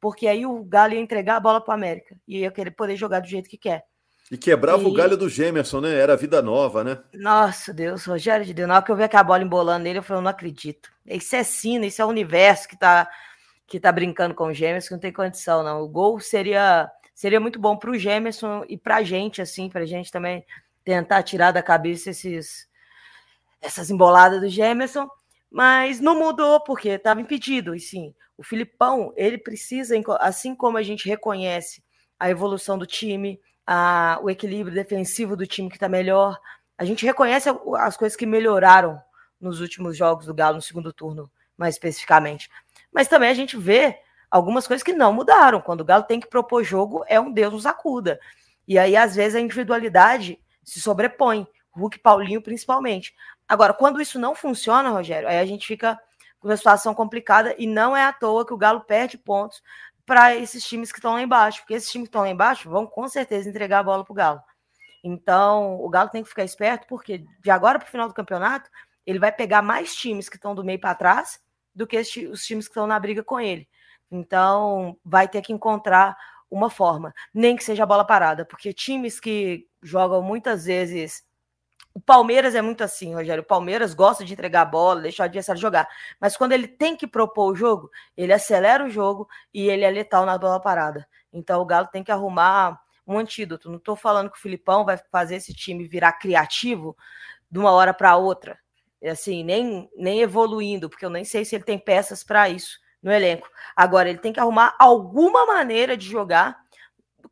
Porque 0.00 0.28
aí 0.28 0.46
o 0.46 0.62
Galo 0.64 0.94
ia 0.94 1.00
entregar 1.00 1.36
a 1.36 1.40
bola 1.40 1.60
para 1.60 1.72
o 1.72 1.74
América 1.74 2.16
e 2.26 2.38
ia 2.38 2.50
querer 2.50 2.70
poder 2.72 2.96
jogar 2.96 3.20
do 3.20 3.28
jeito 3.28 3.48
que 3.48 3.58
quer. 3.58 3.84
E 4.30 4.36
quebrava 4.36 4.82
e... 4.82 4.86
o 4.86 4.92
galho 4.92 5.16
do 5.16 5.28
Gemerson, 5.28 5.80
né? 5.80 5.94
Era 5.94 6.16
vida 6.16 6.42
nova, 6.42 6.82
né? 6.82 6.98
Nossa, 7.14 7.72
Deus, 7.72 8.04
Rogério 8.04 8.44
de 8.44 8.52
Deus. 8.52 8.68
Na 8.68 8.76
hora 8.76 8.84
que 8.84 8.90
eu 8.90 8.96
vi 8.96 9.04
aquela 9.04 9.22
bola 9.22 9.42
embolando 9.42 9.84
nele, 9.84 9.98
eu 9.98 10.02
falei, 10.02 10.18
eu 10.18 10.22
não 10.24 10.30
acredito. 10.30 10.90
Isso 11.06 11.36
é 11.36 11.44
sino, 11.44 11.84
isso 11.84 12.02
é 12.02 12.04
o 12.04 12.08
universo 12.08 12.68
que 12.68 12.76
tá, 12.76 13.08
que 13.66 13.78
tá 13.78 13.92
brincando 13.92 14.34
com 14.34 14.48
o 14.48 14.52
Gemerson, 14.52 14.94
não 14.94 15.00
tem 15.00 15.12
condição, 15.12 15.62
não. 15.62 15.80
O 15.80 15.88
gol 15.88 16.18
seria, 16.18 16.90
seria 17.14 17.38
muito 17.38 17.60
bom 17.60 17.76
para 17.76 17.90
o 17.90 17.98
Gemerson 17.98 18.64
e 18.68 18.76
para 18.76 18.96
a 18.96 19.02
gente, 19.02 19.40
assim, 19.40 19.68
para 19.68 19.82
a 19.82 19.86
gente 19.86 20.10
também 20.10 20.44
tentar 20.84 21.22
tirar 21.22 21.52
da 21.52 21.62
cabeça 21.62 22.10
esses, 22.10 22.68
essas 23.60 23.90
emboladas 23.90 24.40
do 24.40 24.48
Gemerson. 24.48 25.08
Mas 25.48 26.00
não 26.00 26.18
mudou, 26.18 26.60
porque 26.60 26.88
estava 26.88 27.20
impedido. 27.20 27.76
E 27.76 27.80
sim, 27.80 28.12
o 28.36 28.42
Filipão, 28.42 29.12
ele 29.16 29.38
precisa, 29.38 29.94
assim 30.18 30.54
como 30.54 30.76
a 30.76 30.82
gente 30.82 31.08
reconhece 31.08 31.82
a 32.18 32.28
evolução 32.28 32.76
do 32.76 32.86
time, 32.86 33.40
a, 33.66 34.18
o 34.22 34.30
equilíbrio 34.30 34.74
defensivo 34.74 35.36
do 35.36 35.46
time 35.46 35.68
que 35.68 35.76
está 35.76 35.88
melhor. 35.88 36.38
A 36.78 36.84
gente 36.84 37.04
reconhece 37.04 37.48
as 37.78 37.96
coisas 37.96 38.16
que 38.16 38.26
melhoraram 38.26 39.00
nos 39.40 39.60
últimos 39.60 39.96
jogos 39.96 40.26
do 40.26 40.34
Galo 40.34 40.56
no 40.56 40.62
segundo 40.62 40.92
turno, 40.92 41.30
mais 41.56 41.74
especificamente. 41.74 42.48
Mas 42.92 43.08
também 43.08 43.30
a 43.30 43.34
gente 43.34 43.56
vê 43.56 43.98
algumas 44.30 44.66
coisas 44.66 44.82
que 44.82 44.92
não 44.92 45.12
mudaram. 45.12 45.60
Quando 45.60 45.80
o 45.80 45.84
Galo 45.84 46.04
tem 46.04 46.20
que 46.20 46.28
propor 46.28 46.62
jogo, 46.62 47.04
é 47.08 47.18
um 47.18 47.32
Deus 47.32 47.52
nos 47.52 47.66
acuda. 47.66 48.20
E 48.68 48.78
aí, 48.78 48.96
às 48.96 49.14
vezes, 49.14 49.34
a 49.34 49.40
individualidade 49.40 50.38
se 50.62 50.80
sobrepõe. 50.80 51.46
Hulk 51.72 51.98
Paulinho, 51.98 52.40
principalmente. 52.40 53.14
Agora, 53.48 53.74
quando 53.74 54.00
isso 54.00 54.18
não 54.18 54.34
funciona, 54.34 54.88
Rogério, 54.88 55.28
aí 55.28 55.38
a 55.38 55.46
gente 55.46 55.66
fica 55.66 55.98
com 56.40 56.48
uma 56.48 56.56
situação 56.56 56.94
complicada 56.94 57.54
e 57.58 57.66
não 57.66 57.96
é 57.96 58.04
à 58.04 58.12
toa 58.12 58.46
que 58.46 58.54
o 58.54 58.56
Galo 58.56 58.80
perde 58.80 59.18
pontos 59.18 59.62
para 60.06 60.36
esses 60.36 60.64
times 60.64 60.92
que 60.92 60.98
estão 60.98 61.14
lá 61.14 61.22
embaixo, 61.22 61.60
porque 61.60 61.74
esses 61.74 61.90
times 61.90 62.06
que 62.06 62.10
estão 62.10 62.22
lá 62.22 62.30
embaixo 62.30 62.70
vão 62.70 62.86
com 62.86 63.08
certeza 63.08 63.48
entregar 63.48 63.80
a 63.80 63.82
bola 63.82 64.04
para 64.04 64.12
o 64.12 64.14
Galo. 64.14 64.40
Então, 65.02 65.80
o 65.80 65.88
Galo 65.88 66.08
tem 66.08 66.22
que 66.22 66.28
ficar 66.28 66.44
esperto, 66.44 66.86
porque 66.88 67.24
de 67.42 67.50
agora 67.50 67.78
para 67.78 67.86
o 67.86 67.90
final 67.90 68.08
do 68.08 68.14
campeonato, 68.14 68.70
ele 69.04 69.18
vai 69.18 69.32
pegar 69.32 69.62
mais 69.62 69.94
times 69.94 70.28
que 70.28 70.36
estão 70.36 70.54
do 70.54 70.64
meio 70.64 70.80
para 70.80 70.94
trás 70.94 71.40
do 71.74 71.86
que 71.86 71.98
os 71.98 72.44
times 72.44 72.66
que 72.66 72.70
estão 72.70 72.86
na 72.86 72.98
briga 72.98 73.22
com 73.22 73.38
ele. 73.38 73.68
Então, 74.10 74.96
vai 75.04 75.28
ter 75.28 75.42
que 75.42 75.52
encontrar 75.52 76.16
uma 76.50 76.70
forma, 76.70 77.12
nem 77.34 77.56
que 77.56 77.64
seja 77.64 77.84
bola 77.84 78.04
parada, 78.04 78.44
porque 78.44 78.72
times 78.72 79.18
que 79.18 79.66
jogam 79.82 80.22
muitas 80.22 80.64
vezes 80.64 81.24
o 81.96 82.00
Palmeiras 82.02 82.54
é 82.54 82.60
muito 82.60 82.84
assim, 82.84 83.14
Rogério. 83.14 83.42
O 83.42 83.46
Palmeiras 83.46 83.94
gosta 83.94 84.22
de 84.22 84.30
entregar 84.30 84.60
a 84.60 84.66
bola, 84.66 85.00
deixar 85.00 85.22
o 85.22 85.24
adversário 85.24 85.58
jogar. 85.58 85.88
Mas 86.20 86.36
quando 86.36 86.52
ele 86.52 86.68
tem 86.68 86.94
que 86.94 87.06
propor 87.06 87.50
o 87.50 87.54
jogo, 87.54 87.90
ele 88.14 88.34
acelera 88.34 88.84
o 88.84 88.90
jogo 88.90 89.26
e 89.52 89.70
ele 89.70 89.82
é 89.82 89.90
letal 89.90 90.26
na 90.26 90.36
bola 90.36 90.60
parada. 90.60 91.08
Então 91.32 91.58
o 91.58 91.64
Galo 91.64 91.86
tem 91.90 92.04
que 92.04 92.12
arrumar 92.12 92.78
um 93.06 93.18
antídoto. 93.18 93.70
Não 93.70 93.78
estou 93.78 93.96
falando 93.96 94.30
que 94.30 94.36
o 94.36 94.40
Filipão 94.42 94.84
vai 94.84 94.98
fazer 95.10 95.36
esse 95.36 95.54
time 95.54 95.88
virar 95.88 96.12
criativo 96.12 96.94
de 97.50 97.58
uma 97.58 97.70
hora 97.70 97.94
para 97.94 98.14
outra. 98.14 98.58
Assim, 99.02 99.42
nem, 99.42 99.88
nem 99.96 100.20
evoluindo, 100.20 100.90
porque 100.90 101.06
eu 101.06 101.10
nem 101.10 101.24
sei 101.24 101.46
se 101.46 101.54
ele 101.54 101.64
tem 101.64 101.78
peças 101.78 102.22
para 102.22 102.50
isso 102.50 102.78
no 103.02 103.10
elenco. 103.10 103.48
Agora, 103.74 104.10
ele 104.10 104.18
tem 104.18 104.34
que 104.34 104.40
arrumar 104.40 104.76
alguma 104.78 105.46
maneira 105.46 105.96
de 105.96 106.06
jogar 106.06 106.58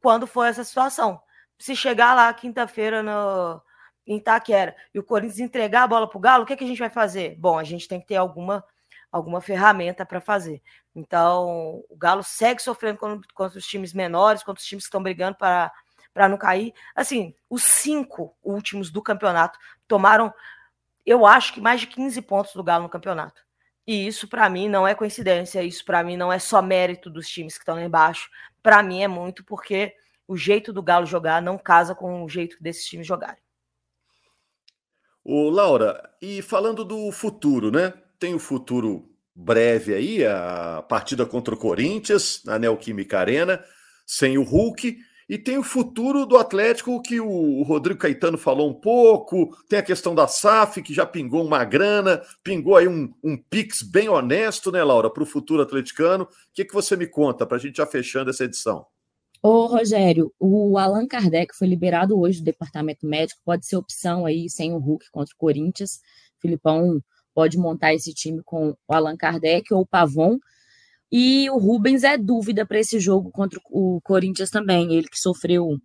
quando 0.00 0.26
for 0.26 0.44
essa 0.44 0.64
situação. 0.64 1.20
Se 1.58 1.76
chegar 1.76 2.14
lá 2.14 2.32
quinta-feira 2.32 3.02
no 3.02 3.60
em 4.06 4.16
Itaquera 4.16 4.76
e 4.92 4.98
o 4.98 5.02
Corinthians 5.02 5.40
entregar 5.40 5.84
a 5.84 5.88
bola 5.88 6.08
para 6.08 6.18
o 6.18 6.20
Galo, 6.20 6.44
o 6.44 6.46
que, 6.46 6.52
é 6.52 6.56
que 6.56 6.64
a 6.64 6.66
gente 6.66 6.78
vai 6.78 6.90
fazer? 6.90 7.36
Bom, 7.38 7.58
a 7.58 7.64
gente 7.64 7.88
tem 7.88 8.00
que 8.00 8.06
ter 8.06 8.16
alguma, 8.16 8.64
alguma 9.10 9.40
ferramenta 9.40 10.04
para 10.04 10.20
fazer. 10.20 10.62
Então, 10.94 11.82
o 11.88 11.96
Galo 11.96 12.22
segue 12.22 12.62
sofrendo 12.62 12.98
contra, 13.34 13.58
os 13.58 13.66
times 13.66 13.92
menores, 13.92 14.42
contra 14.42 14.60
os 14.60 14.66
times 14.66 14.84
que 14.84 14.88
estão 14.88 15.02
brigando 15.02 15.36
para 15.36 15.72
para 16.14 16.28
não 16.28 16.38
cair. 16.38 16.72
Assim, 16.94 17.34
os 17.50 17.64
cinco 17.64 18.36
últimos 18.40 18.88
do 18.90 19.02
campeonato 19.02 19.58
tomaram, 19.88 20.32
eu 21.04 21.26
acho 21.26 21.52
que 21.52 21.60
mais 21.60 21.80
de 21.80 21.88
15 21.88 22.22
pontos 22.22 22.54
do 22.54 22.62
Galo 22.62 22.84
no 22.84 22.88
campeonato. 22.88 23.42
E 23.86 24.06
isso 24.06 24.28
para 24.28 24.48
mim 24.48 24.68
não 24.68 24.86
é 24.88 24.94
coincidência, 24.94 25.62
isso 25.62 25.84
para 25.84 26.02
mim 26.02 26.16
não 26.16 26.32
é 26.32 26.38
só 26.38 26.62
mérito 26.62 27.10
dos 27.10 27.28
times 27.28 27.54
que 27.54 27.62
estão 27.62 27.74
lá 27.74 27.82
embaixo. 27.82 28.30
Para 28.62 28.82
mim 28.82 29.02
é 29.02 29.08
muito 29.08 29.44
porque 29.44 29.94
o 30.26 30.36
jeito 30.36 30.72
do 30.72 30.82
Galo 30.82 31.04
jogar 31.04 31.42
não 31.42 31.58
casa 31.58 31.94
com 31.94 32.24
o 32.24 32.28
jeito 32.28 32.56
desses 32.62 32.86
times 32.86 33.06
jogarem. 33.06 33.43
Ô, 35.24 35.48
Laura, 35.48 36.10
e 36.20 36.42
falando 36.42 36.84
do 36.84 37.10
futuro, 37.10 37.70
né? 37.70 37.94
Tem 38.18 38.34
o 38.34 38.38
futuro 38.38 39.08
breve 39.34 39.94
aí, 39.94 40.24
a 40.24 40.84
partida 40.86 41.24
contra 41.24 41.54
o 41.54 41.58
Corinthians, 41.58 42.42
na 42.44 42.58
Neoquímica 42.58 43.18
Arena, 43.18 43.64
sem 44.06 44.36
o 44.36 44.42
Hulk. 44.42 44.98
E 45.26 45.38
tem 45.38 45.56
o 45.56 45.62
futuro 45.62 46.26
do 46.26 46.36
Atlético, 46.36 47.00
que 47.00 47.18
o 47.18 47.62
Rodrigo 47.62 48.00
Caetano 48.00 48.36
falou 48.36 48.68
um 48.68 48.74
pouco. 48.74 49.56
Tem 49.66 49.78
a 49.78 49.82
questão 49.82 50.14
da 50.14 50.28
SAF, 50.28 50.82
que 50.82 50.92
já 50.92 51.06
pingou 51.06 51.42
uma 51.42 51.64
grana, 51.64 52.20
pingou 52.42 52.76
aí 52.76 52.86
um, 52.86 53.10
um 53.24 53.34
Pix 53.34 53.80
bem 53.80 54.10
honesto, 54.10 54.70
né, 54.70 54.84
Laura, 54.84 55.08
para 55.08 55.22
o 55.22 55.26
futuro 55.26 55.62
atleticano. 55.62 56.24
O 56.24 56.28
que, 56.52 56.66
que 56.66 56.74
você 56.74 56.94
me 56.94 57.06
conta 57.06 57.46
para 57.46 57.56
a 57.56 57.60
gente 57.60 57.78
já 57.78 57.86
fechando 57.86 58.28
essa 58.28 58.44
edição? 58.44 58.84
Ô, 59.46 59.66
Rogério, 59.66 60.32
o 60.40 60.78
Allan 60.78 61.06
Kardec 61.06 61.54
foi 61.54 61.68
liberado 61.68 62.18
hoje 62.18 62.38
do 62.38 62.46
departamento 62.46 63.06
médico, 63.06 63.42
pode 63.44 63.66
ser 63.66 63.76
opção 63.76 64.24
aí 64.24 64.48
sem 64.48 64.72
o 64.72 64.78
Hulk 64.78 65.10
contra 65.12 65.34
o 65.34 65.36
Corinthians. 65.36 65.96
O 66.38 66.40
Filipão 66.40 66.98
pode 67.34 67.58
montar 67.58 67.92
esse 67.92 68.14
time 68.14 68.40
com 68.42 68.70
o 68.70 68.76
Allan 68.94 69.18
Kardec 69.18 69.74
ou 69.74 69.82
o 69.82 69.86
Pavon. 69.86 70.38
E 71.12 71.50
o 71.50 71.58
Rubens 71.58 72.04
é 72.04 72.16
dúvida 72.16 72.64
para 72.64 72.80
esse 72.80 72.98
jogo 72.98 73.30
contra 73.30 73.60
o 73.70 74.00
Corinthians 74.02 74.48
também. 74.48 74.94
Ele 74.94 75.08
que 75.08 75.18
sofreu, 75.18 75.76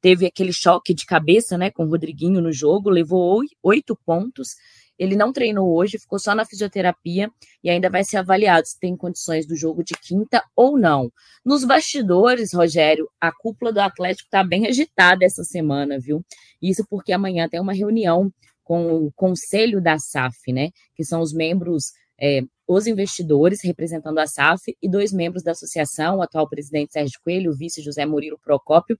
teve 0.00 0.24
aquele 0.24 0.50
choque 0.50 0.94
de 0.94 1.04
cabeça, 1.04 1.58
né, 1.58 1.70
com 1.70 1.84
o 1.84 1.90
Rodriguinho 1.90 2.40
no 2.40 2.50
jogo, 2.50 2.88
levou 2.88 3.42
oito 3.62 3.94
pontos 4.06 4.54
ele 5.02 5.16
não 5.16 5.32
treinou 5.32 5.74
hoje, 5.74 5.98
ficou 5.98 6.16
só 6.16 6.32
na 6.32 6.44
fisioterapia 6.44 7.28
e 7.62 7.68
ainda 7.68 7.90
vai 7.90 8.04
ser 8.04 8.18
avaliado 8.18 8.68
se 8.68 8.78
tem 8.78 8.96
condições 8.96 9.44
do 9.44 9.56
jogo 9.56 9.82
de 9.82 9.94
quinta 9.94 10.44
ou 10.54 10.78
não. 10.78 11.10
Nos 11.44 11.64
bastidores, 11.64 12.54
Rogério, 12.54 13.10
a 13.20 13.32
cúpula 13.32 13.72
do 13.72 13.80
Atlético 13.80 14.28
está 14.28 14.44
bem 14.44 14.68
agitada 14.68 15.24
essa 15.24 15.42
semana, 15.42 15.98
viu? 15.98 16.24
Isso 16.62 16.86
porque 16.88 17.12
amanhã 17.12 17.48
tem 17.48 17.60
uma 17.60 17.72
reunião 17.72 18.32
com 18.62 19.06
o 19.06 19.12
conselho 19.16 19.82
da 19.82 19.98
SAF, 19.98 20.52
né? 20.52 20.70
Que 20.94 21.04
são 21.04 21.20
os 21.20 21.32
membros 21.32 21.86
é, 22.20 22.42
os 22.68 22.86
investidores 22.86 23.60
representando 23.64 24.18
a 24.18 24.26
SAF 24.28 24.76
e 24.80 24.88
dois 24.88 25.12
membros 25.12 25.42
da 25.42 25.50
associação, 25.50 26.18
o 26.18 26.22
atual 26.22 26.48
presidente 26.48 26.92
Sérgio 26.92 27.18
Coelho, 27.24 27.50
o 27.50 27.56
vice 27.56 27.82
José 27.82 28.06
Murilo 28.06 28.38
Procópio, 28.38 28.96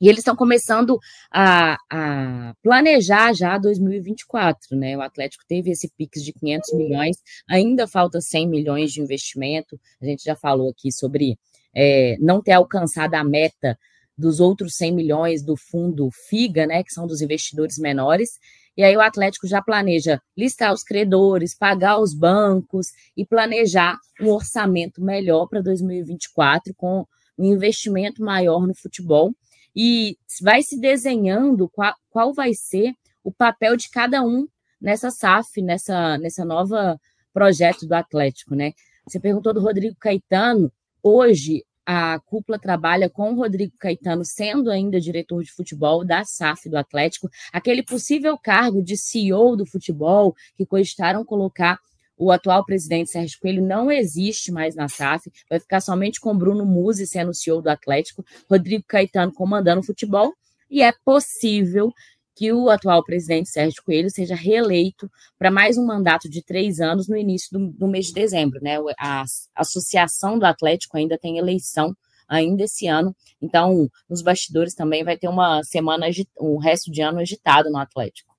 e 0.00 0.08
eles 0.08 0.20
estão 0.20 0.34
começando 0.34 0.98
a, 1.30 1.76
a, 1.90 2.54
planejar 2.62 3.34
já 3.34 3.58
2024, 3.58 4.76
né? 4.76 4.96
O 4.96 5.02
Atlético 5.02 5.44
teve 5.46 5.70
esse 5.70 5.90
PIX 5.90 6.24
de 6.24 6.32
500 6.32 6.72
milhões, 6.74 7.16
ainda 7.48 7.86
falta 7.86 8.20
100 8.20 8.48
milhões 8.48 8.92
de 8.92 9.02
investimento. 9.02 9.78
A 10.00 10.06
gente 10.06 10.24
já 10.24 10.34
falou 10.34 10.70
aqui 10.70 10.90
sobre 10.90 11.38
é, 11.74 12.16
não 12.18 12.40
ter 12.40 12.52
alcançado 12.52 13.14
a 13.14 13.22
meta 13.22 13.78
dos 14.16 14.40
outros 14.40 14.74
100 14.76 14.92
milhões 14.92 15.42
do 15.42 15.56
fundo 15.56 16.08
FIGA, 16.28 16.66
né? 16.66 16.82
Que 16.82 16.92
são 16.92 17.06
dos 17.06 17.20
investidores 17.20 17.76
menores. 17.76 18.38
E 18.76 18.82
aí 18.82 18.96
o 18.96 19.00
Atlético 19.02 19.46
já 19.46 19.60
planeja 19.60 20.18
listar 20.34 20.72
os 20.72 20.82
credores, 20.82 21.54
pagar 21.54 21.98
os 21.98 22.14
bancos 22.14 22.86
e 23.14 23.26
planejar 23.26 23.98
um 24.18 24.30
orçamento 24.30 25.02
melhor 25.02 25.46
para 25.46 25.60
2024 25.60 26.72
com 26.74 27.04
um 27.36 27.44
investimento 27.44 28.22
maior 28.22 28.66
no 28.66 28.74
futebol 28.74 29.34
e 29.74 30.16
vai 30.42 30.62
se 30.62 30.78
desenhando 30.78 31.68
qual, 31.68 31.94
qual 32.10 32.32
vai 32.32 32.54
ser 32.54 32.94
o 33.22 33.32
papel 33.32 33.76
de 33.76 33.90
cada 33.90 34.22
um 34.22 34.46
nessa 34.80 35.10
SAF, 35.10 35.60
nessa, 35.60 36.18
nessa 36.18 36.44
nova 36.44 36.98
projeto 37.32 37.86
do 37.86 37.92
Atlético, 37.94 38.54
né? 38.54 38.72
Você 39.06 39.20
perguntou 39.20 39.52
do 39.52 39.60
Rodrigo 39.60 39.96
Caetano. 39.98 40.72
Hoje, 41.02 41.64
a 41.84 42.20
cúpula 42.20 42.58
trabalha 42.58 43.08
com 43.08 43.32
o 43.32 43.36
Rodrigo 43.36 43.74
Caetano, 43.78 44.24
sendo 44.24 44.70
ainda 44.70 45.00
diretor 45.00 45.42
de 45.42 45.50
futebol 45.50 46.04
da 46.04 46.24
SAF 46.24 46.68
do 46.68 46.76
Atlético, 46.76 47.28
aquele 47.52 47.82
possível 47.82 48.38
cargo 48.38 48.82
de 48.82 48.96
CEO 48.96 49.56
do 49.56 49.66
futebol 49.66 50.34
que 50.56 50.66
cogitaram 50.66 51.24
colocar 51.24 51.78
o 52.20 52.30
atual 52.30 52.62
presidente 52.66 53.10
Sérgio 53.10 53.38
Coelho 53.40 53.66
não 53.66 53.90
existe 53.90 54.52
mais 54.52 54.74
na 54.76 54.88
SAF, 54.88 55.32
vai 55.48 55.58
ficar 55.58 55.80
somente 55.80 56.20
com 56.20 56.36
Bruno 56.36 56.66
Musi 56.66 57.06
sendo 57.06 57.32
CEO 57.32 57.62
do 57.62 57.70
Atlético, 57.70 58.22
Rodrigo 58.48 58.84
Caetano 58.86 59.32
comandando 59.32 59.80
o 59.80 59.84
futebol, 59.84 60.34
e 60.70 60.82
é 60.82 60.92
possível 61.02 61.90
que 62.36 62.52
o 62.52 62.68
atual 62.68 63.02
presidente 63.02 63.48
Sérgio 63.48 63.82
Coelho 63.82 64.10
seja 64.10 64.34
reeleito 64.34 65.10
para 65.38 65.50
mais 65.50 65.78
um 65.78 65.86
mandato 65.86 66.28
de 66.28 66.42
três 66.42 66.78
anos 66.78 67.08
no 67.08 67.16
início 67.16 67.58
do, 67.58 67.72
do 67.72 67.88
mês 67.88 68.06
de 68.06 68.12
dezembro. 68.12 68.60
Né? 68.62 68.76
A 68.98 69.24
associação 69.54 70.38
do 70.38 70.44
Atlético 70.44 70.98
ainda 70.98 71.18
tem 71.18 71.38
eleição 71.38 71.96
ainda 72.28 72.64
esse 72.64 72.86
ano, 72.86 73.16
então 73.42 73.88
nos 74.08 74.22
bastidores 74.22 74.74
também 74.74 75.02
vai 75.02 75.16
ter 75.16 75.26
uma 75.26 75.62
semana, 75.64 76.06
um 76.38 76.58
resto 76.58 76.92
de 76.92 77.00
ano 77.00 77.18
agitado 77.18 77.70
no 77.70 77.78
Atlético. 77.78 78.29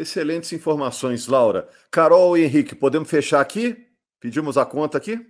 Excelentes 0.00 0.50
informações, 0.54 1.26
Laura. 1.26 1.68
Carol 1.90 2.34
e 2.38 2.42
Henrique, 2.42 2.74
podemos 2.74 3.10
fechar 3.10 3.38
aqui? 3.38 3.86
Pedimos 4.18 4.56
a 4.56 4.64
conta 4.64 4.96
aqui? 4.96 5.20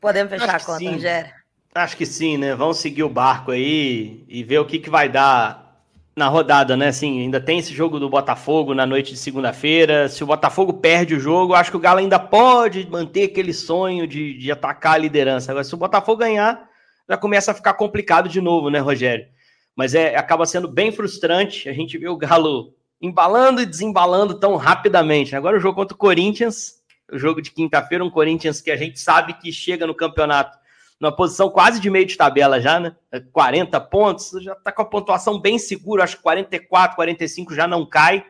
Podemos 0.00 0.30
fechar 0.30 0.54
Acho 0.54 0.70
a 0.70 0.74
conta, 0.74 0.90
Rogério. 0.92 1.32
Acho 1.74 1.96
que 1.96 2.06
sim, 2.06 2.36
né? 2.38 2.54
Vamos 2.54 2.76
seguir 2.76 3.02
o 3.02 3.08
barco 3.08 3.50
aí 3.50 4.24
e 4.28 4.44
ver 4.44 4.60
o 4.60 4.64
que, 4.64 4.78
que 4.78 4.88
vai 4.88 5.08
dar 5.08 5.82
na 6.14 6.28
rodada, 6.28 6.76
né? 6.76 6.86
Assim, 6.86 7.20
ainda 7.20 7.40
tem 7.40 7.58
esse 7.58 7.74
jogo 7.74 7.98
do 7.98 8.08
Botafogo 8.08 8.74
na 8.74 8.86
noite 8.86 9.10
de 9.10 9.18
segunda-feira. 9.18 10.08
Se 10.08 10.22
o 10.22 10.26
Botafogo 10.28 10.74
perde 10.74 11.16
o 11.16 11.20
jogo, 11.20 11.54
acho 11.54 11.72
que 11.72 11.76
o 11.76 11.80
Galo 11.80 11.98
ainda 11.98 12.20
pode 12.20 12.88
manter 12.88 13.24
aquele 13.24 13.52
sonho 13.52 14.06
de, 14.06 14.38
de 14.38 14.52
atacar 14.52 14.94
a 14.94 14.98
liderança. 14.98 15.50
Agora, 15.50 15.64
se 15.64 15.74
o 15.74 15.78
Botafogo 15.78 16.18
ganhar, 16.18 16.68
já 17.08 17.16
começa 17.16 17.50
a 17.50 17.54
ficar 17.54 17.74
complicado 17.74 18.28
de 18.28 18.40
novo, 18.40 18.70
né, 18.70 18.78
Rogério? 18.78 19.26
Mas 19.74 19.96
é, 19.96 20.14
acaba 20.14 20.46
sendo 20.46 20.68
bem 20.68 20.92
frustrante. 20.92 21.68
A 21.68 21.72
gente 21.72 21.98
vê 21.98 22.06
o 22.06 22.16
Galo 22.16 22.72
embalando 23.02 23.60
e 23.60 23.66
desembalando 23.66 24.38
tão 24.38 24.54
rapidamente. 24.54 25.34
Agora 25.34 25.56
o 25.56 25.60
jogo 25.60 25.74
contra 25.74 25.94
o 25.94 25.98
Corinthians, 25.98 26.80
o 27.12 27.18
jogo 27.18 27.42
de 27.42 27.50
quinta-feira, 27.50 28.04
um 28.04 28.10
Corinthians 28.10 28.60
que 28.60 28.70
a 28.70 28.76
gente 28.76 29.00
sabe 29.00 29.34
que 29.34 29.52
chega 29.52 29.86
no 29.86 29.94
campeonato 29.94 30.56
numa 31.02 31.10
posição 31.10 31.50
quase 31.50 31.80
de 31.80 31.90
meio 31.90 32.06
de 32.06 32.16
tabela 32.16 32.60
já, 32.60 32.78
né? 32.78 32.94
40 33.32 33.76
é, 33.76 33.80
pontos, 33.80 34.30
já 34.40 34.54
tá 34.54 34.70
com 34.70 34.82
a 34.82 34.84
pontuação 34.84 35.40
bem 35.40 35.58
segura, 35.58 36.04
acho 36.04 36.16
que 36.16 36.22
44, 36.22 36.94
45 36.94 37.52
já 37.56 37.66
não 37.66 37.84
cai. 37.84 38.24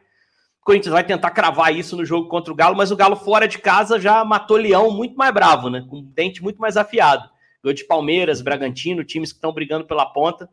O 0.62 0.64
Corinthians 0.64 0.95
vai 0.95 1.05
tentar 1.05 1.33
cravar 1.33 1.77
isso 1.77 1.95
no 1.95 2.05
jogo 2.05 2.29
contra 2.29 2.51
o 2.51 2.57
Galo, 2.57 2.75
mas 2.75 2.91
o 2.91 2.97
Galo 2.97 3.14
fora 3.14 3.47
de 3.47 3.59
casa 3.59 4.01
já 4.01 4.25
matou 4.25 4.57
Leão 4.57 4.91
muito 4.91 5.16
mais 5.16 5.35
bravo, 5.35 5.68
né? 5.68 5.85
Com 5.87 5.99
um 5.99 6.03
dente 6.03 6.43
muito 6.43 6.59
mais 6.59 6.79
afiado. 6.79 7.29
Gol 7.62 7.75
de 7.75 7.85
Palmeiras, 7.85 8.41
Bragantino, 8.41 9.05
times 9.05 9.33
que 9.33 9.37
estão 9.37 9.53
brigando 9.53 9.85
pela 9.87 10.07
ponta. 10.07 10.49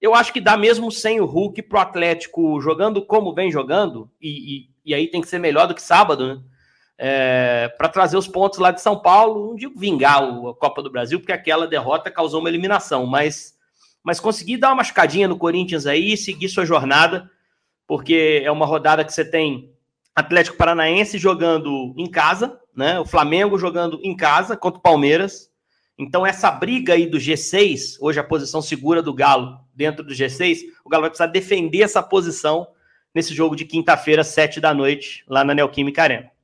Eu 0.00 0.14
acho 0.14 0.32
que 0.32 0.40
dá 0.40 0.56
mesmo 0.56 0.90
sem 0.90 1.20
o 1.20 1.24
Hulk 1.24 1.62
pro 1.62 1.78
Atlético 1.78 2.60
jogando 2.60 3.04
como 3.04 3.34
vem 3.34 3.50
jogando, 3.50 4.10
e, 4.20 4.28
e, 4.28 4.70
e 4.84 4.94
aí 4.94 5.08
tem 5.08 5.20
que 5.20 5.28
ser 5.28 5.38
melhor 5.38 5.66
do 5.66 5.74
que 5.74 5.82
sábado, 5.82 6.26
né? 6.26 6.42
é, 6.98 7.72
para 7.76 7.88
trazer 7.88 8.16
os 8.16 8.28
pontos 8.28 8.58
lá 8.58 8.70
de 8.70 8.80
São 8.80 9.00
Paulo, 9.00 9.48
não 9.48 9.56
digo 9.56 9.78
vingar 9.78 10.22
a 10.22 10.54
Copa 10.54 10.82
do 10.82 10.90
Brasil, 10.90 11.18
porque 11.18 11.32
aquela 11.32 11.66
derrota 11.66 12.10
causou 12.10 12.40
uma 12.40 12.48
eliminação, 12.48 13.06
mas, 13.06 13.54
mas 14.02 14.20
conseguir 14.20 14.58
dar 14.58 14.68
uma 14.68 14.76
machucadinha 14.76 15.28
no 15.28 15.36
Corinthians 15.36 15.86
aí 15.86 16.12
e 16.12 16.16
seguir 16.16 16.48
sua 16.48 16.64
jornada, 16.64 17.28
porque 17.86 18.42
é 18.44 18.50
uma 18.50 18.66
rodada 18.66 19.04
que 19.04 19.12
você 19.12 19.24
tem 19.24 19.72
Atlético 20.14 20.56
Paranaense 20.56 21.18
jogando 21.18 21.92
em 21.98 22.08
casa, 22.08 22.58
né? 22.74 22.98
O 23.00 23.04
Flamengo 23.04 23.58
jogando 23.58 23.98
em 24.02 24.16
casa 24.16 24.56
contra 24.56 24.78
o 24.78 24.82
Palmeiras. 24.82 25.50
Então, 25.98 26.26
essa 26.26 26.50
briga 26.50 26.94
aí 26.94 27.06
do 27.06 27.18
G6, 27.18 27.96
hoje 28.00 28.18
a 28.18 28.24
posição 28.24 28.60
segura 28.60 29.00
do 29.00 29.14
Galo 29.14 29.60
dentro 29.74 30.04
do 30.04 30.12
G6, 30.12 30.62
o 30.84 30.88
Galo 30.88 31.02
vai 31.02 31.10
precisar 31.10 31.26
defender 31.26 31.82
essa 31.82 32.02
posição 32.02 32.66
nesse 33.14 33.32
jogo 33.32 33.54
de 33.54 33.64
quinta-feira, 33.64 34.24
sete 34.24 34.60
da 34.60 34.74
noite, 34.74 35.24
lá 35.28 35.44
na 35.44 35.54
Neoquímica 35.54 36.02
Arena. 36.02 36.34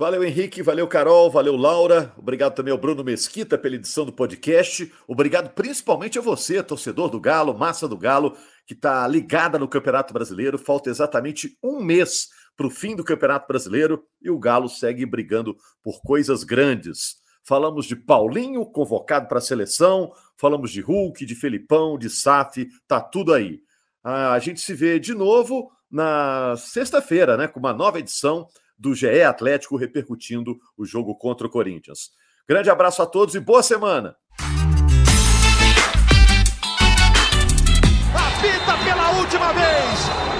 Valeu, 0.00 0.22
Henrique, 0.22 0.62
valeu, 0.62 0.86
Carol, 0.86 1.28
valeu, 1.28 1.56
Laura. 1.56 2.14
Obrigado 2.16 2.54
também 2.54 2.70
ao 2.70 2.78
Bruno 2.78 3.02
Mesquita 3.02 3.58
pela 3.58 3.74
edição 3.74 4.06
do 4.06 4.12
podcast. 4.12 4.92
Obrigado 5.08 5.50
principalmente 5.54 6.16
a 6.16 6.22
você, 6.22 6.62
torcedor 6.62 7.10
do 7.10 7.18
Galo, 7.18 7.52
massa 7.52 7.88
do 7.88 7.98
Galo, 7.98 8.36
que 8.64 8.74
está 8.74 9.04
ligada 9.08 9.58
no 9.58 9.66
Campeonato 9.66 10.14
Brasileiro. 10.14 10.56
Falta 10.56 10.88
exatamente 10.88 11.58
um 11.60 11.82
mês 11.82 12.28
para 12.56 12.68
o 12.68 12.70
fim 12.70 12.94
do 12.94 13.02
Campeonato 13.02 13.48
Brasileiro 13.48 14.04
e 14.22 14.30
o 14.30 14.38
Galo 14.38 14.68
segue 14.68 15.04
brigando 15.04 15.56
por 15.82 16.00
coisas 16.00 16.44
grandes. 16.44 17.16
Falamos 17.48 17.86
de 17.86 17.96
Paulinho, 17.96 18.66
convocado 18.66 19.26
para 19.26 19.38
a 19.38 19.40
seleção, 19.40 20.12
falamos 20.36 20.70
de 20.70 20.82
Hulk, 20.82 21.24
de 21.24 21.34
Felipão, 21.34 21.96
de 21.96 22.10
Saf, 22.10 22.68
tá 22.86 23.00
tudo 23.00 23.32
aí. 23.32 23.62
A 24.04 24.38
gente 24.38 24.60
se 24.60 24.74
vê 24.74 25.00
de 25.00 25.14
novo 25.14 25.72
na 25.90 26.54
sexta-feira, 26.58 27.38
né, 27.38 27.48
com 27.48 27.58
uma 27.58 27.72
nova 27.72 28.00
edição 28.00 28.46
do 28.78 28.94
GE 28.94 29.22
Atlético 29.22 29.78
repercutindo 29.78 30.58
o 30.76 30.84
jogo 30.84 31.14
contra 31.16 31.46
o 31.46 31.50
Corinthians. 31.50 32.10
Grande 32.46 32.68
abraço 32.68 33.00
a 33.00 33.06
todos 33.06 33.34
e 33.34 33.40
boa 33.40 33.62
semana. 33.62 34.14
Apita 38.14 38.84
pela 38.84 39.10
última 39.18 39.54
vez. 39.54 40.37